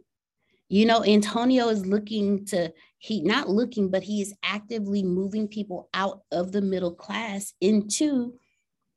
you 0.69 0.85
know, 0.85 1.03
Antonio 1.03 1.69
is 1.69 1.85
looking 1.85 2.45
to, 2.47 2.71
he 2.99 3.21
not 3.21 3.49
looking, 3.49 3.89
but 3.89 4.03
he 4.03 4.21
is 4.21 4.35
actively 4.43 5.01
moving 5.03 5.47
people 5.47 5.89
out 5.93 6.21
of 6.31 6.51
the 6.51 6.61
middle 6.61 6.93
class 6.93 7.53
into 7.59 8.35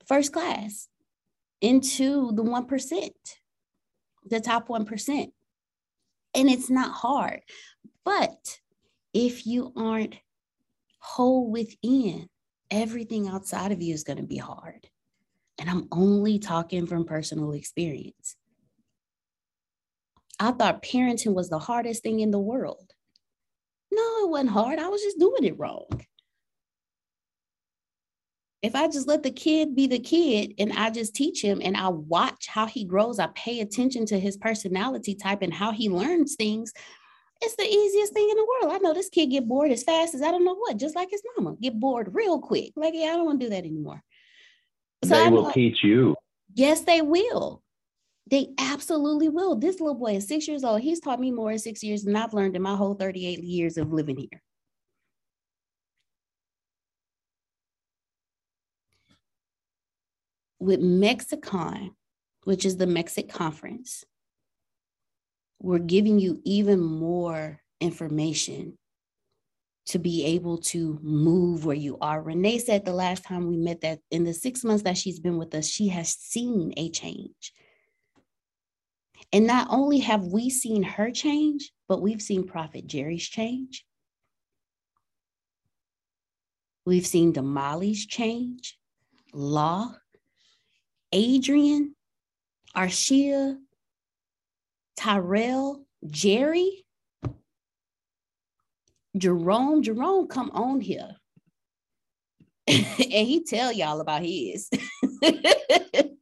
first 0.07 0.33
class, 0.33 0.89
into 1.61 2.33
the 2.33 2.43
1%, 2.43 3.11
the 4.27 4.41
top 4.41 4.69
1%. 4.69 5.33
And 6.35 6.51
it's 6.51 6.69
not 6.69 6.93
hard. 6.93 7.41
But 8.05 8.59
if 9.13 9.47
you 9.47 9.73
aren't 9.77 10.17
whole 10.99 11.51
within, 11.51 12.29
everything 12.71 13.29
outside 13.29 13.73
of 13.73 13.81
you 13.81 13.95
is 13.95 14.05
going 14.05 14.19
to 14.19 14.25
be 14.25 14.37
hard. 14.37 14.89
And 15.59 15.71
I'm 15.71 15.89
only 15.93 16.39
talking 16.39 16.87
from 16.87 17.05
personal 17.05 17.53
experience. 17.53 18.37
I 20.41 20.51
thought 20.51 20.83
parenting 20.83 21.35
was 21.35 21.49
the 21.49 21.59
hardest 21.59 22.03
thing 22.03 22.21
in 22.21 22.31
the 22.31 22.41
world. 22.41 22.93
No, 23.93 24.25
it 24.25 24.31
wasn't 24.31 24.51
hard. 24.51 24.79
I 24.81 24.89
was 24.89 25.03
just 25.03 25.19
doing 25.19 25.45
it 25.45 25.59
wrong. 25.59 26.05
If 28.65 28.75
I 28.75 28.89
just 28.89 29.07
let 29.07 29.23
the 29.23 29.31
kid 29.31 29.77
be 29.77 29.87
the 29.87 29.99
kid 29.99 30.55
and 30.59 30.73
I 30.73 30.89
just 30.89 31.15
teach 31.15 31.45
him 31.45 31.61
and 31.63 31.77
I 31.77 31.89
watch 31.89 32.47
how 32.47 32.65
he 32.65 32.87
grows, 32.87 33.19
I 33.19 33.27
pay 33.35 33.61
attention 33.61 34.07
to 34.07 34.19
his 34.19 34.39
personality 34.39 35.15
type 35.15 35.43
and 35.43 35.53
how 35.53 35.71
he 35.71 35.91
learns 35.91 36.35
things, 36.35 36.73
it's 37.43 37.57
the 37.57 37.67
easiest 37.67 38.15
thing 38.15 38.27
in 38.27 38.37
the 38.39 38.47
world. 38.63 38.75
I 38.75 38.79
know 38.79 38.95
this 38.95 39.11
kid 39.11 39.27
get 39.27 39.47
bored 39.47 39.71
as 39.71 39.83
fast 39.83 40.15
as 40.15 40.23
I 40.23 40.31
don't 40.31 40.47
know 40.47 40.55
what, 40.55 40.79
just 40.79 40.97
like 40.97 41.11
his 41.11 41.21
mama, 41.37 41.57
get 41.61 41.79
bored 41.79 42.15
real 42.15 42.41
quick. 42.41 42.73
Like, 42.75 42.95
yeah, 42.97 43.09
I 43.09 43.17
don't 43.17 43.27
want 43.27 43.41
to 43.41 43.47
do 43.47 43.51
that 43.51 43.67
anymore. 43.67 44.03
So 45.05 45.11
they 45.11 45.29
will 45.29 45.53
teach 45.53 45.85
you. 45.85 46.17
Yes, 46.55 46.81
they 46.81 47.03
will. 47.03 47.63
They 48.31 48.55
absolutely 48.59 49.29
will. 49.29 49.57
This 49.57 49.79
little 49.79 49.95
boy 49.95 50.17
is 50.17 50.27
six 50.27 50.49
years 50.49 50.65
old. 50.65 50.81
He's 50.81 51.01
taught 51.01 51.21
me 51.21 51.31
more 51.31 51.53
in 51.53 51.59
six 51.59 51.83
years 51.83 52.05
than 52.05 52.17
I've 52.17 52.33
learned 52.33 52.57
in 52.57 52.63
my 52.63 52.77
whole 52.77 52.95
38 52.95 53.41
years 53.41 53.77
of 53.77 53.93
living 53.93 54.17
here. 54.17 54.41
With 60.65 60.81
Mexicon, 60.81 61.91
which 62.45 62.65
is 62.65 62.79
the 62.79 62.87
Mexit 62.87 63.29
conference, 63.29 64.03
we're 65.61 65.79
giving 65.79 66.19
you 66.19 66.41
even 66.43 66.81
more 66.81 67.61
information 67.83 68.79
to 69.89 69.99
be 69.99 70.25
able 70.25 70.57
to 70.73 70.99
move 71.03 71.67
where 71.67 71.77
you 71.77 71.99
are. 72.01 72.23
Renee 72.23 72.57
said 72.57 72.87
the 72.87 72.95
last 72.95 73.25
time 73.25 73.47
we 73.47 73.59
met 73.59 73.83
that 73.83 73.99
in 74.11 74.25
the 74.25 74.33
six 74.33 74.65
months 74.65 74.85
that 74.85 74.97
she's 74.97 75.21
been 75.21 75.37
with 75.37 75.55
us, 75.55 75.69
she 75.69 75.89
has 75.89 76.15
seen 76.15 76.73
a 76.79 76.89
change. 76.89 77.53
And 79.35 79.47
not 79.47 79.67
only 79.69 79.99
have 79.99 80.25
we 80.25 80.49
seen 80.49 80.83
her 80.83 81.11
change, 81.11 81.73
but 81.89 82.01
we've 82.01 82.23
seen 82.23 82.47
Prophet 82.47 82.87
Jerry's 82.87 83.29
change. 83.29 83.85
We've 86.87 87.07
seen 87.07 87.35
Damali's 87.35 88.07
change, 88.07 88.79
Law, 89.35 89.95
Adrian, 91.15 91.95
Arshia, 92.77 93.57
Tyrell, 94.97 95.87
Jerry, 96.05 96.85
Jerome. 99.17 99.83
Jerome 99.83 100.27
come 100.27 100.51
on 100.51 100.81
here. 100.81 101.15
and 102.67 102.83
he 102.89 103.45
tell 103.45 103.71
y'all 103.71 104.01
about 104.01 104.23
his. 104.23 104.69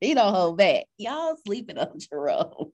he 0.01 0.15
don't 0.15 0.35
hold 0.35 0.59
back. 0.59 0.85
Y'all 0.99 1.37
sleeping 1.47 1.79
on 1.79 1.99
Jerome. 1.99 2.73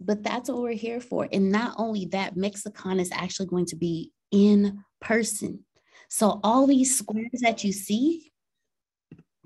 But 0.00 0.22
that's 0.22 0.48
what 0.48 0.62
we're 0.62 0.72
here 0.72 1.00
for. 1.00 1.28
And 1.30 1.52
not 1.52 1.74
only 1.76 2.06
that, 2.06 2.36
Mexicon 2.36 2.98
is 2.98 3.10
actually 3.12 3.46
going 3.46 3.66
to 3.66 3.76
be 3.76 4.10
in 4.30 4.82
person. 5.02 5.64
So 6.08 6.40
all 6.42 6.66
these 6.66 6.96
squares 6.96 7.40
that 7.42 7.62
you 7.62 7.72
see, 7.72 8.32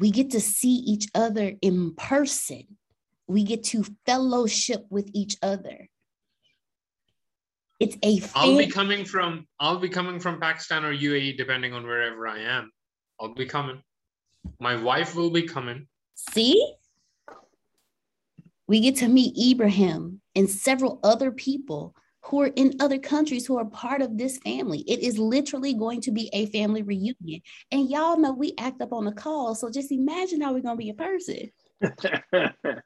we 0.01 0.11
get 0.11 0.31
to 0.31 0.41
see 0.41 0.77
each 0.87 1.09
other 1.15 1.53
in 1.61 1.95
person. 1.95 2.65
We 3.29 3.45
get 3.45 3.63
to 3.65 3.85
fellowship 4.07 4.87
with 4.89 5.11
each 5.13 5.37
other. 5.43 5.89
It's 7.79 7.97
a 8.03 8.21
I'll 8.35 8.59
be 8.59 8.67
coming 8.67 9.05
from 9.05 9.47
I'll 9.61 9.79
be 9.79 9.89
coming 9.89 10.19
from 10.19 10.41
Pakistan 10.41 10.85
or 10.85 10.93
UAE 10.95 11.37
depending 11.37 11.73
on 11.75 11.85
wherever 11.87 12.27
I 12.27 12.41
am. 12.41 12.73
I'll 13.21 13.35
be 13.35 13.47
coming. 13.47 13.83
My 14.59 14.75
wife 14.77 15.15
will 15.15 15.31
be 15.31 15.43
coming. 15.43 15.87
See? 16.15 16.75
We 18.67 18.81
get 18.81 18.97
to 18.97 19.09
meet 19.09 19.37
Ibrahim 19.37 20.21
and 20.35 20.49
several 20.49 21.01
other 21.03 21.31
people 21.31 21.95
who 22.31 22.43
are 22.43 22.53
in 22.55 22.75
other 22.81 22.99
countries 22.99 23.45
who 23.45 23.59
are 23.59 23.65
part 23.65 24.03
of 24.03 24.17
this 24.17 24.39
family. 24.39 24.85
It 24.87 25.01
is 25.01 25.19
literally 25.19 25.75
going 25.75 26.01
to 26.03 26.13
be 26.13 26.31
a 26.33 26.47
family 26.47 26.83
reunion. 26.83 27.43
And 27.73 27.91
y'all 27.91 28.19
know 28.19 28.33
we 28.33 28.55
act 28.57 28.81
up 28.81 28.93
on 28.93 29.05
the 29.05 29.11
call. 29.13 29.57
So 29.57 29.69
just 29.69 29.91
imagine 29.91 30.41
how 30.41 30.53
we're 30.53 30.61
going 30.61 30.77
to 30.77 30.83
be 30.83 30.91
in 30.91 30.97
person. 30.97 31.51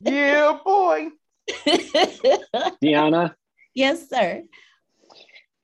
yeah, 0.00 0.58
boy. 0.64 1.08
Deanna? 2.84 3.34
Yes, 3.74 4.08
sir. 4.10 4.42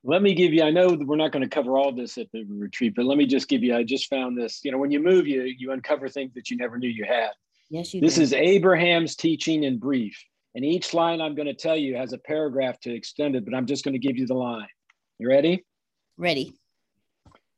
Let 0.02 0.22
me 0.22 0.34
give 0.34 0.54
you, 0.54 0.62
I 0.62 0.70
know 0.70 0.96
we're 0.98 1.16
not 1.16 1.32
going 1.32 1.42
to 1.42 1.48
cover 1.48 1.76
all 1.76 1.92
this 1.92 2.16
at 2.16 2.32
the 2.32 2.44
retreat, 2.48 2.94
but 2.96 3.04
let 3.04 3.18
me 3.18 3.26
just 3.26 3.48
give 3.48 3.62
you, 3.62 3.76
I 3.76 3.82
just 3.82 4.08
found 4.08 4.38
this. 4.38 4.60
You 4.64 4.72
know, 4.72 4.78
when 4.78 4.90
you 4.90 5.00
move, 5.00 5.26
you 5.26 5.42
you 5.42 5.72
uncover 5.72 6.08
things 6.08 6.32
that 6.34 6.50
you 6.50 6.56
never 6.56 6.78
knew 6.78 6.88
you 6.88 7.04
had. 7.04 7.30
Yes, 7.70 7.92
you 7.92 8.00
This 8.00 8.16
do. 8.16 8.22
is 8.22 8.32
Abraham's 8.32 9.16
teaching 9.16 9.64
in 9.64 9.78
brief. 9.78 10.18
And 10.54 10.64
each 10.64 10.94
line 10.94 11.20
I'm 11.20 11.34
going 11.34 11.48
to 11.48 11.54
tell 11.54 11.76
you 11.76 11.96
has 11.96 12.12
a 12.12 12.18
paragraph 12.18 12.78
to 12.80 12.94
extend 12.94 13.34
it, 13.34 13.44
but 13.44 13.54
I'm 13.54 13.66
just 13.66 13.84
going 13.84 13.94
to 13.94 13.98
give 13.98 14.16
you 14.16 14.26
the 14.26 14.34
line. 14.34 14.68
You 15.18 15.28
ready? 15.28 15.64
Ready. 16.16 16.54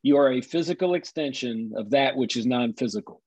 You 0.02 0.16
are 0.16 0.32
a 0.32 0.40
physical 0.40 0.94
extension 0.94 1.72
of 1.76 1.90
that 1.90 2.16
which 2.16 2.36
is 2.36 2.46
non 2.46 2.72
physical. 2.72 3.22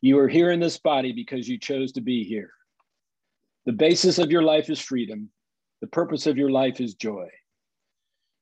You 0.00 0.18
are 0.18 0.28
here 0.28 0.50
in 0.50 0.60
this 0.60 0.78
body 0.78 1.12
because 1.12 1.48
you 1.48 1.58
chose 1.58 1.92
to 1.92 2.00
be 2.00 2.24
here. 2.24 2.50
The 3.66 3.72
basis 3.72 4.18
of 4.18 4.30
your 4.30 4.42
life 4.42 4.70
is 4.70 4.80
freedom. 4.80 5.30
The 5.80 5.88
purpose 5.88 6.26
of 6.26 6.36
your 6.36 6.50
life 6.50 6.80
is 6.80 6.94
joy. 6.94 7.28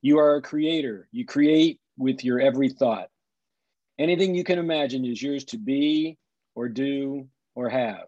You 0.02 0.18
are 0.18 0.36
a 0.36 0.42
creator. 0.42 1.08
You 1.12 1.24
create 1.24 1.80
with 1.96 2.24
your 2.24 2.40
every 2.40 2.68
thought. 2.68 3.08
Anything 3.98 4.34
you 4.34 4.44
can 4.44 4.58
imagine 4.58 5.04
is 5.04 5.22
yours 5.22 5.44
to 5.46 5.58
be 5.58 6.18
or 6.54 6.68
do 6.68 7.28
or 7.54 7.68
have. 7.68 8.04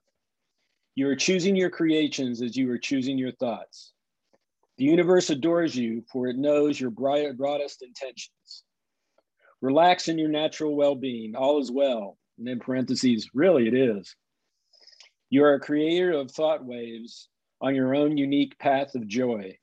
You 0.97 1.09
are 1.11 1.15
choosing 1.15 1.55
your 1.55 1.69
creations 1.69 2.41
as 2.41 2.57
you 2.57 2.71
are 2.73 2.79
choosing 2.79 3.19
your 3.19 3.33
thoughts. 3.33 3.93
The 4.79 4.85
universe 4.85 5.29
adores 5.29 5.77
you, 5.77 6.03
for 6.11 6.27
it 6.27 6.39
knows 6.39 6.81
your 6.81 6.91
broadest 6.91 7.83
intentions. 7.83 8.65
Relax 9.61 10.09
in 10.09 10.19
your 10.19 10.31
natural 10.31 10.75
well 10.75 10.95
being. 10.95 11.37
All 11.37 11.61
is 11.61 11.71
well. 11.71 12.17
And 12.39 12.49
in 12.49 12.61
parentheses, 12.61 13.29
really, 13.35 13.69
it 13.69 13.75
is. 13.75 14.17
You 15.29 15.45
are 15.45 15.55
a 15.55 15.61
creator 15.61 16.13
of 16.13 16.31
thought 16.31 16.65
waves 16.65 17.29
on 17.61 17.75
your 17.75 17.95
own 17.95 18.17
unique 18.17 18.59
path 18.59 18.95
of 18.95 19.07
joy. 19.07 19.59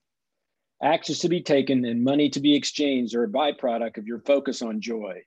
Actions 0.84 1.20
to 1.20 1.30
be 1.30 1.42
taken 1.42 1.84
and 1.86 2.04
money 2.04 2.30
to 2.30 2.42
be 2.42 2.56
exchanged 2.56 3.16
are 3.16 3.24
a 3.24 3.28
byproduct 3.28 3.98
of 3.98 4.06
your 4.06 4.20
focus 4.20 4.62
on 4.62 4.82
joy. 4.82 5.24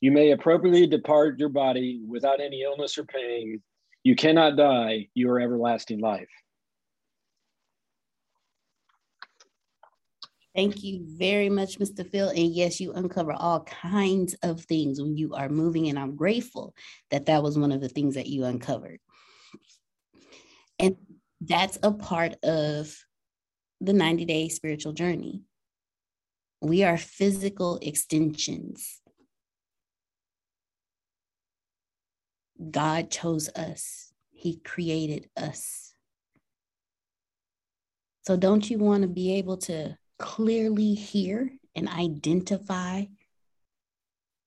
You 0.00 0.12
may 0.12 0.30
appropriately 0.30 0.86
depart 0.86 1.40
your 1.40 1.48
body 1.48 2.00
without 2.06 2.40
any 2.40 2.62
illness 2.62 2.96
or 2.96 3.04
pain. 3.04 3.60
You 4.02 4.16
cannot 4.16 4.56
die, 4.56 5.08
you 5.14 5.30
are 5.30 5.40
everlasting 5.40 6.00
life. 6.00 6.28
Thank 10.54 10.82
you 10.82 11.04
very 11.06 11.48
much, 11.48 11.78
Mr. 11.78 12.04
Phil. 12.04 12.30
And 12.30 12.52
yes, 12.52 12.80
you 12.80 12.92
uncover 12.92 13.32
all 13.32 13.60
kinds 13.60 14.34
of 14.42 14.60
things 14.62 15.00
when 15.00 15.16
you 15.16 15.34
are 15.34 15.48
moving. 15.48 15.88
And 15.88 15.98
I'm 15.98 16.16
grateful 16.16 16.74
that 17.10 17.26
that 17.26 17.42
was 17.42 17.56
one 17.56 17.70
of 17.70 17.80
the 17.80 17.88
things 17.88 18.16
that 18.16 18.26
you 18.26 18.44
uncovered. 18.44 18.98
And 20.78 20.96
that's 21.40 21.78
a 21.82 21.92
part 21.92 22.34
of 22.42 22.94
the 23.80 23.92
90 23.92 24.24
day 24.24 24.48
spiritual 24.48 24.92
journey. 24.92 25.42
We 26.60 26.82
are 26.82 26.98
physical 26.98 27.78
extensions. 27.80 28.99
God 32.70 33.10
chose 33.10 33.48
us, 33.50 34.12
He 34.30 34.58
created 34.58 35.28
us. 35.36 35.94
So, 38.26 38.36
don't 38.36 38.68
you 38.68 38.78
want 38.78 39.02
to 39.02 39.08
be 39.08 39.34
able 39.34 39.56
to 39.58 39.96
clearly 40.18 40.94
hear 40.94 41.50
and 41.74 41.88
identify 41.88 43.04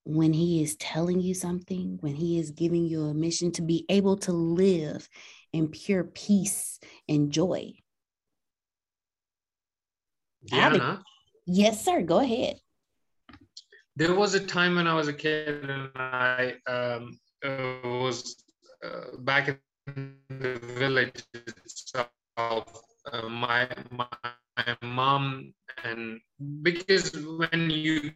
when 0.04 0.34
He 0.34 0.62
is 0.62 0.76
telling 0.76 1.22
you 1.22 1.34
something, 1.34 1.98
when 2.02 2.14
He 2.16 2.40
is 2.40 2.52
giving 2.52 2.86
you 2.86 3.06
a 3.06 3.14
mission 3.14 3.52
to 3.54 3.62
be 3.62 3.86
able 3.90 4.18
to 4.18 4.32
live 4.32 5.08
in 5.52 5.70
pure 5.70 6.04
peace 6.04 6.80
and 7.08 7.32
joy? 7.32 7.74
Diana, 10.46 11.02
Yes, 11.46 11.84
sir. 11.84 12.02
Go 12.02 12.20
ahead. 12.20 12.60
there 13.96 14.14
was 14.14 14.34
a 14.34 14.40
time 14.40 14.76
when 14.76 14.88
I 14.88 14.94
was 14.94 15.08
a 15.08 15.14
kid 15.14 15.70
and 15.70 15.90
I 15.96 16.56
um, 16.68 17.20
was 17.44 18.36
uh, 18.84 19.18
back 19.20 19.60
in 19.96 20.16
the 20.30 20.60
village 20.78 21.24
itself. 21.34 22.08
Uh, 22.38 23.28
my 23.28 23.68
my 23.92 24.08
mom 24.82 25.54
and 25.84 26.20
because 26.62 27.12
when 27.38 27.70
you 27.70 28.12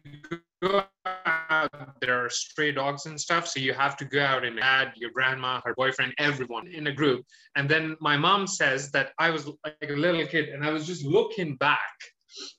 go 0.62 0.84
out, 1.04 2.00
there 2.00 2.24
are 2.24 2.30
stray 2.30 2.72
dogs 2.72 3.06
and 3.06 3.20
stuff, 3.20 3.46
so 3.46 3.60
you 3.60 3.74
have 3.74 3.96
to 3.98 4.04
go 4.04 4.22
out 4.22 4.44
and 4.44 4.58
add 4.60 4.92
your 4.96 5.10
grandma, 5.10 5.60
her 5.64 5.74
boyfriend, 5.74 6.14
everyone 6.18 6.66
in 6.68 6.86
a 6.86 6.92
group. 6.92 7.24
And 7.54 7.68
then 7.68 7.96
my 8.00 8.16
mom 8.16 8.46
says 8.46 8.90
that 8.92 9.12
I 9.18 9.30
was 9.30 9.46
like 9.64 9.76
a 9.82 9.92
little 9.92 10.26
kid 10.26 10.48
and 10.48 10.64
I 10.64 10.70
was 10.70 10.86
just 10.86 11.04
looking 11.04 11.56
back 11.56 11.78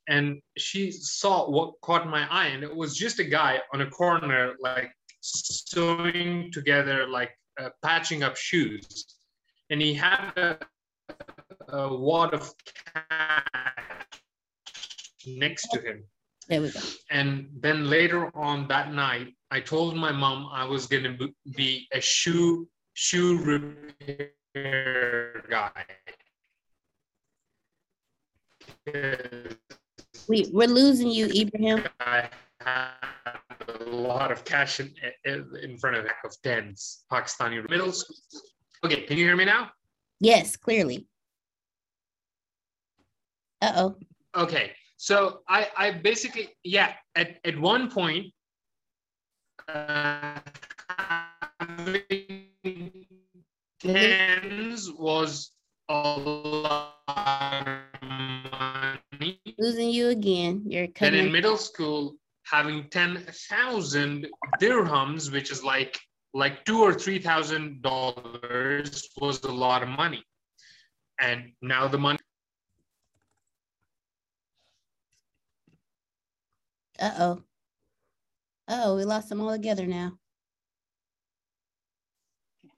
and 0.07 0.41
she 0.57 0.91
saw 0.91 1.49
what 1.49 1.74
caught 1.82 2.07
my 2.07 2.28
eye 2.30 2.47
and 2.47 2.63
it 2.63 2.76
was 2.76 2.95
just 2.95 3.20
a 3.20 3.24
guy 3.24 3.59
on 3.74 3.82
a 3.82 3.89
corner 3.89 4.55
like 4.59 4.91
sewing 5.22 6.51
together 6.51 7.07
like 7.07 7.32
uh, 7.61 7.70
patching 7.84 8.24
up 8.24 8.36
shoes 8.38 9.05
and 9.70 9.82
he 9.82 9.93
had 9.93 10.32
a, 10.38 10.57
a 11.70 11.95
wad 11.95 12.34
of 12.34 12.53
cash 12.95 14.05
next 15.28 15.67
to 15.74 15.80
him 15.82 16.03
There 16.47 16.61
we 16.61 16.70
go. 16.72 16.80
and 17.11 17.49
then 17.59 17.89
later 17.89 18.32
on 18.36 18.67
that 18.70 18.93
night 18.93 19.34
i 19.51 19.59
told 19.59 19.95
my 19.95 20.11
mom 20.11 20.47
i 20.51 20.63
was 20.65 20.88
going 20.88 21.03
to 21.03 21.30
be 21.55 21.88
a 21.93 22.01
shoe 22.01 22.67
shoe 22.93 23.38
repair 24.55 25.43
guy 25.49 25.86
We, 30.28 30.47
we're 30.53 30.67
losing 30.67 31.09
you, 31.09 31.26
Ibrahim. 31.28 31.84
I 31.99 32.30
had 32.59 32.93
a 33.26 33.39
lot 33.86 34.32
of 34.32 34.43
cash 34.45 34.80
in, 34.80 34.93
in 35.26 35.78
front 35.78 35.97
of 35.97 36.05
of 36.24 36.36
tens, 36.43 37.03
Pakistani 37.11 37.67
middle 37.70 37.91
school. 37.91 38.15
Okay, 38.84 39.01
can 39.03 39.17
you 39.17 39.26
hear 39.26 39.36
me 39.36 39.45
now? 39.45 39.72
Yes, 40.20 40.55
clearly. 40.57 41.07
Uh 43.61 43.74
oh. 43.76 43.95
Okay, 44.36 44.72
so 44.97 45.39
I, 45.47 45.67
I 45.78 45.91
basically, 45.91 46.49
yeah, 46.63 46.93
at, 47.15 47.39
at 47.43 47.57
one 47.59 47.89
point, 47.89 48.28
uh, 49.67 50.39
tens 53.82 54.91
was 54.91 55.51
a 55.89 56.20
lot 56.20 56.95
of 57.07 57.67
money. 58.43 59.41
Losing 59.57 59.89
you 59.89 60.09
again. 60.09 60.63
You're 60.67 60.88
Then 60.88 60.93
cutting. 60.93 61.26
in 61.26 61.32
middle 61.32 61.57
school, 61.57 62.15
having 62.50 62.89
10,000 62.89 64.28
dirhams, 64.62 65.32
which 65.32 65.52
is 65.52 65.64
like 65.64 66.00
like 66.34 66.64
two 66.64 66.82
or 66.82 66.93
three 66.93 67.20
thousand 67.20 67.82
dollars, 67.82 69.10
was 69.20 69.43
a 69.43 69.52
lot 69.52 69.82
of 69.82 69.89
money. 69.89 70.24
And 71.20 71.52
now 71.62 71.88
the 71.88 71.97
money. 71.97 72.20
Uh 77.00 77.12
oh. 77.20 77.41
Oh, 78.68 78.95
we 78.95 79.04
lost 79.06 79.30
them 79.30 79.41
all 79.41 79.52
together 79.52 79.88
now. 79.88 80.14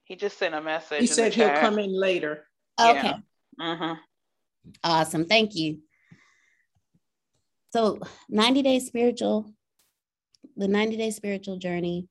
He 0.05 0.15
just 0.15 0.37
sent 0.37 0.55
a 0.55 0.61
message. 0.61 0.99
He 0.99 1.07
said 1.07 1.33
he'll 1.33 1.49
come 1.49 1.79
in 1.79 1.93
later. 1.93 2.47
Okay. 2.79 2.93
Yeah. 2.93 3.17
Mm-hmm. 3.59 3.93
Awesome. 4.83 5.25
Thank 5.25 5.55
you. 5.55 5.79
So 7.73 7.99
90 8.29 8.61
day 8.61 8.79
spiritual, 8.79 9.53
the 10.61 10.67
90 10.67 10.95
day 10.95 11.09
spiritual 11.09 11.57
journey, 11.57 12.07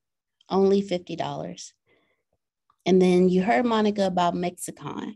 only 0.49 0.83
$50. 0.83 1.71
And 2.85 3.01
then 3.01 3.29
you 3.29 3.41
heard 3.41 3.65
Monica 3.65 4.05
about 4.05 4.35
Mexicon. 4.35 5.15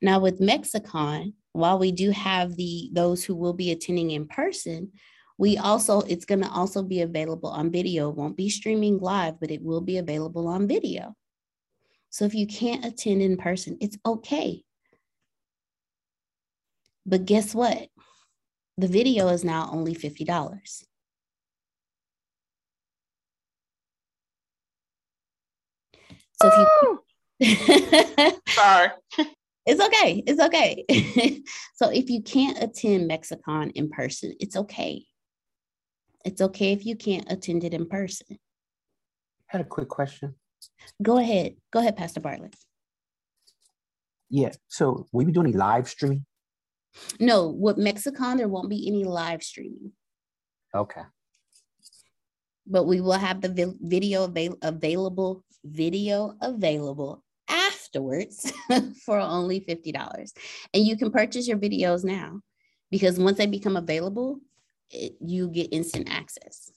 Now 0.00 0.20
with 0.20 0.40
Mexicon, 0.40 1.34
while 1.52 1.78
we 1.78 1.90
do 1.90 2.12
have 2.12 2.54
the 2.54 2.90
those 2.92 3.24
who 3.24 3.34
will 3.34 3.54
be 3.54 3.72
attending 3.72 4.12
in 4.12 4.28
person, 4.28 4.92
we 5.38 5.58
also 5.58 6.02
it's 6.02 6.24
going 6.24 6.42
to 6.42 6.50
also 6.50 6.84
be 6.84 7.00
available 7.00 7.48
on 7.48 7.72
video. 7.72 8.10
It 8.10 8.16
won't 8.16 8.36
be 8.36 8.48
streaming 8.48 8.98
live, 8.98 9.40
but 9.40 9.50
it 9.50 9.62
will 9.62 9.80
be 9.80 9.98
available 9.98 10.46
on 10.46 10.68
video. 10.68 11.16
So 12.10 12.24
if 12.24 12.34
you 12.34 12.46
can't 12.46 12.84
attend 12.84 13.22
in 13.22 13.38
person, 13.38 13.78
it's 13.80 13.98
okay. 14.06 14.62
But 17.04 17.24
guess 17.24 17.54
what? 17.54 17.88
The 18.78 18.86
video 18.86 19.28
is 19.28 19.42
now 19.42 19.70
only 19.72 19.94
$50. 19.94 20.84
So 26.40 26.48
if 26.48 26.68
you 26.82 27.00
sorry. 28.48 28.90
It's 29.66 29.80
okay. 29.80 30.22
It's 30.26 30.40
okay. 30.40 31.42
so 31.74 31.90
if 31.90 32.10
you 32.10 32.22
can't 32.22 32.62
attend 32.62 33.06
Mexicon 33.06 33.70
in 33.70 33.90
person, 33.90 34.34
it's 34.40 34.56
okay. 34.56 35.04
It's 36.24 36.40
okay 36.40 36.72
if 36.72 36.84
you 36.84 36.96
can't 36.96 37.30
attend 37.30 37.64
it 37.64 37.74
in 37.74 37.86
person. 37.86 38.26
I 38.30 38.36
had 39.56 39.60
a 39.60 39.64
quick 39.64 39.88
question. 39.88 40.34
Go 41.02 41.18
ahead. 41.18 41.56
Go 41.72 41.80
ahead, 41.80 41.96
Pastor 41.96 42.20
Bartlett. 42.20 42.54
Yeah. 44.28 44.50
So 44.68 45.06
will 45.12 45.24
we 45.24 45.32
do 45.32 45.40
any 45.40 45.52
live 45.52 45.88
streaming? 45.88 46.24
No, 47.18 47.48
with 47.48 47.76
Mexicon, 47.76 48.36
there 48.38 48.48
won't 48.48 48.68
be 48.70 48.86
any 48.86 49.04
live 49.04 49.42
streaming. 49.42 49.92
Okay. 50.74 51.02
But 52.66 52.86
we 52.86 53.00
will 53.00 53.12
have 53.12 53.40
the 53.40 53.76
video 53.80 54.24
avail- 54.24 54.58
available, 54.62 55.44
video 55.64 56.34
available 56.40 57.24
afterwards 57.48 58.52
for 59.04 59.18
only 59.18 59.60
$50. 59.60 60.32
And 60.74 60.84
you 60.84 60.96
can 60.96 61.10
purchase 61.10 61.48
your 61.48 61.58
videos 61.58 62.04
now 62.04 62.40
because 62.90 63.18
once 63.18 63.38
they 63.38 63.46
become 63.46 63.76
available, 63.76 64.40
it, 64.90 65.14
you 65.20 65.48
get 65.48 65.72
instant 65.72 66.08
access. 66.10 66.70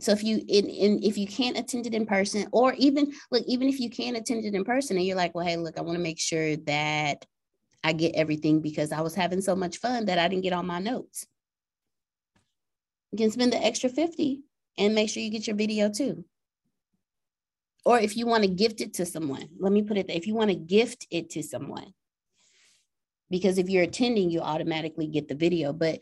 So 0.00 0.12
if 0.12 0.24
you 0.24 0.36
in, 0.48 0.66
in 0.70 1.02
if 1.02 1.18
you 1.18 1.26
can't 1.26 1.58
attend 1.58 1.86
it 1.86 1.94
in 1.94 2.06
person, 2.06 2.46
or 2.52 2.72
even 2.74 3.12
look, 3.30 3.44
even 3.46 3.68
if 3.68 3.78
you 3.78 3.90
can't 3.90 4.16
attend 4.16 4.46
it 4.46 4.54
in 4.54 4.64
person 4.64 4.96
and 4.96 5.04
you're 5.04 5.16
like, 5.16 5.34
well, 5.34 5.44
hey, 5.44 5.56
look, 5.56 5.78
I 5.78 5.82
want 5.82 5.96
to 5.96 6.02
make 6.02 6.18
sure 6.18 6.56
that 6.56 7.26
I 7.84 7.92
get 7.92 8.14
everything 8.14 8.60
because 8.60 8.92
I 8.92 9.02
was 9.02 9.14
having 9.14 9.42
so 9.42 9.54
much 9.54 9.76
fun 9.76 10.06
that 10.06 10.18
I 10.18 10.28
didn't 10.28 10.42
get 10.42 10.54
all 10.54 10.62
my 10.62 10.78
notes. 10.78 11.26
You 13.12 13.18
can 13.18 13.30
spend 13.30 13.52
the 13.52 13.62
extra 13.62 13.90
50 13.90 14.42
and 14.80 14.94
make 14.94 15.10
sure 15.10 15.22
you 15.22 15.30
get 15.30 15.46
your 15.46 15.56
video 15.56 15.90
too. 15.90 16.24
Or 17.84 17.98
if 18.00 18.16
you 18.16 18.26
want 18.26 18.44
to 18.44 18.50
gift 18.50 18.80
it 18.80 18.94
to 18.94 19.06
someone, 19.06 19.48
let 19.58 19.72
me 19.72 19.82
put 19.82 19.98
it 19.98 20.08
there. 20.08 20.16
If 20.16 20.26
you 20.26 20.34
want 20.34 20.50
to 20.50 20.56
gift 20.56 21.06
it 21.10 21.30
to 21.30 21.42
someone, 21.42 21.92
because 23.30 23.58
if 23.58 23.68
you're 23.68 23.84
attending, 23.84 24.30
you 24.30 24.40
automatically 24.40 25.06
get 25.06 25.28
the 25.28 25.34
video. 25.34 25.72
But 25.72 26.00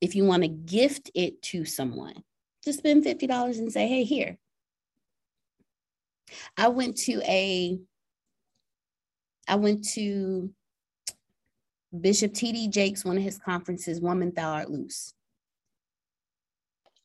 if 0.00 0.14
you 0.14 0.24
want 0.24 0.42
to 0.42 0.48
gift 0.48 1.10
it 1.14 1.42
to 1.42 1.64
someone, 1.64 2.22
just 2.64 2.78
spend 2.78 3.04
$50 3.04 3.58
and 3.58 3.72
say, 3.72 3.88
hey, 3.88 4.04
here. 4.04 4.38
I 6.56 6.68
went 6.68 6.98
to 6.98 7.20
a, 7.22 7.78
I 9.48 9.56
went 9.56 9.88
to 9.94 10.52
Bishop 11.98 12.34
T.D. 12.34 12.68
Jakes, 12.68 13.04
one 13.04 13.16
of 13.16 13.22
his 13.22 13.38
conferences, 13.38 14.00
Woman 14.00 14.32
Thou 14.34 14.52
Art 14.52 14.70
Loose. 14.70 15.14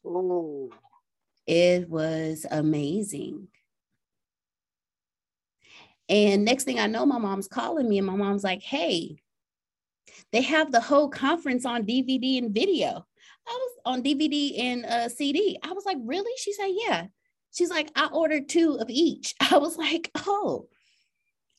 Oh. 0.05 0.69
It 1.45 1.89
was 1.89 2.45
amazing. 2.49 3.47
And 6.09 6.45
next 6.45 6.65
thing 6.65 6.79
I 6.79 6.87
know, 6.87 7.05
my 7.05 7.17
mom's 7.17 7.47
calling 7.47 7.87
me, 7.87 7.97
and 7.97 8.07
my 8.07 8.15
mom's 8.15 8.43
like, 8.43 8.61
hey, 8.61 9.17
they 10.31 10.41
have 10.41 10.71
the 10.71 10.81
whole 10.81 11.09
conference 11.09 11.65
on 11.65 11.85
DVD 11.85 12.37
and 12.37 12.53
video. 12.53 13.05
I 13.47 13.51
was 13.51 13.71
on 13.85 14.03
DVD 14.03 14.59
and 14.59 14.85
uh, 14.85 15.09
CD. 15.09 15.57
I 15.63 15.73
was 15.73 15.85
like, 15.85 15.97
really? 16.01 16.31
She 16.37 16.53
said, 16.53 16.69
yeah. 16.71 17.05
She's 17.53 17.69
like, 17.69 17.89
I 17.95 18.07
ordered 18.07 18.49
two 18.49 18.77
of 18.79 18.89
each. 18.89 19.35
I 19.51 19.57
was 19.57 19.77
like, 19.77 20.11
oh. 20.15 20.67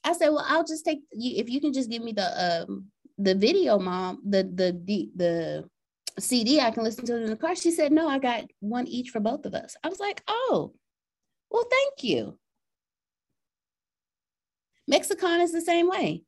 I 0.02 0.12
said, 0.12 0.28
well, 0.28 0.44
I'll 0.46 0.64
just 0.64 0.84
take 0.84 1.00
you 1.12 1.40
if 1.40 1.48
you 1.48 1.60
can 1.60 1.72
just 1.72 1.90
give 1.90 2.02
me 2.02 2.12
the 2.12 2.66
um 2.66 2.86
the 3.16 3.34
video, 3.34 3.78
mom, 3.78 4.20
the 4.24 4.42
the 4.42 4.78
the 4.84 5.10
the 5.16 5.70
CD 6.18 6.60
I 6.60 6.70
can 6.70 6.84
listen 6.84 7.04
to 7.06 7.16
it 7.16 7.22
in 7.22 7.30
the 7.30 7.36
car. 7.36 7.56
She 7.56 7.70
said, 7.70 7.92
no, 7.92 8.08
I 8.08 8.18
got 8.18 8.44
one 8.60 8.86
each 8.86 9.10
for 9.10 9.20
both 9.20 9.46
of 9.46 9.54
us. 9.54 9.76
I 9.82 9.88
was 9.88 10.00
like, 10.00 10.22
oh, 10.28 10.72
well, 11.50 11.64
thank 11.70 12.04
you. 12.04 12.38
Mexicon 14.86 15.40
is 15.40 15.52
the 15.52 15.60
same 15.60 15.88
way. 15.88 16.22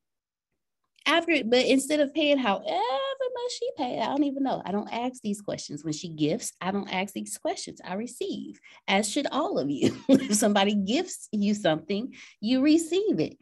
After, 1.09 1.37
but 1.45 1.65
instead 1.65 2.01
of 2.01 2.13
paying 2.13 2.39
however 2.39 2.65
much 2.67 3.53
she 3.53 3.71
paid, 3.77 4.01
I 4.01 4.07
don't 4.07 4.25
even 4.25 4.43
know. 4.43 4.61
I 4.65 4.73
don't 4.73 4.93
ask 4.93 5.23
these 5.23 5.41
questions. 5.41 5.85
When 5.85 5.93
she 5.93 6.09
gifts, 6.09 6.53
I 6.61 6.73
don't 6.73 6.93
ask 6.93 7.15
these 7.15 7.39
questions. 7.39 7.81
I 7.85 7.95
receive, 7.95 8.59
as 8.89 9.09
should 9.09 9.29
all 9.31 9.59
of 9.59 9.71
you. 9.71 9.97
if 10.09 10.35
somebody 10.35 10.75
gifts 10.75 11.29
you 11.31 11.55
something, 11.55 12.15
you 12.41 12.61
receive 12.61 13.21
it. 13.21 13.39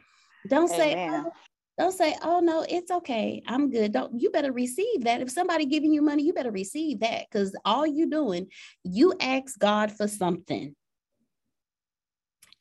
Don't 0.47 0.71
Amen. 0.73 0.79
say, 0.79 1.09
oh, 1.09 1.31
don't 1.77 1.91
say, 1.91 2.15
oh 2.23 2.39
no, 2.39 2.65
it's 2.67 2.89
okay. 2.89 3.43
I'm 3.47 3.69
good. 3.69 3.91
Don't 3.91 4.19
you 4.19 4.29
better 4.29 4.51
receive 4.51 5.03
that. 5.03 5.21
If 5.21 5.29
somebody 5.29 5.65
giving 5.65 5.93
you 5.93 6.01
money, 6.01 6.23
you 6.23 6.31
better 6.31 6.51
receive 6.51 7.01
that. 7.01 7.25
Because 7.29 7.55
all 7.65 7.85
you 7.85 8.09
doing, 8.09 8.47
you 8.83 9.13
ask 9.19 9.59
God 9.59 9.91
for 9.91 10.07
something. 10.07 10.73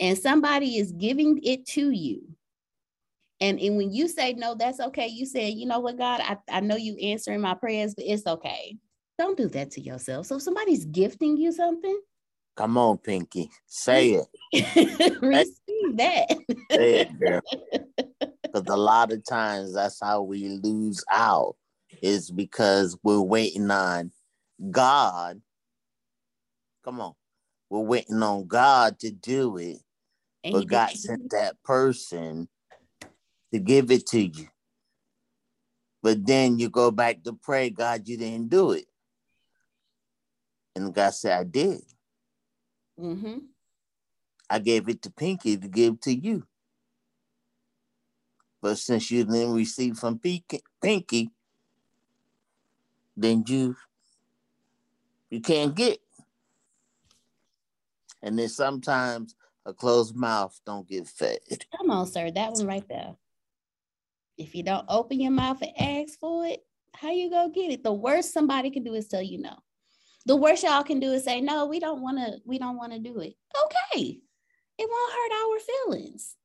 And 0.00 0.18
somebody 0.18 0.78
is 0.78 0.90
giving 0.90 1.40
it 1.44 1.66
to 1.68 1.90
you. 1.90 2.22
And, 3.40 3.60
and 3.60 3.76
when 3.76 3.92
you 3.92 4.08
say 4.08 4.32
no, 4.32 4.56
that's 4.56 4.80
okay. 4.80 5.06
You 5.06 5.26
say, 5.26 5.48
you 5.50 5.66
know 5.66 5.78
what, 5.78 5.96
God, 5.98 6.20
I, 6.20 6.38
I 6.50 6.60
know 6.60 6.76
you 6.76 6.96
answering 6.96 7.40
my 7.40 7.54
prayers, 7.54 7.94
but 7.94 8.04
it's 8.06 8.26
okay. 8.26 8.76
Don't 9.18 9.36
do 9.36 9.48
that 9.50 9.70
to 9.72 9.80
yourself. 9.80 10.26
So 10.26 10.36
if 10.36 10.42
somebody's 10.42 10.86
gifting 10.86 11.36
you 11.36 11.52
something, 11.52 12.00
come 12.56 12.76
on, 12.78 12.98
Pinky, 12.98 13.48
say 13.66 14.20
it. 14.52 15.18
Receive 15.22 15.96
that. 15.98 16.36
say 16.72 16.94
it, 17.00 17.20
girl. 17.20 17.40
Because 18.54 18.72
a 18.72 18.76
lot 18.76 19.10
of 19.10 19.24
times 19.24 19.74
that's 19.74 19.98
how 20.00 20.22
we 20.22 20.48
lose 20.48 21.04
out, 21.10 21.56
is 22.00 22.30
because 22.30 22.96
we're 23.02 23.20
waiting 23.20 23.68
on 23.68 24.12
God. 24.70 25.40
Come 26.84 27.00
on, 27.00 27.14
we're 27.68 27.80
waiting 27.80 28.22
on 28.22 28.46
God 28.46 29.00
to 29.00 29.10
do 29.10 29.56
it, 29.56 29.78
but 30.44 30.68
God 30.68 30.90
sent 30.90 31.30
that 31.30 31.60
person 31.64 32.48
to 33.52 33.58
give 33.58 33.90
it 33.90 34.06
to 34.08 34.20
you. 34.20 34.46
But 36.00 36.24
then 36.24 36.60
you 36.60 36.70
go 36.70 36.92
back 36.92 37.24
to 37.24 37.32
pray, 37.32 37.70
God, 37.70 38.06
you 38.06 38.16
didn't 38.16 38.50
do 38.50 38.70
it. 38.70 38.84
And 40.76 40.94
God 40.94 41.10
said, 41.14 41.40
I 41.40 41.42
did. 41.42 41.80
Mm-hmm. 43.00 43.38
I 44.48 44.58
gave 44.60 44.88
it 44.88 45.02
to 45.02 45.10
Pinky 45.10 45.56
to 45.56 45.66
give 45.66 45.98
to 46.02 46.14
you. 46.14 46.46
But 48.64 48.78
since 48.78 49.10
you 49.10 49.24
didn't 49.24 49.52
receive 49.52 49.98
from 49.98 50.18
Pinky, 50.18 51.30
then 53.14 53.44
you 53.46 53.76
you 55.28 55.42
can't 55.42 55.74
get. 55.74 55.98
And 58.22 58.38
then 58.38 58.48
sometimes 58.48 59.36
a 59.66 59.74
closed 59.74 60.16
mouth 60.16 60.58
don't 60.64 60.88
get 60.88 61.06
fed. 61.06 61.40
Come 61.76 61.90
on, 61.90 62.06
sir. 62.06 62.30
That 62.30 62.52
one 62.52 62.66
right 62.66 62.88
there. 62.88 63.14
If 64.38 64.54
you 64.54 64.62
don't 64.62 64.86
open 64.88 65.20
your 65.20 65.30
mouth 65.30 65.60
and 65.60 65.78
ask 65.78 66.18
for 66.18 66.46
it, 66.46 66.64
how 66.94 67.10
you 67.10 67.28
gonna 67.28 67.52
get 67.52 67.70
it? 67.70 67.84
The 67.84 67.92
worst 67.92 68.32
somebody 68.32 68.70
can 68.70 68.82
do 68.82 68.94
is 68.94 69.08
tell 69.08 69.20
you 69.20 69.42
no. 69.42 69.58
The 70.24 70.36
worst 70.36 70.62
y'all 70.62 70.84
can 70.84 71.00
do 71.00 71.12
is 71.12 71.24
say, 71.24 71.42
no, 71.42 71.66
we 71.66 71.80
don't 71.80 72.00
want 72.00 72.16
to, 72.16 72.38
we 72.46 72.58
don't 72.58 72.78
want 72.78 72.94
to 72.94 72.98
do 72.98 73.20
it. 73.20 73.34
Okay. 73.66 74.20
It 74.78 74.88
won't 74.90 75.12
hurt 75.12 75.32
our 75.44 75.58
feelings. 75.60 76.36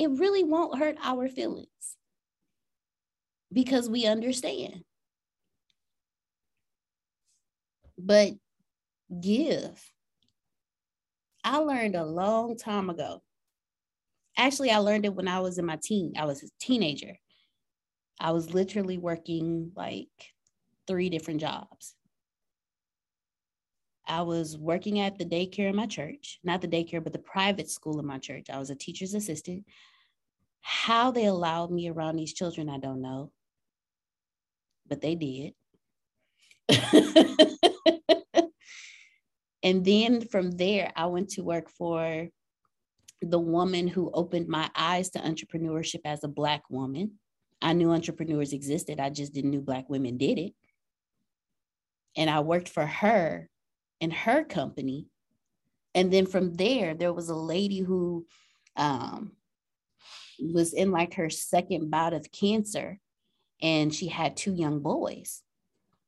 It 0.00 0.10
really 0.18 0.44
won't 0.44 0.78
hurt 0.78 0.96
our 1.02 1.28
feelings 1.28 1.68
because 3.52 3.88
we 3.88 4.06
understand. 4.06 4.82
But 7.98 8.32
give. 9.20 9.92
I 11.44 11.58
learned 11.58 11.96
a 11.96 12.04
long 12.04 12.56
time 12.56 12.88
ago 12.90 13.22
Actually, 14.40 14.70
I 14.70 14.78
learned 14.78 15.04
it 15.04 15.14
when 15.14 15.28
I 15.28 15.40
was 15.40 15.58
in 15.58 15.66
my 15.66 15.78
teen. 15.82 16.14
I 16.16 16.24
was 16.24 16.42
a 16.42 16.48
teenager. 16.58 17.14
I 18.18 18.32
was 18.32 18.54
literally 18.54 18.96
working 18.96 19.72
like 19.76 20.08
three 20.86 21.10
different 21.10 21.42
jobs. 21.42 21.94
I 24.10 24.22
was 24.22 24.58
working 24.58 24.98
at 24.98 25.18
the 25.18 25.24
daycare 25.24 25.70
in 25.70 25.76
my 25.76 25.86
church, 25.86 26.40
not 26.42 26.60
the 26.60 26.66
daycare, 26.66 27.02
but 27.02 27.12
the 27.12 27.20
private 27.20 27.70
school 27.70 28.00
in 28.00 28.06
my 28.06 28.18
church. 28.18 28.46
I 28.52 28.58
was 28.58 28.68
a 28.70 28.74
teacher's 28.74 29.14
assistant. 29.14 29.64
How 30.62 31.12
they 31.12 31.26
allowed 31.26 31.70
me 31.70 31.88
around 31.88 32.16
these 32.16 32.34
children, 32.34 32.68
I 32.68 32.78
don't 32.78 33.00
know, 33.00 33.30
but 34.88 35.00
they 35.00 35.14
did. 35.14 35.54
and 39.62 39.84
then 39.84 40.22
from 40.26 40.50
there, 40.50 40.92
I 40.96 41.06
went 41.06 41.30
to 41.30 41.44
work 41.44 41.70
for 41.70 42.28
the 43.22 43.38
woman 43.38 43.86
who 43.86 44.10
opened 44.12 44.48
my 44.48 44.68
eyes 44.74 45.10
to 45.10 45.20
entrepreneurship 45.20 46.00
as 46.04 46.24
a 46.24 46.28
Black 46.28 46.62
woman. 46.68 47.12
I 47.62 47.74
knew 47.74 47.92
entrepreneurs 47.92 48.52
existed, 48.52 48.98
I 48.98 49.10
just 49.10 49.32
didn't 49.32 49.52
know 49.52 49.60
Black 49.60 49.88
women 49.88 50.16
did 50.16 50.38
it. 50.38 50.52
And 52.16 52.28
I 52.28 52.40
worked 52.40 52.68
for 52.68 52.84
her 52.84 53.49
in 54.00 54.10
her 54.10 54.44
company. 54.44 55.06
And 55.94 56.12
then 56.12 56.26
from 56.26 56.54
there, 56.54 56.94
there 56.94 57.12
was 57.12 57.28
a 57.28 57.34
lady 57.34 57.80
who 57.80 58.26
um, 58.76 59.32
was 60.38 60.72
in 60.72 60.90
like 60.90 61.14
her 61.14 61.30
second 61.30 61.90
bout 61.90 62.12
of 62.12 62.32
cancer 62.32 62.98
and 63.62 63.94
she 63.94 64.08
had 64.08 64.36
two 64.36 64.54
young 64.54 64.80
boys. 64.80 65.42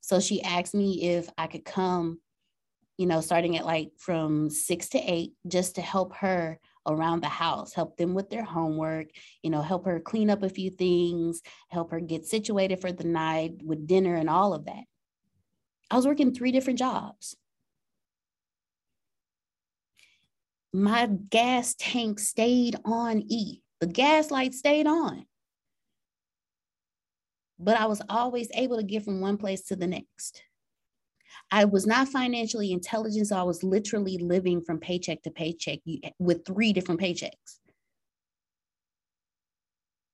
So 0.00 0.20
she 0.20 0.42
asked 0.42 0.74
me 0.74 1.10
if 1.16 1.28
I 1.36 1.46
could 1.46 1.64
come, 1.64 2.20
you 2.96 3.06
know, 3.06 3.20
starting 3.20 3.56
at 3.56 3.66
like 3.66 3.92
from 3.98 4.50
six 4.50 4.88
to 4.90 4.98
eight, 4.98 5.32
just 5.46 5.76
to 5.76 5.82
help 5.82 6.16
her 6.16 6.58
around 6.86 7.22
the 7.22 7.28
house, 7.28 7.72
help 7.72 7.96
them 7.96 8.14
with 8.14 8.28
their 8.28 8.42
homework, 8.42 9.08
you 9.42 9.50
know, 9.50 9.62
help 9.62 9.84
her 9.84 10.00
clean 10.00 10.30
up 10.30 10.42
a 10.42 10.48
few 10.48 10.70
things, 10.70 11.40
help 11.68 11.90
her 11.90 12.00
get 12.00 12.26
situated 12.26 12.80
for 12.80 12.90
the 12.90 13.04
night 13.04 13.52
with 13.62 13.86
dinner 13.86 14.16
and 14.16 14.28
all 14.28 14.54
of 14.54 14.64
that. 14.64 14.84
I 15.90 15.96
was 15.96 16.06
working 16.06 16.32
three 16.34 16.52
different 16.52 16.78
jobs. 16.78 17.36
My 20.72 21.06
gas 21.30 21.74
tank 21.78 22.18
stayed 22.18 22.76
on 22.84 23.22
E. 23.28 23.60
The 23.80 23.86
gas 23.86 24.30
light 24.30 24.54
stayed 24.54 24.86
on. 24.86 25.26
But 27.58 27.78
I 27.78 27.86
was 27.86 28.02
always 28.08 28.48
able 28.54 28.76
to 28.76 28.82
get 28.82 29.04
from 29.04 29.20
one 29.20 29.36
place 29.36 29.62
to 29.64 29.76
the 29.76 29.86
next. 29.86 30.42
I 31.50 31.64
was 31.66 31.86
not 31.86 32.08
financially 32.08 32.72
intelligent, 32.72 33.28
so 33.28 33.36
I 33.36 33.42
was 33.42 33.62
literally 33.62 34.18
living 34.18 34.62
from 34.62 34.78
paycheck 34.78 35.22
to 35.22 35.30
paycheck 35.30 35.80
with 36.18 36.44
three 36.46 36.72
different 36.72 37.00
paychecks. 37.00 37.60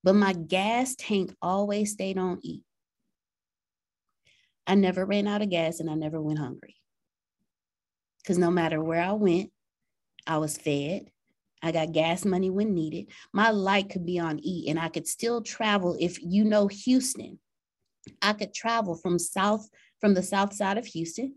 But 0.03 0.15
my 0.15 0.33
gas 0.33 0.95
tank 0.97 1.35
always 1.41 1.93
stayed 1.93 2.19
on 2.19 2.41
E. 2.43 2.63
I 4.67 4.75
never 4.75 5.05
ran 5.05 5.27
out 5.27 5.43
of 5.43 5.51
gas 5.51 5.81
and 5.81 5.89
I 5.89 5.95
never 5.95 6.21
went 6.21 6.39
hungry. 6.39 6.77
Because 8.23 8.39
no 8.39 8.51
matter 8.51 8.83
where 8.83 9.01
I 9.01 9.13
went, 9.13 9.51
I 10.29 10.37
was 10.37 10.59
fed. 10.59 11.11
I 11.63 11.73
got 11.73 11.93
gas 11.93 12.25
money 12.25 12.51
when 12.51 12.75
needed. 12.75 13.11
My 13.33 13.51
light 13.51 13.89
could 13.89 14.07
be 14.07 14.19
on 14.21 14.39
E 14.45 14.67
and 14.69 14.79
I 14.79 14.91
could 14.91 15.09
still 15.09 15.43
travel. 15.43 15.97
If 15.99 16.23
you 16.23 16.45
know 16.45 16.69
Houston, 16.69 17.41
I 18.23 18.35
could 18.35 18.55
travel 18.55 18.95
from 18.95 19.19
south, 19.19 19.69
from 20.01 20.15
the 20.15 20.23
south 20.23 20.53
side 20.53 20.79
of 20.79 20.87
Houston, 20.87 21.35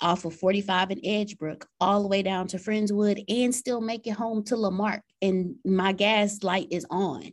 off 0.00 0.24
of 0.24 0.34
45 0.34 0.90
and 0.90 1.02
Edgebrook, 1.02 1.64
all 1.80 2.02
the 2.02 2.08
way 2.08 2.22
down 2.22 2.48
to 2.48 2.56
Friendswood, 2.56 3.22
and 3.28 3.54
still 3.54 3.80
make 3.80 4.06
it 4.06 4.12
home 4.12 4.42
to 4.44 4.56
La 4.56 4.70
Marque. 4.70 5.04
And 5.22 5.54
my 5.64 5.92
gas 5.92 6.42
light 6.42 6.68
is 6.70 6.86
on. 6.90 7.30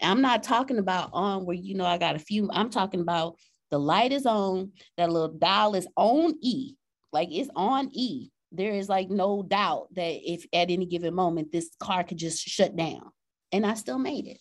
I'm 0.00 0.22
not 0.22 0.42
talking 0.42 0.78
about 0.78 1.10
on 1.12 1.44
where 1.44 1.56
you 1.56 1.74
know 1.74 1.84
I 1.84 1.98
got 1.98 2.16
a 2.16 2.20
few, 2.20 2.48
I'm 2.52 2.70
talking 2.70 3.00
about 3.00 3.36
the 3.70 3.78
light 3.78 4.12
is 4.12 4.26
on, 4.26 4.72
that 4.96 5.10
little 5.10 5.36
dial 5.36 5.74
is 5.74 5.86
on 5.96 6.34
E, 6.40 6.74
like 7.12 7.28
it's 7.30 7.50
on 7.54 7.90
E 7.92 8.30
there 8.52 8.72
is 8.72 8.88
like 8.88 9.10
no 9.10 9.42
doubt 9.42 9.88
that 9.94 10.30
if 10.30 10.44
at 10.52 10.70
any 10.70 10.86
given 10.86 11.14
moment 11.14 11.50
this 11.50 11.70
car 11.80 12.04
could 12.04 12.18
just 12.18 12.42
shut 12.46 12.76
down. 12.76 13.10
And 13.50 13.66
i 13.66 13.74
still 13.74 13.98
made 13.98 14.26
it. 14.26 14.38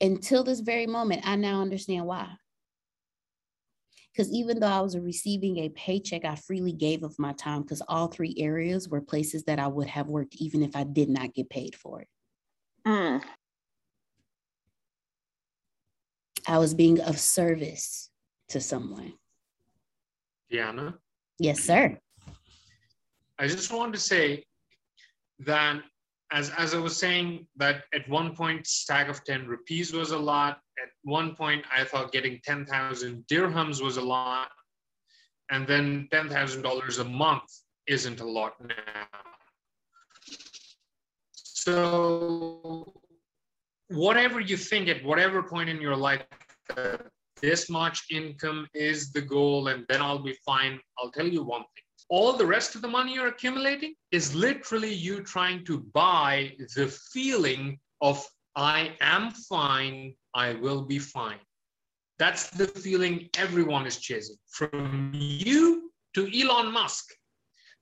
Until 0.00 0.42
this 0.42 0.60
very 0.60 0.86
moment 0.86 1.22
i 1.26 1.36
now 1.36 1.60
understand 1.60 2.06
why. 2.06 2.28
Because 4.12 4.30
even 4.32 4.60
though 4.60 4.66
i 4.66 4.80
was 4.80 4.98
receiving 4.98 5.58
a 5.58 5.68
paycheck 5.70 6.24
i 6.24 6.34
freely 6.34 6.72
gave 6.72 7.02
of 7.02 7.18
my 7.18 7.32
time 7.34 7.62
because 7.62 7.82
all 7.88 8.08
three 8.08 8.34
areas 8.38 8.88
were 8.88 9.00
places 9.00 9.44
that 9.44 9.58
i 9.58 9.66
would 9.66 9.88
have 9.88 10.08
worked 10.08 10.36
even 10.36 10.62
if 10.62 10.74
i 10.74 10.84
did 10.84 11.08
not 11.08 11.34
get 11.34 11.50
paid 11.50 11.74
for 11.74 12.00
it. 12.00 12.08
Mm. 12.86 13.22
i 16.48 16.58
was 16.58 16.74
being 16.74 17.00
of 17.00 17.18
service 17.18 18.10
to 18.48 18.60
someone 18.60 19.14
Diana? 20.52 20.94
Yes, 21.38 21.60
sir. 21.60 21.98
I 23.38 23.48
just 23.48 23.72
want 23.72 23.92
to 23.94 23.98
say 23.98 24.44
that 25.40 25.82
as, 26.30 26.50
as 26.50 26.74
I 26.74 26.78
was 26.78 26.96
saying 26.96 27.46
that 27.56 27.84
at 27.92 28.08
one 28.08 28.36
point 28.36 28.66
stack 28.66 29.08
of 29.08 29.24
10 29.24 29.46
rupees 29.46 29.92
was 29.92 30.12
a 30.12 30.18
lot. 30.18 30.60
At 30.80 30.90
one 31.02 31.34
point 31.34 31.64
I 31.76 31.84
thought 31.84 32.12
getting 32.12 32.40
10,000 32.44 33.24
dirhams 33.30 33.82
was 33.82 33.96
a 33.96 34.02
lot. 34.02 34.48
And 35.50 35.66
then 35.66 36.08
$10,000 36.12 37.00
a 37.00 37.04
month 37.04 37.50
isn't 37.86 38.20
a 38.20 38.24
lot 38.24 38.54
now. 38.60 39.06
So 41.34 42.92
whatever 43.88 44.40
you 44.40 44.56
think 44.56 44.88
at 44.88 45.04
whatever 45.04 45.42
point 45.42 45.68
in 45.68 45.80
your 45.80 45.96
life 45.96 46.22
this 47.42 47.68
much 47.68 48.04
income 48.10 48.66
is 48.72 49.12
the 49.12 49.20
goal 49.20 49.68
and 49.68 49.84
then 49.88 50.00
I'll 50.00 50.22
be 50.22 50.36
fine. 50.46 50.80
I'll 50.98 51.10
tell 51.10 51.26
you 51.26 51.42
one 51.42 51.62
thing. 51.74 51.84
All 52.08 52.32
the 52.32 52.46
rest 52.46 52.74
of 52.74 52.82
the 52.82 52.88
money 52.88 53.14
you're 53.14 53.26
accumulating 53.26 53.94
is 54.12 54.34
literally 54.34 54.92
you 54.92 55.22
trying 55.22 55.64
to 55.66 55.78
buy 55.92 56.52
the 56.76 56.86
feeling 57.12 57.78
of 58.00 58.24
I 58.54 58.96
am 59.00 59.30
fine, 59.30 60.14
I 60.34 60.54
will 60.54 60.82
be 60.82 60.98
fine. 60.98 61.40
That's 62.18 62.50
the 62.50 62.68
feeling 62.68 63.28
everyone 63.36 63.86
is 63.86 63.96
chasing. 63.96 64.36
From 64.48 65.10
you 65.14 65.90
to 66.14 66.28
Elon 66.38 66.72
Musk. 66.72 67.06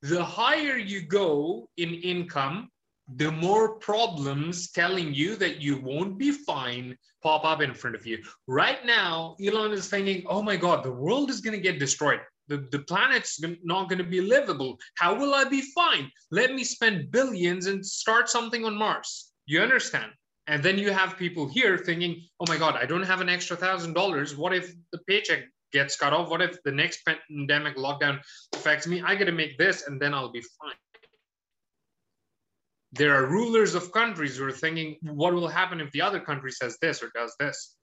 The 0.02 0.24
higher 0.24 0.78
you 0.78 1.02
go 1.02 1.68
in 1.76 1.94
income, 1.94 2.70
the 3.16 3.30
more 3.32 3.74
problems 3.76 4.70
telling 4.70 5.12
you 5.12 5.36
that 5.36 5.61
you 5.61 5.80
won't 5.80 6.18
be 6.18 6.30
fine 6.30 6.96
pop 7.22 7.44
up 7.44 7.61
in 7.61 7.74
front 7.74 7.96
of 7.96 8.06
you. 8.06 8.18
Right 8.46 8.84
now, 8.84 9.36
Elon 9.44 9.72
is 9.72 9.88
thinking, 9.88 10.24
oh 10.28 10.42
my 10.42 10.56
God, 10.56 10.84
the 10.84 10.92
world 10.92 11.30
is 11.30 11.40
going 11.40 11.56
to 11.56 11.62
get 11.62 11.78
destroyed. 11.78 12.20
The, 12.48 12.66
the 12.70 12.80
planet's 12.80 13.40
not 13.62 13.88
going 13.88 13.98
to 13.98 14.04
be 14.04 14.20
livable. 14.20 14.78
How 14.96 15.14
will 15.14 15.34
I 15.34 15.44
be 15.44 15.62
fine? 15.74 16.11
Let 16.30 16.54
me 16.54 16.64
spend 16.64 17.11
billions 17.11 17.66
and 17.66 17.84
start 17.84 18.28
something 18.28 18.64
on 18.64 18.76
Mars. 18.76 19.32
You 19.46 19.61
understand? 19.61 20.12
And 20.46 20.62
then 20.62 20.78
you 20.78 20.90
have 20.90 21.16
people 21.16 21.48
here 21.48 21.78
thinking, 21.78 22.22
oh 22.40 22.46
my 22.48 22.56
God, 22.56 22.76
I 22.76 22.86
don't 22.86 23.02
have 23.02 23.20
an 23.20 23.28
extra 23.28 23.56
thousand 23.56 23.94
dollars. 23.94 24.36
What 24.36 24.54
if 24.54 24.72
the 24.92 24.98
paycheck 25.06 25.44
gets 25.72 25.96
cut 25.96 26.12
off? 26.12 26.28
What 26.28 26.42
if 26.42 26.61
the 26.64 26.72
next 26.72 27.02
pandemic 27.04 27.76
lockdown 27.76 28.18
affects 28.54 28.86
me? 28.86 29.02
I 29.02 29.14
got 29.14 29.26
to 29.26 29.32
make 29.32 29.58
this 29.58 29.86
and 29.86 30.00
then 30.00 30.12
I'll 30.12 30.32
be 30.32 30.42
fine 30.61 30.74
there 32.93 33.14
are 33.14 33.26
rulers 33.26 33.74
of 33.74 33.93
countries 33.93 34.36
who 34.36 34.47
are 34.47 34.53
thinking, 34.53 34.97
what 35.03 35.32
will 35.32 35.49
happen 35.49 35.80
if 35.80 35.91
the 35.93 36.03
other 36.03 36.20
country 36.20 36.51
says 36.51 36.76
this 36.82 37.03
or 37.03 37.11
does 37.14 37.34
this? 37.38 37.76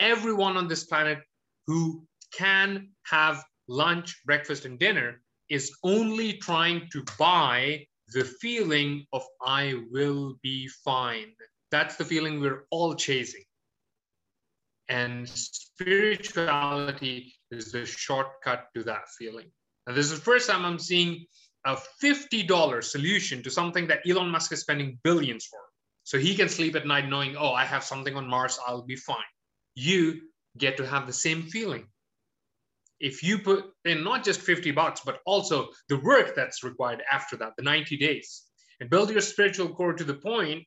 Everyone 0.00 0.56
on 0.56 0.68
this 0.68 0.84
planet 0.84 1.18
who 1.66 2.06
can 2.36 2.88
have 3.04 3.44
lunch, 3.68 4.20
breakfast, 4.24 4.64
and 4.64 4.78
dinner 4.78 5.20
is 5.48 5.76
only 5.82 6.34
trying 6.34 6.88
to 6.92 7.04
buy 7.18 7.84
the 8.12 8.24
feeling 8.24 9.04
of 9.12 9.24
I 9.44 9.82
will 9.90 10.36
be 10.42 10.68
fine. 10.84 11.32
That's 11.70 11.96
the 11.96 12.04
feeling 12.04 12.40
we're 12.40 12.66
all 12.70 12.94
chasing. 12.94 13.42
And 14.88 15.28
spirituality 15.28 17.34
is 17.50 17.72
the 17.72 17.86
shortcut 17.86 18.68
to 18.76 18.84
that 18.84 19.08
feeling. 19.18 19.50
And 19.86 19.96
this 19.96 20.06
is 20.06 20.18
the 20.18 20.24
first 20.24 20.48
time 20.48 20.64
I'm 20.64 20.78
seeing 20.78 21.26
a 21.64 21.76
$50 22.02 22.84
solution 22.84 23.42
to 23.42 23.50
something 23.50 23.86
that 23.86 24.00
Elon 24.08 24.30
Musk 24.30 24.52
is 24.52 24.60
spending 24.60 24.98
billions 25.02 25.46
for. 25.46 25.60
So 26.02 26.18
he 26.18 26.34
can 26.34 26.48
sleep 26.48 26.76
at 26.76 26.86
night 26.86 27.08
knowing, 27.08 27.36
oh, 27.36 27.52
I 27.52 27.64
have 27.64 27.82
something 27.82 28.14
on 28.14 28.28
Mars, 28.28 28.58
I'll 28.66 28.82
be 28.82 28.96
fine. 28.96 29.16
You 29.74 30.20
get 30.58 30.76
to 30.76 30.86
have 30.86 31.06
the 31.06 31.12
same 31.12 31.42
feeling. 31.42 31.86
If 33.00 33.22
you 33.22 33.38
put 33.38 33.64
in 33.84 34.04
not 34.04 34.24
just 34.24 34.40
50 34.40 34.70
bucks, 34.72 35.00
but 35.04 35.20
also 35.26 35.68
the 35.88 35.98
work 36.00 36.34
that's 36.36 36.62
required 36.62 37.02
after 37.10 37.36
that, 37.38 37.52
the 37.56 37.64
90 37.64 37.96
days, 37.96 38.42
and 38.80 38.90
build 38.90 39.10
your 39.10 39.20
spiritual 39.20 39.68
core 39.68 39.94
to 39.94 40.04
the 40.04 40.14
point 40.14 40.64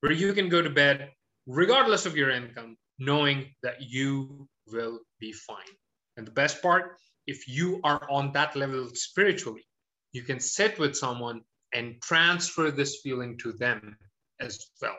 where 0.00 0.12
you 0.12 0.32
can 0.32 0.48
go 0.48 0.62
to 0.62 0.70
bed, 0.70 1.10
regardless 1.46 2.06
of 2.06 2.16
your 2.16 2.30
income, 2.30 2.76
knowing 2.98 3.46
that 3.62 3.80
you 3.80 4.48
will 4.68 5.00
be 5.18 5.32
fine. 5.32 5.74
And 6.16 6.26
the 6.26 6.32
best 6.32 6.62
part, 6.62 6.96
if 7.26 7.48
you 7.48 7.80
are 7.84 8.06
on 8.10 8.32
that 8.32 8.56
level 8.56 8.88
spiritually, 8.94 9.64
you 10.12 10.22
can 10.22 10.40
sit 10.40 10.78
with 10.78 10.96
someone 10.96 11.42
and 11.72 12.00
transfer 12.02 12.70
this 12.70 13.00
feeling 13.02 13.36
to 13.38 13.52
them 13.52 13.96
as 14.40 14.66
well. 14.80 14.96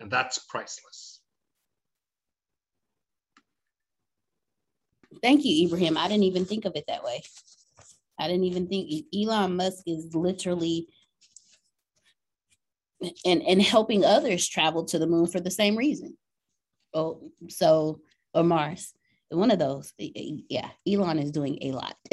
And 0.00 0.10
that's 0.10 0.38
priceless. 0.38 1.20
Thank 5.22 5.44
you, 5.44 5.66
Ibrahim. 5.66 5.96
I 5.96 6.08
didn't 6.08 6.24
even 6.24 6.44
think 6.44 6.64
of 6.64 6.72
it 6.74 6.84
that 6.88 7.04
way. 7.04 7.22
I 8.18 8.28
didn't 8.28 8.44
even 8.44 8.68
think 8.68 9.06
Elon 9.14 9.56
Musk 9.56 9.82
is 9.86 10.14
literally 10.14 10.88
and 13.24 13.42
and 13.42 13.60
helping 13.60 14.04
others 14.04 14.48
travel 14.48 14.84
to 14.84 14.98
the 14.98 15.06
moon 15.06 15.26
for 15.26 15.40
the 15.40 15.50
same 15.50 15.76
reason. 15.76 16.16
Oh, 16.94 17.30
so 17.48 18.00
or 18.34 18.44
Mars, 18.44 18.92
one 19.30 19.50
of 19.50 19.58
those. 19.58 19.92
Yeah, 19.98 20.68
Elon 20.88 21.18
is 21.18 21.30
doing 21.30 21.58
a 21.62 21.72
lot, 21.72 21.96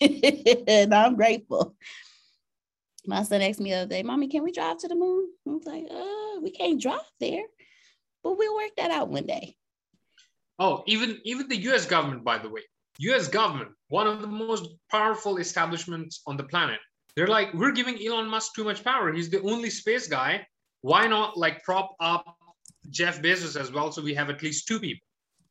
and 0.00 0.94
I'm 0.94 1.16
grateful. 1.16 1.74
My 3.06 3.22
son 3.22 3.40
asked 3.40 3.60
me 3.60 3.70
the 3.70 3.76
other 3.76 3.88
day, 3.88 4.02
"Mommy, 4.02 4.28
can 4.28 4.42
we 4.42 4.52
drive 4.52 4.78
to 4.78 4.88
the 4.88 4.94
moon?" 4.94 5.28
I 5.46 5.50
was 5.50 5.64
like, 5.64 5.86
"Uh, 5.90 6.40
we 6.40 6.50
can't 6.50 6.80
drive 6.80 7.00
there, 7.20 7.44
but 8.22 8.36
we'll 8.36 8.56
work 8.56 8.72
that 8.76 8.90
out 8.90 9.08
one 9.08 9.26
day." 9.26 9.56
Oh, 10.58 10.82
even 10.86 11.20
even 11.24 11.48
the 11.48 11.62
U.S. 11.68 11.86
government, 11.86 12.24
by 12.24 12.38
the 12.38 12.48
way, 12.48 12.62
U.S. 12.98 13.28
government, 13.28 13.70
one 13.88 14.06
of 14.06 14.20
the 14.20 14.26
most 14.26 14.70
powerful 14.90 15.36
establishments 15.36 16.22
on 16.26 16.36
the 16.36 16.44
planet. 16.44 16.80
They're 17.14 17.26
like, 17.26 17.52
we're 17.54 17.72
giving 17.72 17.98
Elon 18.04 18.28
Musk 18.28 18.54
too 18.54 18.64
much 18.64 18.84
power. 18.84 19.12
He's 19.12 19.30
the 19.30 19.40
only 19.40 19.70
space 19.70 20.06
guy. 20.06 20.46
Why 20.82 21.06
not 21.06 21.36
like 21.36 21.64
prop 21.64 21.96
up 21.98 22.36
Jeff 22.90 23.22
Bezos 23.22 23.58
as 23.58 23.72
well, 23.72 23.90
so 23.90 24.02
we 24.02 24.14
have 24.14 24.28
at 24.28 24.42
least 24.42 24.68
two 24.68 24.78
people 24.78 25.06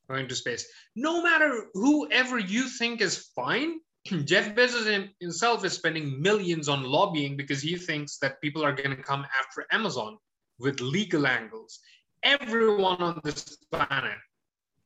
going 0.07 0.27
to 0.27 0.35
space? 0.35 0.67
No 0.95 1.23
matter 1.23 1.67
whoever 1.73 2.37
you 2.37 2.69
think 2.69 3.01
is 3.01 3.29
fine, 3.35 3.79
Jeff 4.25 4.53
Bezos 4.53 5.09
himself 5.19 5.65
is 5.65 5.73
spending 5.73 6.21
millions 6.21 6.69
on 6.69 6.83
lobbying 6.83 7.35
because 7.35 7.61
he 7.61 7.75
thinks 7.75 8.17
that 8.19 8.39
people 8.39 8.63
are 8.63 8.73
going 8.73 8.95
to 8.95 9.01
come 9.01 9.25
after 9.39 9.65
Amazon 9.71 10.17
with 10.59 10.79
legal 10.79 11.25
angles. 11.25 11.79
Everyone 12.21 13.01
on 13.01 13.19
this 13.23 13.57
planet 13.71 14.17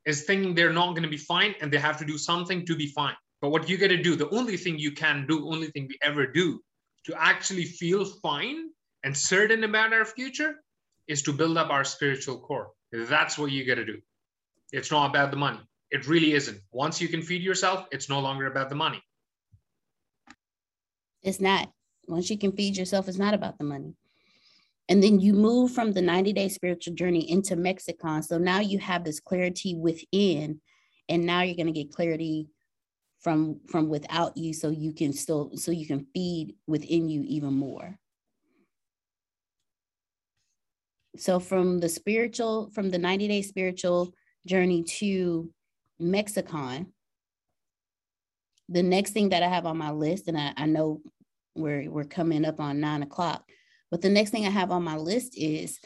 is 0.05 0.23
thinking 0.23 0.55
they're 0.55 0.71
not 0.71 0.91
going 0.91 1.03
to 1.03 1.09
be 1.09 1.17
fine 1.17 1.53
and 1.59 1.71
they 1.71 1.77
have 1.77 1.97
to 1.97 2.05
do 2.05 2.17
something 2.17 2.65
to 2.65 2.75
be 2.75 2.87
fine. 2.87 3.15
But 3.41 3.49
what 3.49 3.67
you 3.69 3.77
got 3.77 3.87
to 3.87 4.01
do, 4.01 4.15
the 4.15 4.29
only 4.29 4.55
thing 4.55 4.79
you 4.79 4.93
can 4.93 5.25
do, 5.27 5.49
only 5.49 5.67
thing 5.67 5.87
we 5.89 5.97
ever 6.01 6.25
do 6.25 6.61
to 7.05 7.21
actually 7.21 7.65
feel 7.65 8.05
fine 8.05 8.69
and 9.03 9.15
certain 9.15 9.65
about 9.65 9.91
our 9.91 10.05
future 10.05 10.55
is 11.07 11.21
to 11.23 11.33
build 11.33 11.57
up 11.57 11.69
our 11.69 11.83
spiritual 11.83 12.39
core. 12.39 12.69
That's 12.91 13.37
what 13.37 13.51
you 13.51 13.65
got 13.65 13.75
to 13.75 13.85
do. 13.85 13.99
It's 14.71 14.91
not 14.91 15.09
about 15.09 15.31
the 15.31 15.37
money. 15.37 15.59
It 15.91 16.07
really 16.07 16.33
isn't. 16.33 16.61
Once 16.71 17.01
you 17.01 17.07
can 17.07 17.21
feed 17.21 17.41
yourself, 17.41 17.85
it's 17.91 18.09
no 18.09 18.19
longer 18.19 18.45
about 18.45 18.69
the 18.69 18.75
money. 18.75 19.01
It's 21.23 21.39
not. 21.39 21.71
Once 22.07 22.29
you 22.29 22.37
can 22.37 22.51
feed 22.51 22.77
yourself, 22.77 23.07
it's 23.07 23.17
not 23.17 23.33
about 23.33 23.57
the 23.57 23.63
money. 23.63 23.95
And 24.87 25.03
then 25.03 25.19
you 25.19 25.33
move 25.33 25.71
from 25.71 25.91
the 25.91 26.01
90 26.01 26.33
day 26.33 26.49
spiritual 26.49 26.95
journey 26.95 27.29
into 27.29 27.55
Mexicon. 27.55 28.23
So 28.23 28.37
now 28.37 28.59
you 28.59 28.79
have 28.79 29.03
this 29.03 29.19
clarity 29.19 29.75
within, 29.75 30.61
and 31.07 31.25
now 31.25 31.41
you're 31.41 31.55
going 31.55 31.67
to 31.67 31.83
get 31.83 31.93
clarity 31.93 32.49
from 33.19 33.59
from 33.67 33.89
without 33.89 34.35
you 34.37 34.53
so 34.53 34.69
you 34.69 34.93
can 34.93 35.13
still 35.13 35.51
so 35.55 35.71
you 35.71 35.85
can 35.85 36.07
feed 36.13 36.55
within 36.67 37.09
you 37.09 37.23
even 37.27 37.53
more 37.53 37.97
so 41.17 41.39
from 41.39 41.79
the 41.79 41.89
spiritual 41.89 42.69
from 42.73 42.89
the 42.89 42.97
90 42.97 43.27
day 43.27 43.41
spiritual 43.41 44.13
journey 44.47 44.83
to 44.83 45.49
mexicon 45.99 46.87
the 48.69 48.83
next 48.83 49.11
thing 49.11 49.29
that 49.29 49.43
i 49.43 49.47
have 49.47 49.65
on 49.65 49.77
my 49.77 49.91
list 49.91 50.27
and 50.27 50.37
i, 50.37 50.53
I 50.55 50.65
know 50.65 51.01
we're 51.55 51.89
we're 51.89 52.05
coming 52.05 52.45
up 52.45 52.59
on 52.59 52.79
nine 52.79 53.03
o'clock 53.03 53.43
but 53.91 54.01
the 54.01 54.09
next 54.09 54.29
thing 54.31 54.45
I 54.45 54.49
have 54.49 54.71
on 54.71 54.83
my 54.83 54.97
list 54.97 55.33
is 55.35 55.79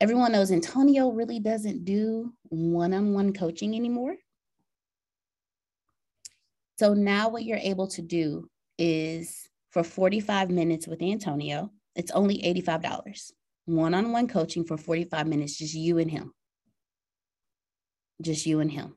everyone 0.00 0.32
knows 0.32 0.50
Antonio 0.50 1.10
really 1.10 1.40
doesn't 1.40 1.84
do 1.84 2.32
one 2.44 2.94
on 2.94 3.12
one 3.12 3.32
coaching 3.32 3.74
anymore. 3.74 4.16
So 6.78 6.94
now 6.94 7.28
what 7.28 7.44
you're 7.44 7.58
able 7.58 7.88
to 7.88 8.02
do 8.02 8.48
is 8.78 9.48
for 9.70 9.84
45 9.84 10.50
minutes 10.50 10.86
with 10.86 11.02
Antonio, 11.02 11.70
it's 11.94 12.10
only 12.12 12.38
$85. 12.42 13.32
One 13.66 13.92
on 13.92 14.12
one 14.12 14.26
coaching 14.26 14.64
for 14.64 14.78
45 14.78 15.26
minutes, 15.26 15.58
just 15.58 15.74
you 15.74 15.98
and 15.98 16.10
him. 16.10 16.32
Just 18.22 18.46
you 18.46 18.60
and 18.60 18.72
him. 18.72 18.96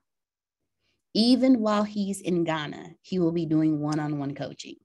Even 1.13 1.59
while 1.59 1.83
he's 1.83 2.21
in 2.21 2.43
Ghana, 2.43 2.95
he 3.01 3.19
will 3.19 3.31
be 3.31 3.45
doing 3.45 3.79
one 3.79 3.99
on 3.99 4.17
one 4.17 4.33
coaching. 4.33 4.75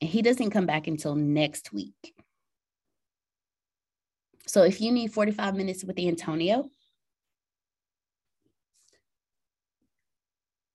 And 0.00 0.10
he 0.10 0.20
doesn't 0.20 0.50
come 0.50 0.66
back 0.66 0.86
until 0.86 1.14
next 1.14 1.72
week. 1.72 2.14
So 4.46 4.62
if 4.62 4.80
you 4.80 4.92
need 4.92 5.12
45 5.12 5.54
minutes 5.54 5.84
with 5.84 5.98
Antonio, 5.98 6.68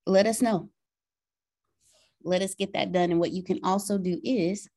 let 0.06 0.26
us 0.26 0.42
know. 0.42 0.70
Let 2.24 2.42
us 2.42 2.56
get 2.56 2.74
that 2.74 2.92
done. 2.92 3.12
And 3.12 3.20
what 3.20 3.32
you 3.32 3.44
can 3.44 3.60
also 3.64 3.98
do 3.98 4.20
is 4.24 4.70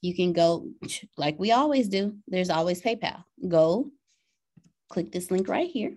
you 0.00 0.14
can 0.14 0.32
go 0.32 0.68
like 1.16 1.38
we 1.38 1.52
always 1.52 1.88
do. 1.88 2.16
There's 2.26 2.50
always 2.50 2.82
PayPal. 2.82 3.24
Go 3.46 3.90
click 4.88 5.12
this 5.12 5.30
link 5.30 5.48
right 5.48 5.70
here. 5.70 5.94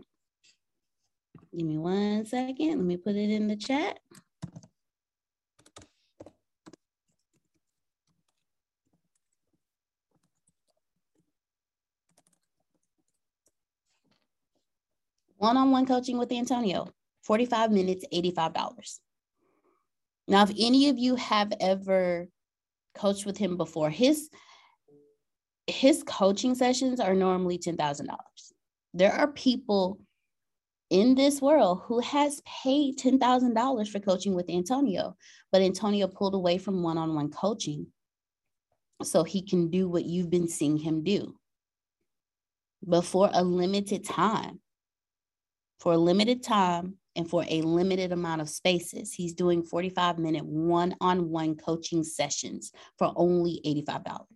Give 1.56 1.68
me 1.68 1.78
one 1.78 2.26
second. 2.26 2.70
Let 2.70 2.80
me 2.80 2.98
put 2.98 3.16
it 3.16 3.30
in 3.30 3.48
the 3.48 3.56
chat. 3.56 4.00
one 15.42 15.58
on 15.58 15.72
one 15.72 15.88
coaching 15.88 16.20
with 16.20 16.32
Antonio, 16.32 16.88
45 17.24 17.72
minutes, 17.72 18.06
$85. 18.14 19.00
Now, 20.28 20.44
if 20.44 20.52
any 20.52 20.88
of 20.90 21.00
you 21.00 21.16
have 21.16 21.52
ever 21.60 22.28
coached 22.94 23.26
with 23.26 23.38
him 23.38 23.58
before, 23.58 23.90
his 23.90 24.30
his 25.66 26.04
coaching 26.04 26.54
sessions 26.54 27.00
are 27.00 27.16
normally 27.16 27.58
$10,000. 27.58 28.08
There 28.94 29.12
are 29.12 29.28
people 29.32 30.00
in 30.92 31.16
this 31.16 31.42
world 31.42 31.82
who 31.86 32.00
has 32.02 32.42
paid 32.42 33.00
$10,000 33.00 33.88
for 33.90 34.00
coaching 34.00 34.36
with 34.36 34.50
Antonio, 34.50 35.16
but 35.52 35.62
Antonio 35.62 36.08
pulled 36.08 36.36
away 36.36 36.58
from 36.58 36.84
one-on-one 36.84 37.32
coaching 37.32 37.88
so 39.02 39.24
he 39.24 39.42
can 39.42 39.70
do 39.72 39.90
what 39.90 40.06
you've 40.06 40.30
been 40.30 40.48
seeing 40.48 40.78
him 40.78 41.04
do. 41.04 41.34
But 42.84 43.06
for 43.06 43.30
a 43.34 43.44
limited 43.44 44.04
time, 44.04 44.60
for 45.80 45.94
a 45.94 45.98
limited 45.98 46.44
time 46.44 46.98
and 47.16 47.30
for 47.30 47.46
a 47.50 47.62
limited 47.62 48.12
amount 48.12 48.42
of 48.42 48.50
spaces. 48.50 49.14
He's 49.14 49.34
doing 49.34 49.64
45 49.64 50.20
minute 50.20 50.46
one 50.46 50.96
on 51.02 51.30
one 51.30 51.56
coaching 51.56 52.04
sessions 52.04 52.72
for 52.98 53.12
only 53.16 53.62
$85. 53.66 54.28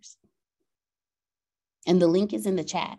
And 1.86 2.02
the 2.02 2.06
link 2.06 2.32
is 2.32 2.46
in 2.46 2.56
the 2.56 2.64
chat. 2.64 2.98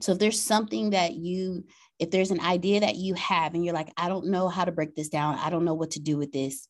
So 0.00 0.12
if 0.12 0.18
there's 0.18 0.40
something 0.40 0.90
that 0.90 1.14
you, 1.14 1.64
if 1.98 2.10
there's 2.10 2.30
an 2.30 2.40
idea 2.40 2.80
that 2.80 2.96
you 2.96 3.14
have 3.14 3.54
and 3.54 3.64
you're 3.64 3.74
like, 3.74 3.92
I 3.96 4.08
don't 4.08 4.26
know 4.26 4.48
how 4.48 4.64
to 4.64 4.72
break 4.72 4.94
this 4.94 5.08
down, 5.08 5.38
I 5.38 5.50
don't 5.50 5.64
know 5.64 5.74
what 5.74 5.92
to 5.92 6.00
do 6.00 6.16
with 6.16 6.32
this, 6.32 6.68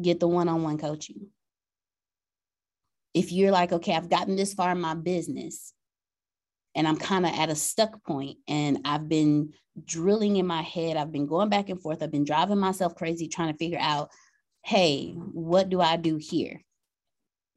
get 0.00 0.20
the 0.20 0.28
one 0.28 0.48
on 0.48 0.62
one 0.62 0.78
coaching. 0.78 1.28
If 3.14 3.32
you're 3.32 3.50
like, 3.50 3.72
okay, 3.72 3.94
I've 3.94 4.10
gotten 4.10 4.36
this 4.36 4.54
far 4.54 4.72
in 4.72 4.80
my 4.80 4.94
business, 4.94 5.72
and 6.74 6.86
I'm 6.86 6.96
kind 6.96 7.26
of 7.26 7.32
at 7.32 7.48
a 7.48 7.56
stuck 7.56 8.04
point 8.04 8.38
and 8.46 8.80
I've 8.84 9.08
been 9.08 9.52
drilling 9.84 10.36
in 10.36 10.46
my 10.46 10.62
head. 10.62 10.96
I've 10.96 11.10
been 11.10 11.26
going 11.26 11.48
back 11.48 11.70
and 11.70 11.80
forth. 11.80 12.02
I've 12.02 12.12
been 12.12 12.24
driving 12.24 12.58
myself 12.58 12.94
crazy 12.94 13.26
trying 13.26 13.52
to 13.52 13.58
figure 13.58 13.80
out, 13.80 14.10
hey, 14.64 15.12
what 15.12 15.70
do 15.70 15.80
I 15.80 15.96
do 15.96 16.18
here? 16.18 16.62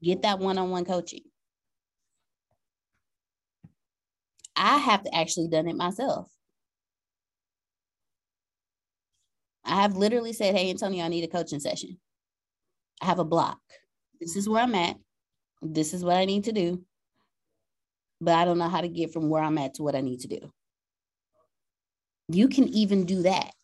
Get 0.02 0.24
that 0.24 0.40
one-on-one 0.40 0.86
coaching. 0.86 1.22
I 4.56 4.78
have 4.78 5.04
to 5.04 5.16
actually 5.16 5.48
done 5.48 5.68
it 5.68 5.76
myself. 5.76 6.32
I 9.64 9.82
have 9.82 9.96
literally 9.96 10.34
said, 10.34 10.56
hey, 10.56 10.70
Antonio, 10.70 11.06
I 11.06 11.08
need 11.08 11.24
a 11.24 11.28
coaching 11.28 11.60
session. 11.60 11.98
I 13.02 13.06
have 13.06 13.20
a 13.20 13.26
block. 13.26 13.60
This 14.20 14.36
is 14.36 14.50
where 14.50 14.64
I'm 14.64 14.76
at. 14.76 14.98
This 15.62 15.94
is 15.94 16.04
what 16.04 16.18
I 16.18 16.26
need 16.26 16.46
to 16.46 16.52
do 16.52 16.84
but 18.22 18.36
I 18.36 18.46
don't 18.46 18.60
know 18.60 18.70
how 18.70 18.82
to 18.82 18.88
get 18.88 19.12
from 19.12 19.30
where 19.30 19.42
I'm 19.42 19.58
at 19.58 19.74
to 19.76 19.84
what 19.84 19.96
I 19.96 20.02
need 20.02 20.20
to 20.22 20.28
do. 20.28 20.40
You 22.30 22.48
can 22.48 22.68
even 22.70 23.06
do 23.06 23.24
that 23.24 23.56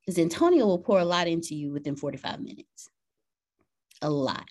because 0.00 0.18
Antonio 0.18 0.66
will 0.66 0.78
pour 0.78 1.00
a 1.00 1.04
lot 1.04 1.26
into 1.26 1.54
you 1.54 1.72
within 1.72 1.96
45 1.96 2.40
minutes. 2.40 2.90
A 4.02 4.10
lot. 4.10 4.44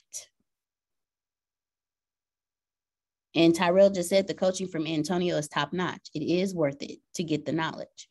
And 3.38 3.54
Tyrell 3.54 3.92
just 3.92 4.10
said 4.10 4.26
the 4.26 4.34
coaching 4.34 4.68
from 4.68 4.88
Antonio 4.88 5.38
is 5.38 5.48
top 5.48 5.72
notch. 5.72 6.10
It 6.16 6.24
is 6.24 6.56
worth 6.56 6.82
it 6.82 6.98
to 7.14 7.24
get 7.24 7.46
the 7.46 7.52
knowledge. 7.52 8.08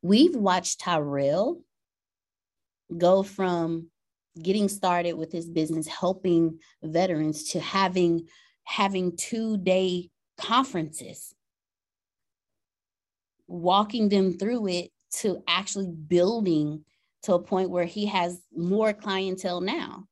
We've 0.00 0.34
watched 0.34 0.80
Tyrell 0.80 1.60
go 2.96 3.22
from 3.22 3.90
getting 4.42 4.70
started 4.70 5.12
with 5.12 5.30
his 5.30 5.46
business, 5.46 5.86
helping 5.86 6.58
veterans 6.82 7.50
to 7.50 7.60
having 7.60 8.28
having 8.64 9.14
two 9.14 9.58
day 9.58 10.08
conferences 10.38 11.34
walking 13.46 14.08
them 14.08 14.38
through 14.38 14.68
it 14.68 14.90
to 15.10 15.42
actually 15.46 15.88
building 15.88 16.84
to 17.22 17.34
a 17.34 17.42
point 17.42 17.70
where 17.70 17.84
he 17.84 18.06
has 18.06 18.40
more 18.56 18.92
clientele 18.94 19.60
now. 19.60 20.06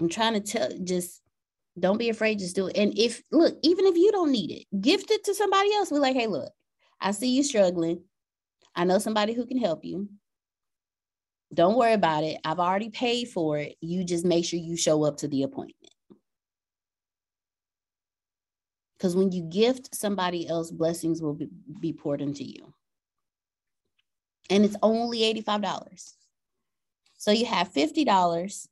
I'm 0.00 0.08
trying 0.08 0.34
to 0.34 0.40
tell 0.40 0.70
just 0.82 1.22
don't 1.78 1.98
be 1.98 2.08
afraid, 2.08 2.38
just 2.38 2.56
do 2.56 2.68
it. 2.68 2.76
And 2.76 2.96
if 2.96 3.22
look, 3.32 3.56
even 3.62 3.86
if 3.86 3.96
you 3.96 4.12
don't 4.12 4.30
need 4.30 4.50
it, 4.50 4.80
gift 4.80 5.10
it 5.10 5.24
to 5.24 5.34
somebody 5.34 5.72
else. 5.74 5.90
We're 5.90 5.98
like, 5.98 6.16
hey, 6.16 6.26
look, 6.26 6.52
I 7.00 7.10
see 7.10 7.34
you 7.34 7.42
struggling. 7.42 8.02
I 8.76 8.84
know 8.84 8.98
somebody 8.98 9.32
who 9.32 9.46
can 9.46 9.58
help 9.58 9.84
you. 9.84 10.08
Don't 11.52 11.76
worry 11.76 11.92
about 11.92 12.24
it. 12.24 12.38
I've 12.44 12.58
already 12.58 12.90
paid 12.90 13.28
for 13.28 13.58
it. 13.58 13.76
You 13.80 14.04
just 14.04 14.24
make 14.24 14.44
sure 14.44 14.58
you 14.58 14.76
show 14.76 15.04
up 15.04 15.18
to 15.18 15.28
the 15.28 15.44
appointment. 15.44 15.92
Because 18.96 19.14
when 19.14 19.32
you 19.32 19.42
gift 19.42 19.94
somebody 19.94 20.48
else, 20.48 20.70
blessings 20.70 21.20
will 21.20 21.34
be, 21.34 21.48
be 21.78 21.92
poured 21.92 22.20
into 22.20 22.42
you. 22.42 22.72
And 24.50 24.64
it's 24.64 24.76
only 24.82 25.20
$85. 25.42 26.14
So 27.18 27.30
you 27.30 27.46
have 27.46 27.72
$50 27.72 28.68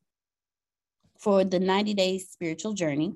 for 1.23 1.45
the 1.45 1.61
90 1.61 1.95
days 1.95 2.29
spiritual 2.31 2.73
journey, 2.73 3.15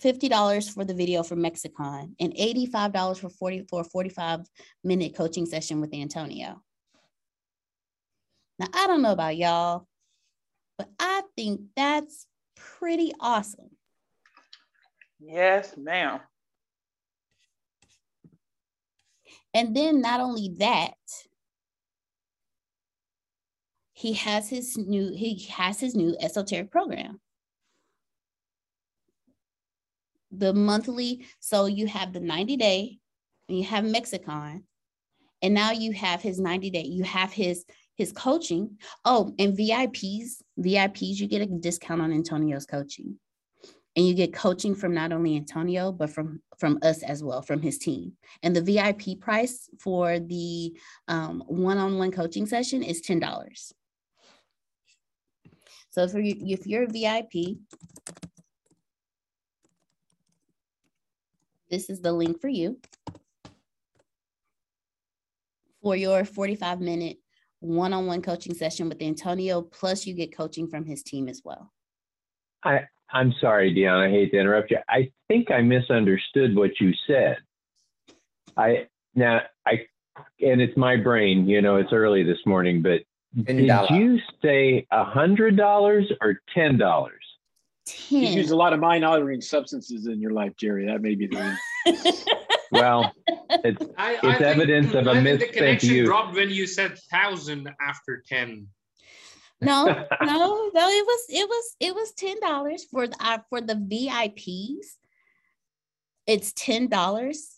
$50 0.00 0.72
for 0.72 0.84
the 0.84 0.94
video 0.94 1.22
for 1.22 1.36
Mexicon, 1.36 2.16
and 2.18 2.34
$85 2.34 3.18
for 3.20 3.28
40 3.28 3.66
for 3.68 3.82
a 3.82 3.84
45 3.84 4.40
minute 4.82 5.14
coaching 5.14 5.44
session 5.44 5.80
with 5.80 5.94
Antonio. 5.94 6.62
Now, 8.58 8.68
I 8.74 8.86
don't 8.86 9.02
know 9.02 9.12
about 9.12 9.36
y'all, 9.36 9.86
but 10.78 10.88
I 10.98 11.22
think 11.36 11.60
that's 11.76 12.26
pretty 12.56 13.12
awesome. 13.20 13.68
Yes, 15.20 15.74
ma'am. 15.76 16.20
And 19.52 19.76
then 19.76 20.00
not 20.00 20.20
only 20.20 20.54
that, 20.58 20.94
he 23.92 24.12
has 24.12 24.50
his 24.50 24.76
new 24.76 25.10
he 25.14 25.46
has 25.50 25.80
his 25.80 25.94
new 25.94 26.14
esoteric 26.20 26.70
program 26.70 27.18
the 30.30 30.52
monthly. 30.52 31.26
So 31.40 31.66
you 31.66 31.86
have 31.86 32.12
the 32.12 32.20
90 32.20 32.56
day, 32.56 32.98
you 33.48 33.64
have 33.64 33.84
Mexicon, 33.84 34.64
and 35.42 35.54
now 35.54 35.70
you 35.70 35.92
have 35.92 36.22
his 36.22 36.38
90 36.38 36.70
day. 36.70 36.82
You 36.82 37.04
have 37.04 37.32
his 37.32 37.64
his 37.96 38.12
coaching. 38.12 38.78
Oh, 39.04 39.34
and 39.38 39.56
VIPs, 39.56 40.42
VIPs, 40.58 41.18
you 41.18 41.26
get 41.26 41.42
a 41.42 41.46
discount 41.46 42.02
on 42.02 42.12
Antonio's 42.12 42.66
coaching. 42.66 43.18
And 43.96 44.06
you 44.06 44.12
get 44.12 44.34
coaching 44.34 44.74
from 44.74 44.92
not 44.92 45.12
only 45.12 45.36
Antonio, 45.36 45.90
but 45.90 46.10
from 46.10 46.42
from 46.58 46.78
us 46.82 47.02
as 47.02 47.24
well, 47.24 47.40
from 47.40 47.62
his 47.62 47.78
team. 47.78 48.12
And 48.42 48.54
the 48.54 48.60
VIP 48.60 49.20
price 49.20 49.70
for 49.80 50.18
the 50.18 50.76
um, 51.08 51.42
one-on-one 51.46 52.12
coaching 52.12 52.46
session 52.46 52.82
is 52.82 53.00
$10. 53.00 53.72
So 55.90 56.02
if 56.02 56.12
you're, 56.12 56.58
if 56.58 56.66
you're 56.66 56.84
a 56.84 56.88
VIP, 56.88 57.56
this 61.70 61.90
is 61.90 62.00
the 62.00 62.12
link 62.12 62.40
for 62.40 62.48
you 62.48 62.78
for 65.82 65.96
your 65.96 66.24
45 66.24 66.80
minute 66.80 67.18
one-on-one 67.60 68.22
coaching 68.22 68.54
session 68.54 68.88
with 68.88 69.00
Antonio, 69.00 69.62
plus 69.62 70.06
you 70.06 70.14
get 70.14 70.36
coaching 70.36 70.68
from 70.68 70.84
his 70.84 71.02
team 71.02 71.28
as 71.28 71.42
well. 71.44 71.72
I, 72.64 72.80
I'm 73.10 73.32
sorry, 73.40 73.74
Deanna, 73.74 74.08
I 74.08 74.10
hate 74.10 74.32
to 74.32 74.38
interrupt 74.38 74.70
you. 74.70 74.78
I 74.88 75.10
think 75.28 75.50
I 75.50 75.62
misunderstood 75.62 76.56
what 76.56 76.72
you 76.80 76.92
said. 77.06 77.36
I 78.56 78.88
now 79.14 79.42
I 79.66 79.86
and 80.40 80.60
it's 80.60 80.76
my 80.76 80.96
brain, 80.96 81.46
you 81.48 81.60
know, 81.60 81.76
it's 81.76 81.92
early 81.92 82.22
this 82.22 82.38
morning, 82.46 82.82
but 82.82 83.02
did 83.44 83.70
you 83.90 84.18
say 84.42 84.86
a 84.90 85.04
hundred 85.04 85.56
dollars 85.56 86.10
or 86.22 86.40
ten 86.54 86.78
dollars? 86.78 87.22
10. 87.86 88.22
You 88.22 88.28
use 88.28 88.50
a 88.50 88.56
lot 88.56 88.72
of 88.72 88.80
mind 88.80 89.04
altering 89.04 89.40
substances 89.40 90.06
in 90.06 90.20
your 90.20 90.32
life, 90.32 90.52
Jerry. 90.56 90.86
That 90.86 91.02
may 91.02 91.14
be 91.14 91.26
the 91.26 91.56
reason. 91.86 92.12
well, 92.72 93.12
it's, 93.50 93.84
I, 93.98 94.12
it's 94.14 94.24
I 94.24 94.32
think- 94.32 94.40
evidence 94.42 94.94
of 94.94 95.06
a 95.06 95.12
think 95.12 95.14
the 95.14 95.22
misspent 95.22 95.52
connection 95.52 95.90
youth. 95.90 96.06
dropped 96.06 96.34
when 96.34 96.50
you 96.50 96.66
said 96.66 96.98
thousand 97.10 97.70
after 97.80 98.22
ten. 98.26 98.66
No, 99.60 99.84
no, 100.22 100.70
no. 100.74 100.88
It 100.88 101.06
was 101.06 101.20
it 101.28 101.48
was 101.48 101.76
it 101.80 101.94
was 101.94 102.12
ten 102.12 102.38
dollars 102.40 102.84
for 102.84 103.06
the 103.06 103.16
uh, 103.20 103.38
for 103.48 103.60
the 103.60 103.74
VIPs. 103.74 104.86
It's 106.26 106.52
ten 106.52 106.88
dollars 106.88 107.52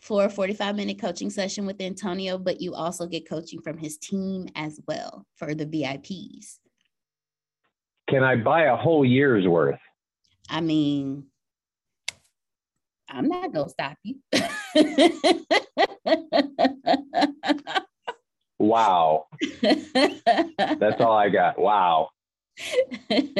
for 0.00 0.24
a 0.24 0.30
forty-five 0.30 0.74
minute 0.74 1.00
coaching 1.00 1.30
session 1.30 1.66
with 1.66 1.80
Antonio, 1.80 2.38
but 2.38 2.60
you 2.60 2.74
also 2.74 3.06
get 3.06 3.28
coaching 3.28 3.60
from 3.60 3.78
his 3.78 3.96
team 3.98 4.48
as 4.56 4.80
well 4.88 5.26
for 5.36 5.54
the 5.54 5.66
VIPs. 5.66 6.58
Can 8.08 8.22
I 8.22 8.36
buy 8.36 8.64
a 8.64 8.76
whole 8.76 9.04
year's 9.04 9.46
worth? 9.46 9.80
I 10.48 10.60
mean, 10.60 11.26
I'm 13.08 13.28
not 13.28 13.52
gonna 13.52 13.68
stop 13.68 13.96
you. 14.02 14.16
Wow. 18.58 19.26
That's 19.62 21.00
all 21.00 21.16
I 21.16 21.28
got. 21.28 21.58
Wow. 21.58 22.10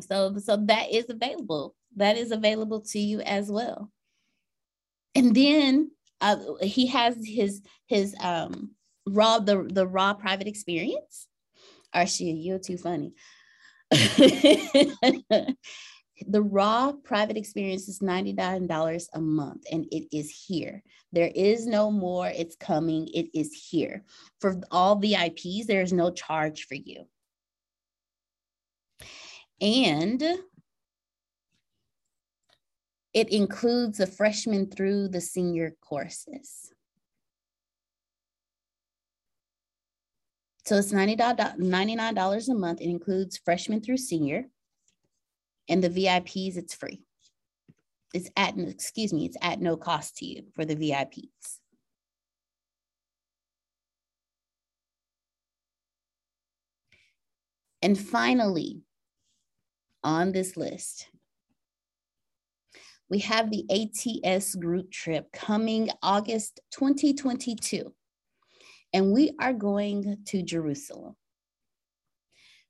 so 0.00 0.36
so 0.38 0.56
that 0.56 0.90
is 0.90 1.08
available 1.08 1.76
that 1.94 2.16
is 2.16 2.32
available 2.32 2.80
to 2.80 2.98
you 2.98 3.20
as 3.20 3.48
well 3.48 3.92
and 5.14 5.36
then 5.36 5.88
uh, 6.20 6.36
he 6.60 6.88
has 6.88 7.16
his 7.24 7.62
his 7.86 8.16
um 8.20 8.72
raw 9.06 9.38
the 9.38 9.62
the 9.70 9.86
raw 9.86 10.12
private 10.12 10.48
experience 10.48 11.28
Oh, 11.94 11.98
Arshia, 12.00 12.34
you're 12.36 12.58
too 12.58 12.78
funny. 12.78 13.14
The 16.28 16.42
raw 16.42 16.92
private 16.92 17.36
experience 17.36 17.88
is 17.88 17.98
$99 17.98 19.06
a 19.14 19.20
month 19.20 19.64
and 19.70 19.84
it 19.90 20.16
is 20.16 20.30
here. 20.30 20.82
There 21.12 21.30
is 21.34 21.66
no 21.66 21.90
more. 21.90 22.28
It's 22.28 22.56
coming. 22.56 23.08
It 23.08 23.26
is 23.34 23.52
here. 23.52 24.04
For 24.40 24.60
all 24.70 25.00
vips 25.00 25.66
there 25.66 25.82
is 25.82 25.92
no 25.92 26.12
charge 26.12 26.66
for 26.66 26.76
you. 26.76 27.06
And 29.60 30.22
it 33.12 33.28
includes 33.30 33.98
the 33.98 34.06
freshman 34.06 34.70
through 34.70 35.08
the 35.08 35.20
senior 35.20 35.74
courses. 35.80 36.72
So 40.66 40.76
it's 40.76 40.92
$90, 40.92 41.18
$99 41.58 42.48
a 42.48 42.54
month. 42.54 42.80
It 42.80 42.88
includes 42.88 43.38
freshman 43.44 43.80
through 43.80 43.98
senior. 43.98 44.46
And 45.68 45.82
the 45.82 45.90
VIPs, 45.90 46.56
it's 46.56 46.74
free. 46.74 47.02
It's 48.14 48.30
at, 48.36 48.58
excuse 48.58 49.12
me, 49.12 49.26
it's 49.26 49.36
at 49.42 49.60
no 49.60 49.76
cost 49.76 50.18
to 50.18 50.26
you 50.26 50.44
for 50.54 50.64
the 50.64 50.76
VIPs. 50.76 51.58
And 57.82 57.98
finally, 57.98 58.80
on 60.02 60.32
this 60.32 60.56
list, 60.56 61.08
we 63.10 63.18
have 63.18 63.50
the 63.50 63.66
ATS 63.70 64.54
group 64.54 64.90
trip 64.90 65.30
coming 65.32 65.90
August 66.02 66.60
2022, 66.70 67.92
and 68.94 69.12
we 69.12 69.32
are 69.40 69.52
going 69.52 70.18
to 70.26 70.42
Jerusalem. 70.42 71.16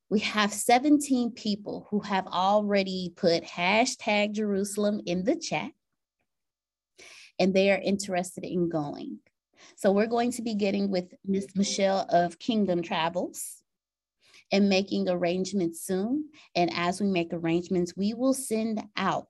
We 0.09 0.20
have 0.20 0.52
17 0.52 1.32
people 1.32 1.86
who 1.90 2.01
have 2.01 2.26
already 2.26 3.12
put 3.14 3.44
hashtag 3.44 4.32
Jerusalem 4.32 5.02
in 5.05 5.24
the 5.24 5.36
chat, 5.36 5.70
and 7.38 7.52
they 7.52 7.70
are 7.70 7.78
interested 7.78 8.42
in 8.42 8.70
going. 8.70 9.18
So 9.76 9.92
we're 9.92 10.06
going 10.06 10.32
to 10.32 10.42
be 10.42 10.55
getting 10.55 10.90
with 10.90 11.12
Miss 11.26 11.46
Michelle 11.55 12.06
of 12.09 12.38
Kingdom 12.38 12.80
Travels 12.82 13.62
and 14.51 14.68
making 14.68 15.09
arrangements 15.09 15.84
soon. 15.84 16.30
And 16.55 16.70
as 16.74 17.01
we 17.01 17.06
make 17.06 17.32
arrangements, 17.32 17.94
we 17.96 18.14
will 18.14 18.34
send 18.34 18.82
out 18.96 19.26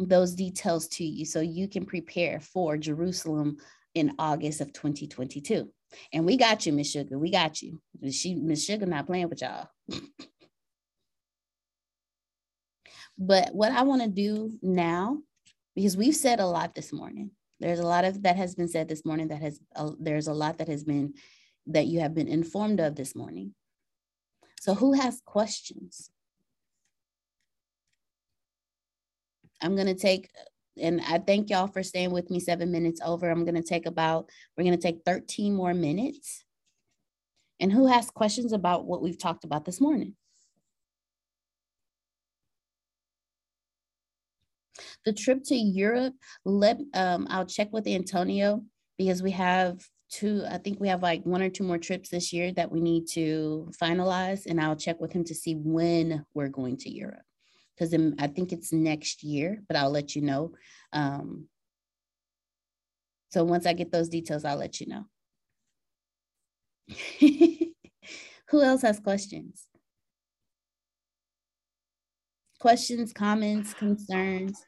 those 0.00 0.34
details 0.34 0.88
to 0.88 1.04
you 1.04 1.24
so 1.24 1.40
you 1.40 1.68
can 1.68 1.86
prepare 1.86 2.40
for 2.40 2.76
Jerusalem 2.76 3.58
in 3.94 4.14
August 4.18 4.60
of 4.60 4.72
2022. 4.72 5.70
And 6.12 6.26
we 6.26 6.36
got 6.36 6.66
you, 6.66 6.72
Miss 6.72 6.90
Sugar. 6.90 7.18
We 7.18 7.30
got 7.30 7.62
you. 7.62 7.80
She 8.10 8.34
Miss 8.34 8.64
Sugar 8.64 8.86
not 8.86 9.06
playing 9.06 9.28
with 9.28 9.42
y'all. 9.42 9.68
but 13.18 13.54
what 13.54 13.72
I 13.72 13.82
want 13.82 14.02
to 14.02 14.08
do 14.08 14.58
now, 14.60 15.18
because 15.76 15.96
we've 15.96 16.16
said 16.16 16.40
a 16.40 16.46
lot 16.46 16.74
this 16.74 16.92
morning. 16.92 17.30
There's 17.60 17.78
a 17.78 17.86
lot 17.86 18.04
of 18.04 18.24
that 18.24 18.36
has 18.36 18.56
been 18.56 18.68
said 18.68 18.88
this 18.88 19.04
morning 19.04 19.28
that 19.28 19.40
has 19.40 19.60
uh, 19.76 19.92
there's 19.98 20.26
a 20.26 20.34
lot 20.34 20.58
that 20.58 20.68
has 20.68 20.82
been 20.84 21.14
that 21.68 21.86
you 21.86 22.00
have 22.00 22.14
been 22.14 22.28
informed 22.28 22.80
of 22.80 22.96
this 22.96 23.14
morning. 23.14 23.54
So 24.60 24.74
who 24.74 24.92
has 24.92 25.22
questions? 25.24 26.10
I'm 29.62 29.76
going 29.76 29.86
to 29.86 29.94
take 29.94 30.28
and 30.80 31.00
I 31.02 31.18
thank 31.18 31.50
y'all 31.50 31.66
for 31.66 31.82
staying 31.82 32.10
with 32.10 32.30
me 32.30 32.40
seven 32.40 32.72
minutes 32.72 33.00
over. 33.04 33.30
I'm 33.30 33.44
going 33.44 33.54
to 33.54 33.62
take 33.62 33.86
about, 33.86 34.30
we're 34.56 34.64
going 34.64 34.76
to 34.76 34.82
take 34.82 35.02
13 35.04 35.54
more 35.54 35.74
minutes. 35.74 36.44
And 37.60 37.72
who 37.72 37.86
has 37.86 38.10
questions 38.10 38.52
about 38.52 38.84
what 38.84 39.02
we've 39.02 39.18
talked 39.18 39.44
about 39.44 39.64
this 39.64 39.80
morning? 39.80 40.14
The 45.04 45.12
trip 45.12 45.44
to 45.44 45.54
Europe, 45.54 46.14
let 46.44 46.80
um, 46.94 47.26
I'll 47.30 47.46
check 47.46 47.72
with 47.72 47.86
Antonio 47.86 48.64
because 48.98 49.22
we 49.22 49.30
have 49.32 49.86
two, 50.10 50.44
I 50.48 50.58
think 50.58 50.80
we 50.80 50.88
have 50.88 51.02
like 51.02 51.24
one 51.24 51.42
or 51.42 51.50
two 51.50 51.64
more 51.64 51.78
trips 51.78 52.08
this 52.08 52.32
year 52.32 52.52
that 52.52 52.72
we 52.72 52.80
need 52.80 53.06
to 53.12 53.70
finalize. 53.80 54.46
And 54.46 54.60
I'll 54.60 54.76
check 54.76 55.00
with 55.00 55.12
him 55.12 55.24
to 55.24 55.34
see 55.34 55.54
when 55.54 56.24
we're 56.34 56.48
going 56.48 56.78
to 56.78 56.90
Europe. 56.90 57.22
Because 57.76 57.94
I 58.18 58.26
think 58.28 58.52
it's 58.52 58.72
next 58.72 59.24
year, 59.24 59.62
but 59.66 59.76
I'll 59.76 59.90
let 59.90 60.14
you 60.14 60.22
know. 60.22 60.52
Um, 60.92 61.48
so 63.30 63.42
once 63.42 63.66
I 63.66 63.72
get 63.72 63.90
those 63.90 64.08
details, 64.08 64.44
I'll 64.44 64.56
let 64.56 64.80
you 64.80 64.86
know. 64.86 65.04
Who 68.50 68.62
else 68.62 68.82
has 68.82 69.00
questions? 69.00 69.66
Questions, 72.60 73.12
comments, 73.12 73.74
concerns? 73.74 74.62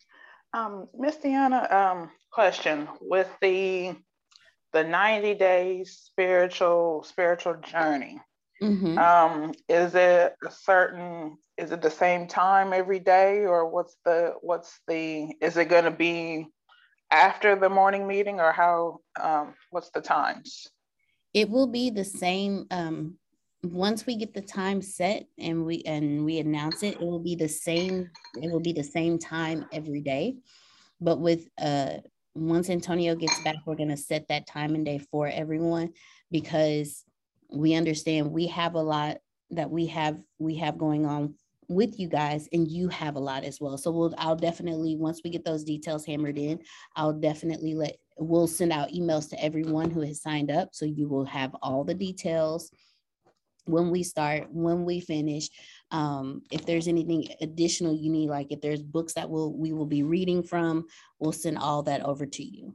Um, 0.52 0.88
Miss 0.98 1.16
Deanna, 1.16 1.72
um, 1.72 2.10
question 2.32 2.88
with 3.00 3.28
the 3.40 3.94
the 4.72 4.84
90 4.84 5.34
days 5.34 6.00
spiritual 6.04 7.04
spiritual 7.04 7.54
journey. 7.54 8.20
Mm-hmm. 8.62 8.98
Um, 8.98 9.52
is 9.68 9.94
it 9.94 10.34
a 10.44 10.50
certain 10.50 11.36
is 11.58 11.72
it 11.72 11.82
the 11.82 11.90
same 11.90 12.26
time 12.26 12.72
every 12.72 12.98
day 12.98 13.44
or 13.44 13.68
what's 13.68 13.96
the 14.04 14.34
what's 14.40 14.80
the 14.88 15.34
is 15.40 15.56
it 15.56 15.68
gonna 15.68 15.90
be 15.90 16.46
after 17.10 17.54
the 17.54 17.68
morning 17.68 18.06
meeting 18.06 18.40
or 18.40 18.52
how 18.52 19.00
um, 19.20 19.54
what's 19.70 19.90
the 19.90 20.00
times? 20.00 20.68
It 21.34 21.50
will 21.50 21.66
be 21.66 21.90
the 21.90 22.04
same 22.04 22.66
um 22.70 23.18
once 23.62 24.06
we 24.06 24.16
get 24.16 24.32
the 24.32 24.40
time 24.40 24.80
set 24.80 25.26
and 25.38 25.64
we 25.64 25.82
and 25.82 26.24
we 26.24 26.38
announce 26.38 26.82
it 26.82 26.94
it 26.94 27.00
will 27.00 27.18
be 27.18 27.34
the 27.34 27.48
same 27.48 28.08
it 28.40 28.50
will 28.50 28.60
be 28.60 28.72
the 28.72 28.84
same 28.84 29.18
time 29.18 29.66
every 29.72 30.00
day 30.00 30.36
but 31.00 31.18
with 31.18 31.48
uh 31.60 31.94
once 32.34 32.68
antonio 32.70 33.14
gets 33.14 33.42
back 33.42 33.56
we're 33.64 33.74
going 33.74 33.88
to 33.88 33.96
set 33.96 34.28
that 34.28 34.46
time 34.46 34.74
and 34.74 34.84
day 34.84 34.98
for 34.98 35.26
everyone 35.26 35.90
because 36.30 37.02
we 37.50 37.74
understand 37.74 38.30
we 38.30 38.46
have 38.46 38.74
a 38.74 38.80
lot 38.80 39.18
that 39.50 39.70
we 39.70 39.86
have 39.86 40.18
we 40.38 40.56
have 40.56 40.78
going 40.78 41.06
on 41.06 41.34
with 41.68 41.98
you 41.98 42.08
guys 42.08 42.48
and 42.52 42.68
you 42.68 42.88
have 42.88 43.16
a 43.16 43.20
lot 43.20 43.42
as 43.42 43.60
well 43.60 43.76
so 43.76 43.90
we'll 43.90 44.14
i'll 44.18 44.36
definitely 44.36 44.96
once 44.96 45.20
we 45.24 45.30
get 45.30 45.44
those 45.44 45.64
details 45.64 46.04
hammered 46.04 46.38
in 46.38 46.58
i'll 46.94 47.12
definitely 47.12 47.74
let 47.74 47.96
we'll 48.18 48.46
send 48.46 48.72
out 48.72 48.92
emails 48.92 49.28
to 49.28 49.42
everyone 49.42 49.90
who 49.90 50.00
has 50.00 50.22
signed 50.22 50.50
up 50.50 50.68
so 50.72 50.84
you 50.84 51.08
will 51.08 51.24
have 51.24 51.54
all 51.62 51.82
the 51.82 51.94
details 51.94 52.70
when 53.66 53.90
we 53.90 54.02
start, 54.02 54.46
when 54.50 54.84
we 54.84 55.00
finish. 55.00 55.50
Um, 55.90 56.42
if 56.50 56.64
there's 56.64 56.88
anything 56.88 57.28
additional 57.40 57.94
you 57.94 58.10
need, 58.10 58.30
like 58.30 58.48
if 58.50 58.60
there's 58.60 58.82
books 58.82 59.14
that 59.14 59.28
we'll, 59.28 59.52
we 59.52 59.72
will 59.72 59.86
be 59.86 60.02
reading 60.02 60.42
from, 60.42 60.86
we'll 61.18 61.32
send 61.32 61.58
all 61.58 61.82
that 61.82 62.02
over 62.02 62.26
to 62.26 62.42
you. 62.42 62.74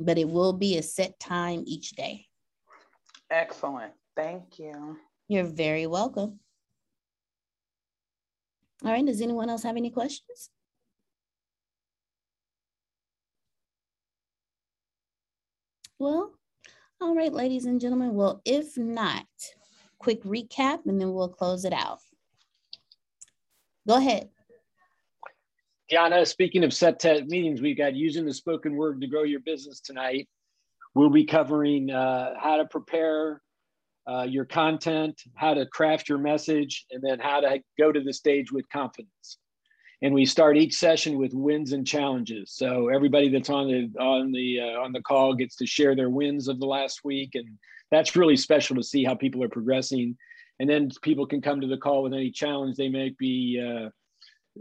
But 0.00 0.18
it 0.18 0.28
will 0.28 0.52
be 0.52 0.78
a 0.78 0.82
set 0.82 1.18
time 1.20 1.62
each 1.66 1.90
day. 1.90 2.27
Excellent. 3.30 3.92
Thank 4.16 4.58
you. 4.58 4.96
You're 5.28 5.44
very 5.44 5.86
welcome. 5.86 6.40
All 8.84 8.92
right, 8.92 9.04
does 9.04 9.20
anyone 9.20 9.50
else 9.50 9.62
have 9.64 9.76
any 9.76 9.90
questions? 9.90 10.50
Well, 15.98 16.32
all 17.00 17.14
right, 17.14 17.32
ladies 17.32 17.64
and 17.66 17.80
gentlemen. 17.80 18.14
Well, 18.14 18.40
if 18.44 18.78
not, 18.78 19.26
quick 19.98 20.22
recap 20.22 20.86
and 20.86 21.00
then 21.00 21.12
we'll 21.12 21.28
close 21.28 21.64
it 21.64 21.72
out. 21.72 21.98
Go 23.86 23.96
ahead. 23.96 24.28
Diana, 25.90 26.24
speaking 26.24 26.64
of 26.64 26.74
set 26.74 27.02
meetings, 27.28 27.60
we've 27.60 27.78
got 27.78 27.96
using 27.96 28.26
the 28.26 28.34
spoken 28.34 28.76
word 28.76 29.00
to 29.00 29.06
grow 29.06 29.22
your 29.22 29.40
business 29.40 29.80
tonight. 29.80 30.28
We'll 30.94 31.10
be 31.10 31.24
covering 31.24 31.90
uh, 31.90 32.34
how 32.38 32.56
to 32.56 32.64
prepare 32.64 33.40
uh, 34.08 34.22
your 34.22 34.44
content, 34.44 35.20
how 35.34 35.54
to 35.54 35.66
craft 35.66 36.08
your 36.08 36.18
message, 36.18 36.86
and 36.90 37.02
then 37.02 37.18
how 37.18 37.40
to 37.40 37.60
go 37.78 37.92
to 37.92 38.00
the 38.00 38.12
stage 38.12 38.50
with 38.50 38.68
confidence. 38.70 39.38
And 40.00 40.14
we 40.14 40.24
start 40.24 40.56
each 40.56 40.74
session 40.74 41.18
with 41.18 41.34
wins 41.34 41.72
and 41.72 41.86
challenges. 41.86 42.52
So 42.52 42.88
everybody 42.88 43.28
that's 43.28 43.50
on 43.50 43.66
the 43.66 44.00
on 44.00 44.32
the 44.32 44.60
uh, 44.60 44.80
on 44.80 44.92
the 44.92 45.02
call 45.02 45.34
gets 45.34 45.56
to 45.56 45.66
share 45.66 45.96
their 45.96 46.10
wins 46.10 46.48
of 46.48 46.60
the 46.60 46.66
last 46.66 47.00
week 47.04 47.34
and 47.34 47.58
that's 47.90 48.16
really 48.16 48.36
special 48.36 48.76
to 48.76 48.82
see 48.82 49.04
how 49.04 49.14
people 49.14 49.42
are 49.42 49.48
progressing. 49.48 50.16
And 50.60 50.68
then 50.68 50.90
people 51.02 51.26
can 51.26 51.40
come 51.40 51.60
to 51.60 51.66
the 51.66 51.76
call 51.76 52.02
with 52.02 52.12
any 52.12 52.30
challenge 52.30 52.76
they 52.76 52.88
may 52.88 53.14
be 53.18 53.60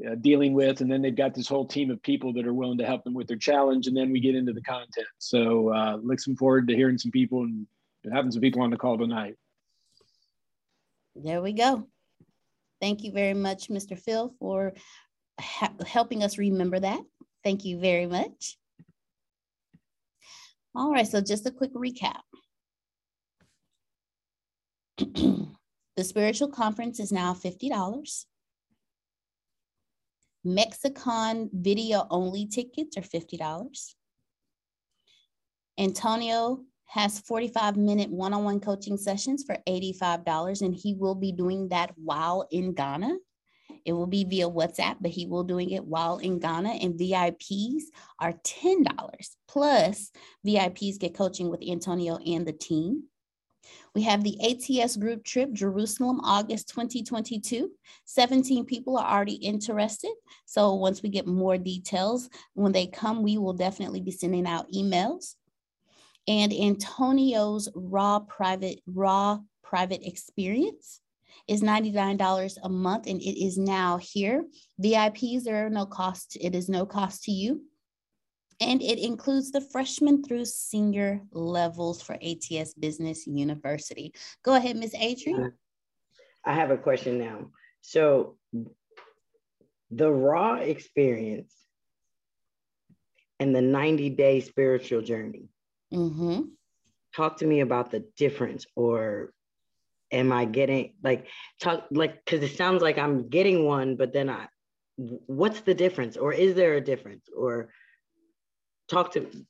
uh, 0.06 0.16
dealing 0.16 0.54
with. 0.54 0.82
And 0.82 0.92
then 0.92 1.02
they've 1.02 1.16
got 1.16 1.34
this 1.34 1.48
whole 1.48 1.66
team 1.66 1.90
of 1.90 2.02
people 2.04 2.34
that 2.34 2.46
are 2.46 2.54
willing 2.54 2.78
to 2.80 2.86
help 2.86 3.04
them 3.04 3.14
with 3.14 3.28
their 3.28 3.38
challenge. 3.38 3.88
And 3.88 3.96
then 3.96 4.12
we 4.12 4.20
get 4.20 4.36
into 4.36 4.54
the 4.54 4.62
content. 4.62 5.08
So 5.18 5.74
uh, 5.74 5.98
looking 6.02 6.36
forward 6.36 6.68
to 6.68 6.76
hearing 6.76 6.98
some 6.98 7.12
people 7.12 7.44
and 7.44 7.66
having 8.12 8.32
some 8.32 8.42
people 8.42 8.62
on 8.62 8.70
the 8.70 8.78
call 8.78 8.98
tonight. 8.98 9.36
There 11.16 11.42
we 11.42 11.54
go. 11.54 11.88
Thank 12.80 13.04
you 13.04 13.12
very 13.12 13.34
much, 13.34 13.70
Mr. 13.70 13.98
Phil, 13.98 14.34
for 14.40 14.74
ha- 15.40 15.74
helping 15.86 16.24
us 16.24 16.38
remember 16.38 16.80
that. 16.80 17.02
Thank 17.44 17.66
you 17.66 17.80
very 17.80 18.06
much. 18.06 18.58
All 20.76 20.92
right, 20.92 21.08
so 21.08 21.22
just 21.22 21.48
a 21.48 21.52
quick 21.52 21.74
recap. 21.74 22.20
the 24.98 26.04
spiritual 26.04 26.50
conference 26.50 27.00
is 27.00 27.12
now 27.12 27.34
$50. 27.34 28.26
Mexicon 30.48 31.50
video 31.52 32.08
only 32.10 32.46
tickets 32.48 32.96
are 32.96 33.02
$50. 33.02 33.94
Antonio 35.78 36.64
has 36.86 37.20
45 37.20 37.76
minute 37.76 38.10
one 38.10 38.34
on 38.34 38.46
one 38.46 38.62
coaching 38.62 38.98
sessions 38.98 39.44
for 39.44 39.58
$85, 39.68 40.62
and 40.62 40.74
he 40.74 40.94
will 40.94 41.16
be 41.16 41.34
doing 41.34 41.68
that 41.68 41.92
while 41.98 42.48
in 42.50 42.74
Ghana. 42.74 43.18
It 43.84 43.92
will 43.92 44.08
be 44.08 44.24
via 44.24 44.50
WhatsApp, 44.50 44.96
but 45.02 45.12
he 45.12 45.26
will 45.26 45.44
doing 45.44 45.72
it 45.72 45.86
while 45.86 46.18
in 46.20 46.40
Ghana. 46.40 46.70
And 46.70 46.98
VIPs 46.98 47.84
are 48.20 48.34
$10 48.34 48.86
plus 49.50 50.12
VIPs 50.46 50.98
get 50.98 51.14
coaching 51.14 51.50
with 51.50 51.62
Antonio 51.62 52.18
and 52.26 52.48
the 52.48 52.54
team. 52.54 53.04
We 53.96 54.04
have 54.04 54.24
the 54.24 54.38
ATS 54.42 54.98
group 54.98 55.24
trip, 55.24 55.54
Jerusalem, 55.54 56.20
August 56.24 56.70
2022. 56.70 57.72
17 58.06 58.66
people 58.66 58.98
are 58.98 59.16
already 59.16 59.36
interested. 59.36 60.12
So 60.46 60.76
once 60.76 61.02
we 61.02 61.10
get 61.10 61.28
more 61.28 61.58
details, 61.58 62.30
when 62.54 62.72
they 62.72 62.88
come, 62.88 63.24
we 63.24 63.38
will 63.38 63.54
definitely 63.54 64.02
be 64.02 64.12
sending 64.12 64.46
out 64.46 64.72
emails. 64.72 65.36
And 66.28 66.54
Antonio's 66.54 67.70
raw 67.74 68.20
private, 68.20 68.82
raw 68.86 69.40
private 69.64 70.06
experience 70.06 71.02
is 71.48 71.62
$99 71.62 72.58
a 72.62 72.70
month 72.70 73.08
and 73.08 73.22
it 73.22 73.44
is 73.44 73.58
now 73.58 73.98
here. 73.98 74.44
VIPs, 74.82 75.44
there 75.44 75.66
are 75.66 75.70
no 75.70 75.86
cost, 75.86 76.38
it 76.40 76.54
is 76.54 76.68
no 76.68 76.86
cost 76.86 77.24
to 77.24 77.32
you 77.32 77.62
and 78.60 78.82
it 78.82 79.00
includes 79.00 79.52
the 79.52 79.62
freshman 79.62 80.24
through 80.24 80.46
senior 80.46 81.22
levels 81.32 82.02
for 82.02 82.18
ATS 82.22 82.74
Business 82.74 83.28
University. 83.28 84.14
Go 84.44 84.56
ahead, 84.56 84.76
Ms. 84.76 84.96
Adrian. 85.00 85.54
I 86.44 86.54
have 86.54 86.72
a 86.72 86.78
question 86.78 87.20
now. 87.20 87.52
So, 87.82 88.38
the 89.92 90.12
raw 90.12 90.56
experience 90.56 91.54
and 93.40 93.56
the 93.56 93.62
90 93.62 94.10
day 94.12 94.42
spiritual 94.42 95.02
journey. 95.02 95.50
Mm-hmm. 95.94 96.42
Talk 97.16 97.38
to 97.38 97.46
me 97.46 97.62
about 97.62 97.92
the 97.92 98.06
difference, 98.18 98.66
or 98.76 99.34
am 100.12 100.32
I 100.32 100.46
getting 100.46 100.94
like 101.04 101.28
talk 101.60 101.86
like 101.92 102.24
because 102.24 102.44
it 102.44 102.56
sounds 102.56 102.82
like 102.82 102.98
I'm 102.98 103.30
getting 103.30 103.66
one, 103.66 103.96
but 103.96 104.14
then 104.14 104.30
I, 104.30 104.48
what's 104.98 105.62
the 105.62 105.74
difference, 105.74 106.18
or 106.18 106.34
is 106.34 106.56
there 106.56 106.76
a 106.76 106.82
difference, 106.82 107.28
or 107.36 107.70
talk 108.88 109.12
to 109.14 109.22
me. 109.22 109.46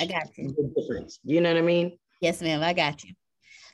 I 0.00 0.06
got 0.06 0.36
you. 0.36 0.48
The 0.48 0.72
difference. 0.80 1.18
You 1.24 1.40
know 1.40 1.50
what 1.50 1.58
I 1.58 1.62
mean? 1.62 1.98
Yes, 2.20 2.40
ma'am. 2.40 2.62
I 2.62 2.72
got 2.72 3.02
you. 3.04 3.14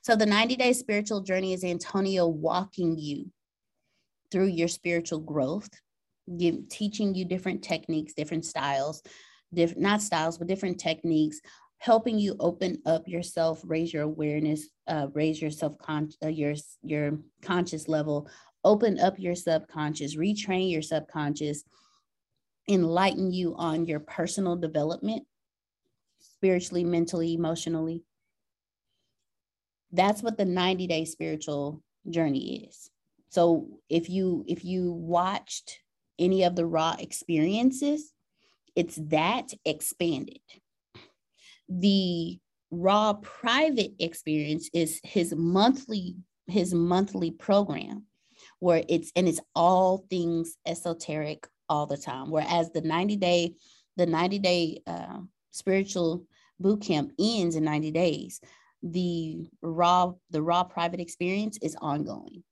So 0.03 0.17
the 0.17 0.27
90 0.27 0.57
day 0.57 0.73
spiritual 0.73 1.21
journey 1.21 1.53
is 1.53 1.65
Antonio 1.65 2.27
walking 2.27 2.97
you 2.99 3.31
through 4.31 4.47
your 4.47 4.69
spiritual 4.69 5.21
growth, 5.21 5.69
give, 6.39 6.69
teaching 6.69 7.15
you 7.15 7.25
different 7.25 7.63
techniques, 7.63 8.15
different 8.15 8.45
styles, 8.45 9.03
different 9.53 9.83
not 9.83 10.03
styles, 10.03 10.39
but 10.39 10.47
different 10.47 10.79
techniques, 10.79 11.41
helping 11.79 12.19
you 12.19 12.37
open 12.41 12.81
up 12.87 13.07
yourself, 13.07 13.61
raise 13.65 13.93
your 13.93 14.03
awareness, 14.03 14.69
uh, 14.87 15.07
raise 15.13 15.41
your 15.41 15.51
self 15.51 15.79
con- 15.79 16.11
uh, 16.25 16.29
your 16.29 16.55
your 16.83 17.19
conscious 17.43 17.89
level, 17.89 18.29
open 18.65 18.99
up 18.99 19.19
your 19.19 19.35
subconscious, 19.35 20.17
retrain 20.17 20.71
your 20.71 20.83
subconscious, 20.83 21.65
enlighten 22.69 23.33
you 23.33 23.55
on 23.57 23.87
your 23.87 24.01
personal 24.01 24.57
development, 24.57 25.25
spiritually, 26.19 26.85
mentally, 26.85 27.35
emotionally. 27.35 28.05
That's 29.91 30.23
what 30.23 30.37
the 30.37 30.45
90 30.45 30.87
day 30.87 31.05
spiritual 31.05 31.83
journey 32.09 32.67
is. 32.69 32.91
So 33.31 33.81
if 33.89 34.09
you 34.09 34.45
if 34.47 34.65
you 34.65 34.93
watched 34.93 35.81
any 36.19 36.45
of 36.45 36.57
the 36.57 36.67
raw 36.67 36.97
experiences, 36.99 38.13
it's 38.75 38.97
that 39.09 39.53
expanded. 39.65 40.41
The 41.69 42.39
raw 42.71 43.15
private 43.15 43.93
experience 43.99 44.69
is 44.75 45.01
his 45.03 45.35
monthly 45.35 46.17
his 46.47 46.73
monthly 46.75 47.31
program 47.31 48.05
where 48.61 48.83
it's 48.89 49.13
and 49.15 49.29
it's 49.29 49.41
all 49.55 50.05
things 50.11 50.57
esoteric 50.67 51.47
all 51.69 51.87
the 51.87 51.97
time. 51.97 52.31
Whereas 52.31 52.71
the 52.71 52.81
90 52.81 53.17
day 53.17 53.55
the 53.97 54.07
90 54.07 54.39
day 54.39 54.83
uh, 54.87 55.19
spiritual 55.51 56.25
boot 56.61 56.83
camp 56.83 57.13
ends 57.19 57.57
in 57.57 57.65
90 57.65 57.91
days 57.91 58.41
the 58.83 59.49
raw 59.61 60.13
the 60.31 60.43
raw 60.43 60.65
private 60.65 61.01
experience 61.01 61.59
is 61.63 61.77
ongoing. 61.81 62.43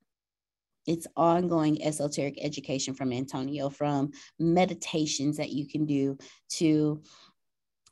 It's 0.87 1.07
ongoing 1.17 1.83
esoteric 1.83 2.39
education 2.41 2.95
from 2.95 3.13
antonio 3.13 3.71
from 3.71 4.13
meditations 4.39 5.37
that 5.39 5.51
you 5.51 5.67
can 5.67 5.87
do 5.87 6.17
to 6.51 7.03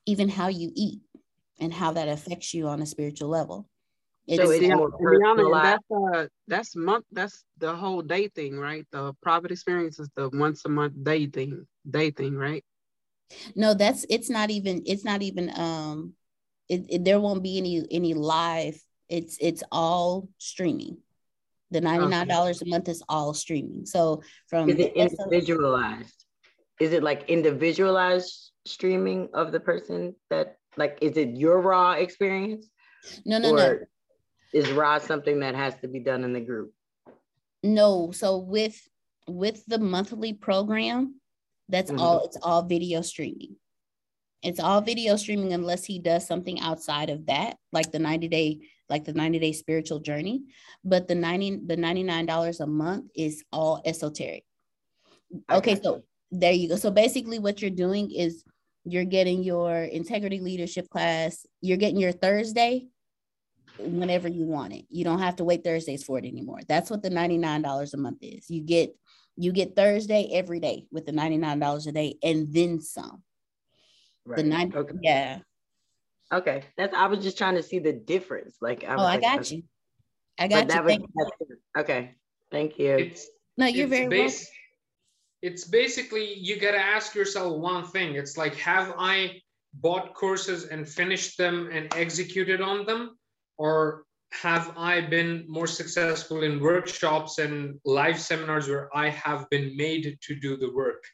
even 0.07 0.29
how 0.29 0.49
you 0.49 0.71
eat 0.75 1.01
and 1.61 1.73
how 1.73 1.93
that 1.93 2.09
affects 2.09 2.55
you 2.55 2.69
on 2.69 2.83
a 2.83 2.87
spiritual 2.87 3.29
level 3.29 3.69
it's 4.27 4.43
so 4.43 4.51
it's 4.51 4.67
more 4.67 4.91
personalized. 4.91 5.83
That's 5.91 6.17
uh 6.17 6.27
that's 6.49 6.77
month 6.77 7.05
that's 7.13 7.45
the 7.59 7.75
whole 7.75 8.01
day 8.01 8.29
thing, 8.29 8.59
right? 8.59 8.87
The 8.91 9.13
private 9.23 9.51
experience 9.51 9.99
is 9.99 10.09
the 10.17 10.31
once 10.33 10.65
a 10.65 10.69
month 10.69 10.95
day 11.03 11.27
thing, 11.27 11.67
day 11.89 12.11
thing, 12.11 12.35
right? 12.35 12.65
No, 13.55 13.75
that's 13.75 14.07
it's 14.09 14.31
not 14.31 14.51
even 14.51 14.83
it's 14.87 15.05
not 15.05 15.23
even 15.23 15.51
um 15.59 16.15
it, 16.69 16.87
it 16.89 17.05
there 17.05 17.21
won't 17.21 17.43
be 17.43 17.59
any 17.59 17.87
any 17.91 18.15
live. 18.15 18.81
It's 19.09 19.37
it's 19.41 19.63
all 19.71 20.29
streaming. 20.39 20.99
The 21.71 21.81
$99 21.81 22.23
okay. 22.23 22.59
a 22.63 22.69
month 22.69 22.89
is 22.89 23.03
all 23.09 23.35
streaming. 23.35 23.85
So 23.85 24.23
from 24.49 24.71
is 24.71 24.79
it 24.79 24.93
individualized? 24.95 26.25
Is 26.81 26.93
it 26.93 27.03
like 27.03 27.29
individualized 27.29 28.53
streaming 28.65 29.29
of 29.35 29.53
the 29.53 29.61
person 29.61 30.15
that 30.31 30.57
like 30.77 30.99
is 31.03 31.17
it 31.19 31.37
your 31.37 31.61
raw 31.61 31.93
experience? 31.93 32.69
No, 33.27 33.39
no, 33.39 33.53
or 33.53 33.57
no 33.57 33.79
is 34.55 34.71
raw 34.71 34.99
something 34.99 35.41
that 35.41 35.55
has 35.57 35.75
to 35.81 35.89
be 35.89 35.99
done 35.99 36.25
in 36.25 36.33
the 36.33 36.41
group? 36.41 36.73
No. 37.63 38.13
So 38.13 38.39
with 38.39 38.81
with 39.27 39.67
the 39.67 39.79
monthly 39.79 40.33
program, 40.33 41.21
that's 41.69 41.91
mm-hmm. 41.91 42.01
all 42.01 42.25
it's 42.25 42.39
all 42.43 42.63
video 42.63 43.03
streaming. 43.03 43.57
It's 44.43 44.61
all 44.61 44.81
video 44.81 45.17
streaming 45.17 45.53
unless 45.53 45.85
he 45.85 45.99
does 45.99 46.27
something 46.27 46.61
outside 46.61 47.11
of 47.11 47.27
that, 47.27 47.57
like 47.73 47.91
the 47.91 47.99
90 47.99 48.29
day 48.29 48.61
like 48.91 49.05
the 49.05 49.15
90 49.15 49.39
day 49.39 49.53
spiritual 49.53 49.99
journey, 49.99 50.43
but 50.85 51.09
the 51.09 51.15
90 51.15 51.63
the 51.67 51.77
$99 51.77 52.61
a 52.61 52.67
month 52.67 53.11
is 53.17 53.43
all 53.53 53.83
esoteric. 53.85 54.45
Okay, 55.51 55.81
so 55.83 56.05
there 56.31 56.53
you 56.53 56.69
go. 56.69 56.77
So 56.77 56.91
basically 56.91 57.41
what 57.41 57.61
you're 57.61 57.71
doing 57.71 58.13
is 58.13 58.45
you're 58.85 59.07
getting 59.07 59.43
your 59.43 59.83
integrity 59.83 60.39
leadership 60.41 60.89
class, 60.91 61.47
you're 61.61 61.79
getting 61.79 61.99
your 61.99 62.13
Thursday 62.13 62.87
whenever 63.79 64.29
you 64.29 64.45
want 64.45 64.73
it. 64.73 64.85
You 64.89 65.05
don't 65.05 65.19
have 65.21 65.37
to 65.37 65.45
wait 65.45 65.65
Thursdays 65.65 66.05
for 66.05 66.19
it 66.19 66.25
anymore. 66.25 66.61
That's 66.69 66.91
what 66.91 67.03
the 67.03 67.11
$99 67.11 67.95
a 67.95 67.97
month 67.97 68.19
is. 68.23 68.49
You 68.51 68.61
get 68.61 68.95
you 69.37 69.53
get 69.53 69.75
Thursday 69.75 70.29
every 70.33 70.61
day 70.61 70.87
with 70.93 71.07
the 71.07 71.13
$99 71.13 71.87
a 71.87 71.93
day 71.93 72.15
and 72.23 72.53
then 72.53 72.81
some. 72.81 73.23
Right. 74.25 74.37
The 74.37 74.43
nine 74.45 74.73
okay. 74.75 74.95
yeah. 75.03 75.39
Okay. 76.33 76.65
That's 76.77 76.95
I 76.95 77.07
was 77.07 77.23
just 77.23 77.37
trying 77.37 77.57
to 77.57 77.63
see 77.63 77.79
the 77.79 77.93
difference. 77.93 78.57
Like 78.61 78.85
I 78.85 78.95
Oh, 78.95 79.05
I 79.05 79.21
got 79.21 79.51
you. 79.51 79.65
I 80.39 80.49
got 80.49 80.73
you. 80.73 80.83
Was, 80.83 81.31
you. 81.41 81.57
Okay. 81.77 82.15
Thank 82.51 82.79
you. 82.79 82.97
It's, 82.97 83.29
no, 83.59 83.67
you're 83.67 83.89
very 83.89 84.09
bas- 84.09 84.49
It's 85.43 85.65
basically 85.65 86.35
you 86.35 86.59
gotta 86.59 86.79
ask 86.79 87.15
yourself 87.15 87.57
one 87.57 87.85
thing. 87.87 88.15
It's 88.15 88.37
like, 88.37 88.55
have 88.57 88.95
I 88.99 89.41
bought 89.75 90.15
courses 90.15 90.67
and 90.67 90.89
finished 90.89 91.37
them 91.37 91.69
and 91.73 91.93
executed 91.95 92.61
on 92.61 92.87
them? 92.87 93.17
Or 93.59 94.05
have 94.43 94.73
I 94.77 95.01
been 95.01 95.45
more 95.49 95.67
successful 95.67 96.43
in 96.43 96.61
workshops 96.61 97.39
and 97.39 97.79
live 97.85 98.19
seminars 98.19 98.69
where 98.69 98.95
I 98.97 99.11
have 99.11 99.49
been 99.51 99.77
made 99.77 100.19
to 100.21 100.35
do 100.35 100.57
the 100.57 100.73
work? 100.73 101.05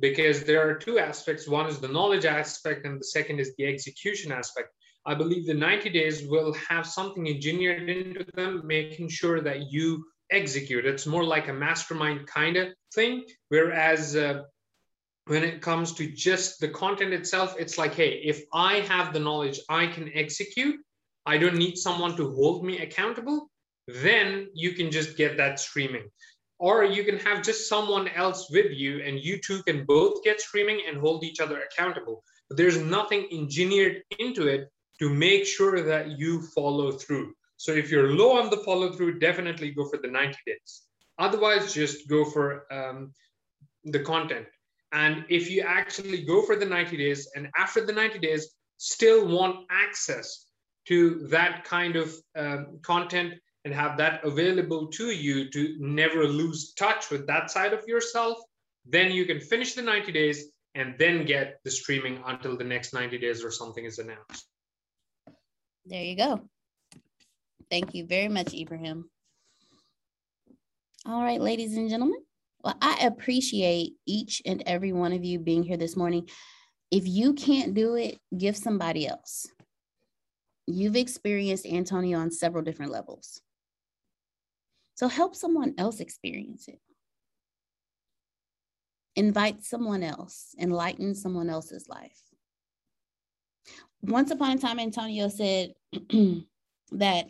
Because 0.00 0.42
there 0.42 0.68
are 0.68 0.74
two 0.74 0.98
aspects. 0.98 1.46
One 1.46 1.66
is 1.66 1.78
the 1.78 1.88
knowledge 1.88 2.24
aspect, 2.24 2.84
and 2.84 3.00
the 3.00 3.04
second 3.04 3.38
is 3.38 3.54
the 3.56 3.66
execution 3.66 4.32
aspect. 4.32 4.70
I 5.06 5.14
believe 5.14 5.46
the 5.46 5.54
90 5.54 5.90
days 5.90 6.26
will 6.26 6.52
have 6.68 6.86
something 6.86 7.28
engineered 7.28 7.88
into 7.88 8.24
them, 8.34 8.62
making 8.64 9.08
sure 9.08 9.40
that 9.42 9.70
you 9.70 10.04
execute. 10.30 10.86
It's 10.86 11.06
more 11.06 11.24
like 11.24 11.48
a 11.48 11.52
mastermind 11.52 12.26
kind 12.26 12.56
of 12.56 12.68
thing. 12.92 13.24
Whereas 13.50 14.16
uh, 14.16 14.42
when 15.26 15.44
it 15.44 15.62
comes 15.62 15.92
to 15.94 16.10
just 16.10 16.58
the 16.58 16.68
content 16.68 17.12
itself, 17.12 17.54
it's 17.58 17.78
like, 17.78 17.94
hey, 17.94 18.20
if 18.24 18.42
I 18.52 18.80
have 18.80 19.12
the 19.12 19.20
knowledge, 19.20 19.60
I 19.68 19.86
can 19.86 20.10
execute 20.14 20.76
I 21.26 21.38
don't 21.38 21.56
need 21.56 21.78
someone 21.78 22.16
to 22.16 22.34
hold 22.34 22.64
me 22.64 22.78
accountable, 22.78 23.50
then 23.86 24.48
you 24.54 24.72
can 24.72 24.90
just 24.90 25.16
get 25.16 25.36
that 25.36 25.58
streaming. 25.58 26.10
Or 26.58 26.84
you 26.84 27.04
can 27.04 27.18
have 27.18 27.42
just 27.42 27.68
someone 27.68 28.08
else 28.08 28.50
with 28.50 28.70
you 28.70 29.02
and 29.02 29.18
you 29.18 29.38
two 29.38 29.62
can 29.64 29.84
both 29.84 30.22
get 30.22 30.40
streaming 30.40 30.82
and 30.86 30.98
hold 30.98 31.24
each 31.24 31.40
other 31.40 31.60
accountable. 31.62 32.22
But 32.48 32.58
there's 32.58 32.78
nothing 32.78 33.28
engineered 33.32 34.02
into 34.18 34.46
it 34.48 34.70
to 35.00 35.10
make 35.10 35.46
sure 35.46 35.82
that 35.82 36.18
you 36.18 36.42
follow 36.54 36.92
through. 36.92 37.34
So 37.56 37.72
if 37.72 37.90
you're 37.90 38.14
low 38.14 38.38
on 38.38 38.50
the 38.50 38.58
follow 38.58 38.92
through, 38.92 39.18
definitely 39.18 39.70
go 39.72 39.88
for 39.88 39.98
the 39.98 40.08
90 40.08 40.36
days. 40.46 40.82
Otherwise, 41.18 41.74
just 41.74 42.08
go 42.08 42.24
for 42.24 42.72
um, 42.72 43.12
the 43.84 44.00
content. 44.00 44.46
And 44.92 45.24
if 45.28 45.50
you 45.50 45.62
actually 45.62 46.24
go 46.24 46.42
for 46.42 46.56
the 46.56 46.66
90 46.66 46.96
days 46.96 47.28
and 47.34 47.48
after 47.56 47.84
the 47.84 47.92
90 47.92 48.18
days 48.20 48.54
still 48.76 49.26
want 49.26 49.66
access 49.70 50.43
to 50.86 51.26
that 51.28 51.64
kind 51.64 51.96
of 51.96 52.14
um, 52.36 52.78
content 52.82 53.34
and 53.64 53.74
have 53.74 53.96
that 53.96 54.24
available 54.24 54.88
to 54.88 55.10
you 55.10 55.50
to 55.50 55.76
never 55.78 56.26
lose 56.26 56.74
touch 56.74 57.10
with 57.10 57.26
that 57.26 57.50
side 57.50 57.72
of 57.72 57.86
yourself, 57.86 58.38
then 58.84 59.10
you 59.10 59.24
can 59.24 59.40
finish 59.40 59.74
the 59.74 59.82
90 59.82 60.12
days 60.12 60.46
and 60.74 60.94
then 60.98 61.24
get 61.24 61.60
the 61.64 61.70
streaming 61.70 62.22
until 62.26 62.56
the 62.56 62.64
next 62.64 62.92
90 62.92 63.16
days 63.18 63.42
or 63.42 63.50
something 63.50 63.84
is 63.84 63.98
announced. 63.98 64.46
There 65.86 66.02
you 66.02 66.16
go. 66.16 66.40
Thank 67.70 67.94
you 67.94 68.06
very 68.06 68.28
much, 68.28 68.52
Ibrahim. 68.52 69.08
All 71.06 71.22
right, 71.22 71.40
ladies 71.40 71.76
and 71.76 71.88
gentlemen. 71.88 72.20
Well, 72.62 72.76
I 72.80 73.06
appreciate 73.06 73.92
each 74.06 74.42
and 74.46 74.62
every 74.66 74.92
one 74.92 75.12
of 75.12 75.24
you 75.24 75.38
being 75.38 75.62
here 75.62 75.76
this 75.76 75.96
morning. 75.96 76.28
If 76.90 77.06
you 77.06 77.34
can't 77.34 77.74
do 77.74 77.94
it, 77.94 78.18
give 78.36 78.56
somebody 78.56 79.06
else 79.06 79.46
you've 80.66 80.96
experienced 80.96 81.66
Antonio 81.66 82.18
on 82.18 82.30
several 82.30 82.62
different 82.64 82.92
levels. 82.92 83.40
So 84.94 85.08
help 85.08 85.34
someone 85.34 85.74
else 85.76 86.00
experience 86.00 86.68
it. 86.68 86.80
Invite 89.16 89.62
someone 89.64 90.02
else, 90.02 90.54
enlighten 90.58 91.14
someone 91.14 91.48
else's 91.48 91.88
life. 91.88 92.20
Once 94.02 94.30
upon 94.30 94.56
a 94.56 94.58
time, 94.58 94.78
Antonio 94.78 95.28
said 95.28 95.72
that 96.92 97.26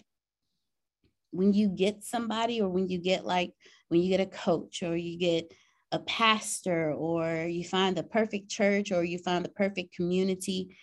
when 1.31 1.53
you 1.53 1.69
get 1.69 2.05
somebody, 2.05 2.61
or 2.61 2.69
when 2.69 2.89
you 2.89 2.99
get 2.99 3.25
like, 3.25 3.53
when 3.89 4.01
you 4.01 4.09
get 4.09 4.21
a 4.21 4.27
coach, 4.27 4.83
or 4.83 4.97
you 4.97 5.19
get 5.19 5.53
a 5.93 5.99
pastor, 6.01 6.93
or 6.93 7.47
you 7.47 7.65
find 7.65 7.97
the 7.97 8.03
perfect 8.03 8.49
church, 8.49 8.93
or 8.93 9.05
you 9.05 9.19
find 9.19 9.45
the 9.45 9.51
perfect 9.51 9.95
community, 9.95 10.77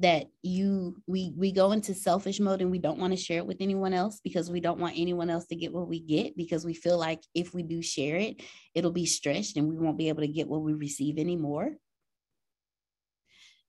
that 0.00 0.26
you 0.42 0.96
we 1.06 1.32
we 1.36 1.52
go 1.52 1.72
into 1.72 1.94
selfish 1.94 2.40
mode 2.40 2.62
and 2.62 2.70
we 2.70 2.78
don't 2.78 2.98
want 2.98 3.12
to 3.12 3.22
share 3.22 3.38
it 3.38 3.46
with 3.46 3.58
anyone 3.60 3.92
else 3.92 4.20
because 4.24 4.50
we 4.50 4.58
don't 4.58 4.80
want 4.80 4.94
anyone 4.96 5.28
else 5.28 5.46
to 5.46 5.54
get 5.54 5.72
what 5.72 5.88
we 5.88 6.00
get 6.00 6.36
because 6.36 6.64
we 6.64 6.72
feel 6.72 6.98
like 6.98 7.22
if 7.34 7.52
we 7.52 7.62
do 7.62 7.82
share 7.82 8.16
it 8.16 8.42
it'll 8.74 8.92
be 8.92 9.04
stretched 9.04 9.56
and 9.56 9.68
we 9.68 9.76
won't 9.76 9.98
be 9.98 10.08
able 10.08 10.22
to 10.22 10.28
get 10.28 10.48
what 10.48 10.62
we 10.62 10.72
receive 10.72 11.18
anymore. 11.18 11.72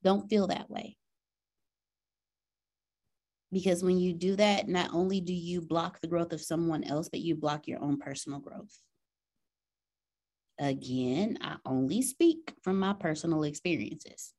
Don't 0.04 0.30
feel 0.30 0.48
that 0.48 0.70
way. 0.70 0.98
Because 3.52 3.84
when 3.84 4.00
you 4.00 4.14
do 4.14 4.38
that 4.38 4.70
not 4.70 4.92
only 4.94 5.20
do 5.20 5.34
you 5.34 5.62
block 5.62 6.00
the 6.00 6.08
growth 6.08 6.32
of 6.32 6.42
someone 6.42 6.86
else 6.86 7.10
but 7.10 7.20
you 7.20 7.36
block 7.36 7.68
your 7.68 7.84
own 7.84 7.98
personal 7.98 8.40
growth. 8.40 8.78
Again 10.60 11.40
i 11.42 11.58
only 11.66 12.02
speak 12.02 12.54
from 12.62 12.80
my 12.80 12.94
personal 12.94 13.44
experiences 13.44 14.34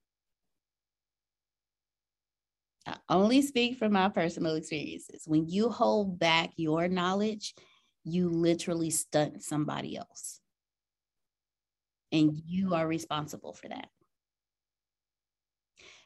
I 2.86 2.96
only 3.09 3.42
speak 3.42 3.78
from 3.78 3.92
my 3.92 4.09
personal 4.09 4.56
experiences. 4.56 5.22
When 5.26 5.48
you 5.48 5.68
hold 5.70 6.18
back 6.18 6.50
your 6.56 6.88
knowledge, 6.88 7.54
you 8.04 8.28
literally 8.28 8.90
stunt 8.90 9.42
somebody 9.42 9.96
else. 9.96 10.40
and 12.12 12.40
you 12.46 12.74
are 12.74 12.86
responsible 12.86 13.54
for 13.54 13.68
that. 13.68 13.88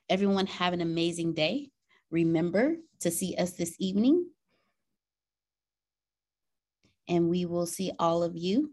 Everyone, 0.08 0.46
have 0.46 0.72
an 0.72 0.80
amazing 0.80 1.34
day. 1.34 1.70
Remember 2.10 2.76
to 3.00 3.10
see 3.10 3.34
us 3.36 3.52
this 3.52 3.74
evening. 3.80 4.30
And 7.08 7.28
we 7.28 7.44
will 7.44 7.66
see 7.66 7.92
all 7.98 8.22
of 8.22 8.36
you 8.36 8.72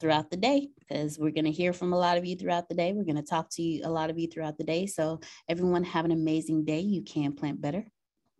throughout 0.00 0.30
the 0.30 0.36
day 0.36 0.68
because 0.78 1.18
we're 1.18 1.30
going 1.30 1.44
to 1.44 1.50
hear 1.50 1.72
from 1.72 1.92
a 1.92 1.98
lot 1.98 2.16
of 2.16 2.24
you 2.24 2.36
throughout 2.36 2.68
the 2.68 2.74
day. 2.74 2.92
We're 2.92 3.04
going 3.04 3.16
to 3.16 3.22
talk 3.22 3.50
to 3.52 3.62
you, 3.62 3.82
a 3.84 3.90
lot 3.90 4.10
of 4.10 4.18
you 4.18 4.26
throughout 4.26 4.58
the 4.58 4.64
day. 4.64 4.86
So, 4.86 5.20
everyone, 5.48 5.84
have 5.84 6.04
an 6.04 6.10
amazing 6.10 6.64
day. 6.64 6.80
You 6.80 7.02
can 7.02 7.32
plant 7.32 7.60
better, 7.60 7.84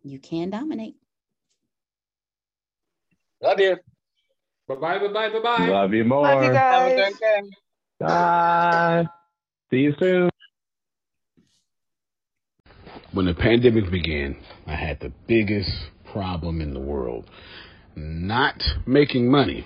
you 0.03 0.19
can 0.19 0.49
dominate. 0.49 0.95
Love 3.41 3.59
you. 3.59 3.77
Bye 4.67 4.75
bye, 4.75 4.99
bye 4.99 5.07
bye, 5.07 5.29
bye 5.29 5.39
bye. 5.39 5.67
Love 5.67 5.93
you 5.93 6.03
more. 6.03 6.23
Love 6.23 6.43
you 6.43 6.53
guys. 6.53 7.13
Bye. 7.99 9.07
See 9.69 9.77
you 9.77 9.95
soon. 9.99 10.29
When 13.13 13.25
the 13.25 13.33
pandemic 13.33 13.91
began, 13.91 14.37
I 14.67 14.75
had 14.75 14.99
the 14.99 15.11
biggest 15.27 15.71
problem 16.05 16.61
in 16.61 16.73
the 16.73 16.79
world 16.79 17.29
not 17.95 18.61
making 18.85 19.29
money. 19.29 19.65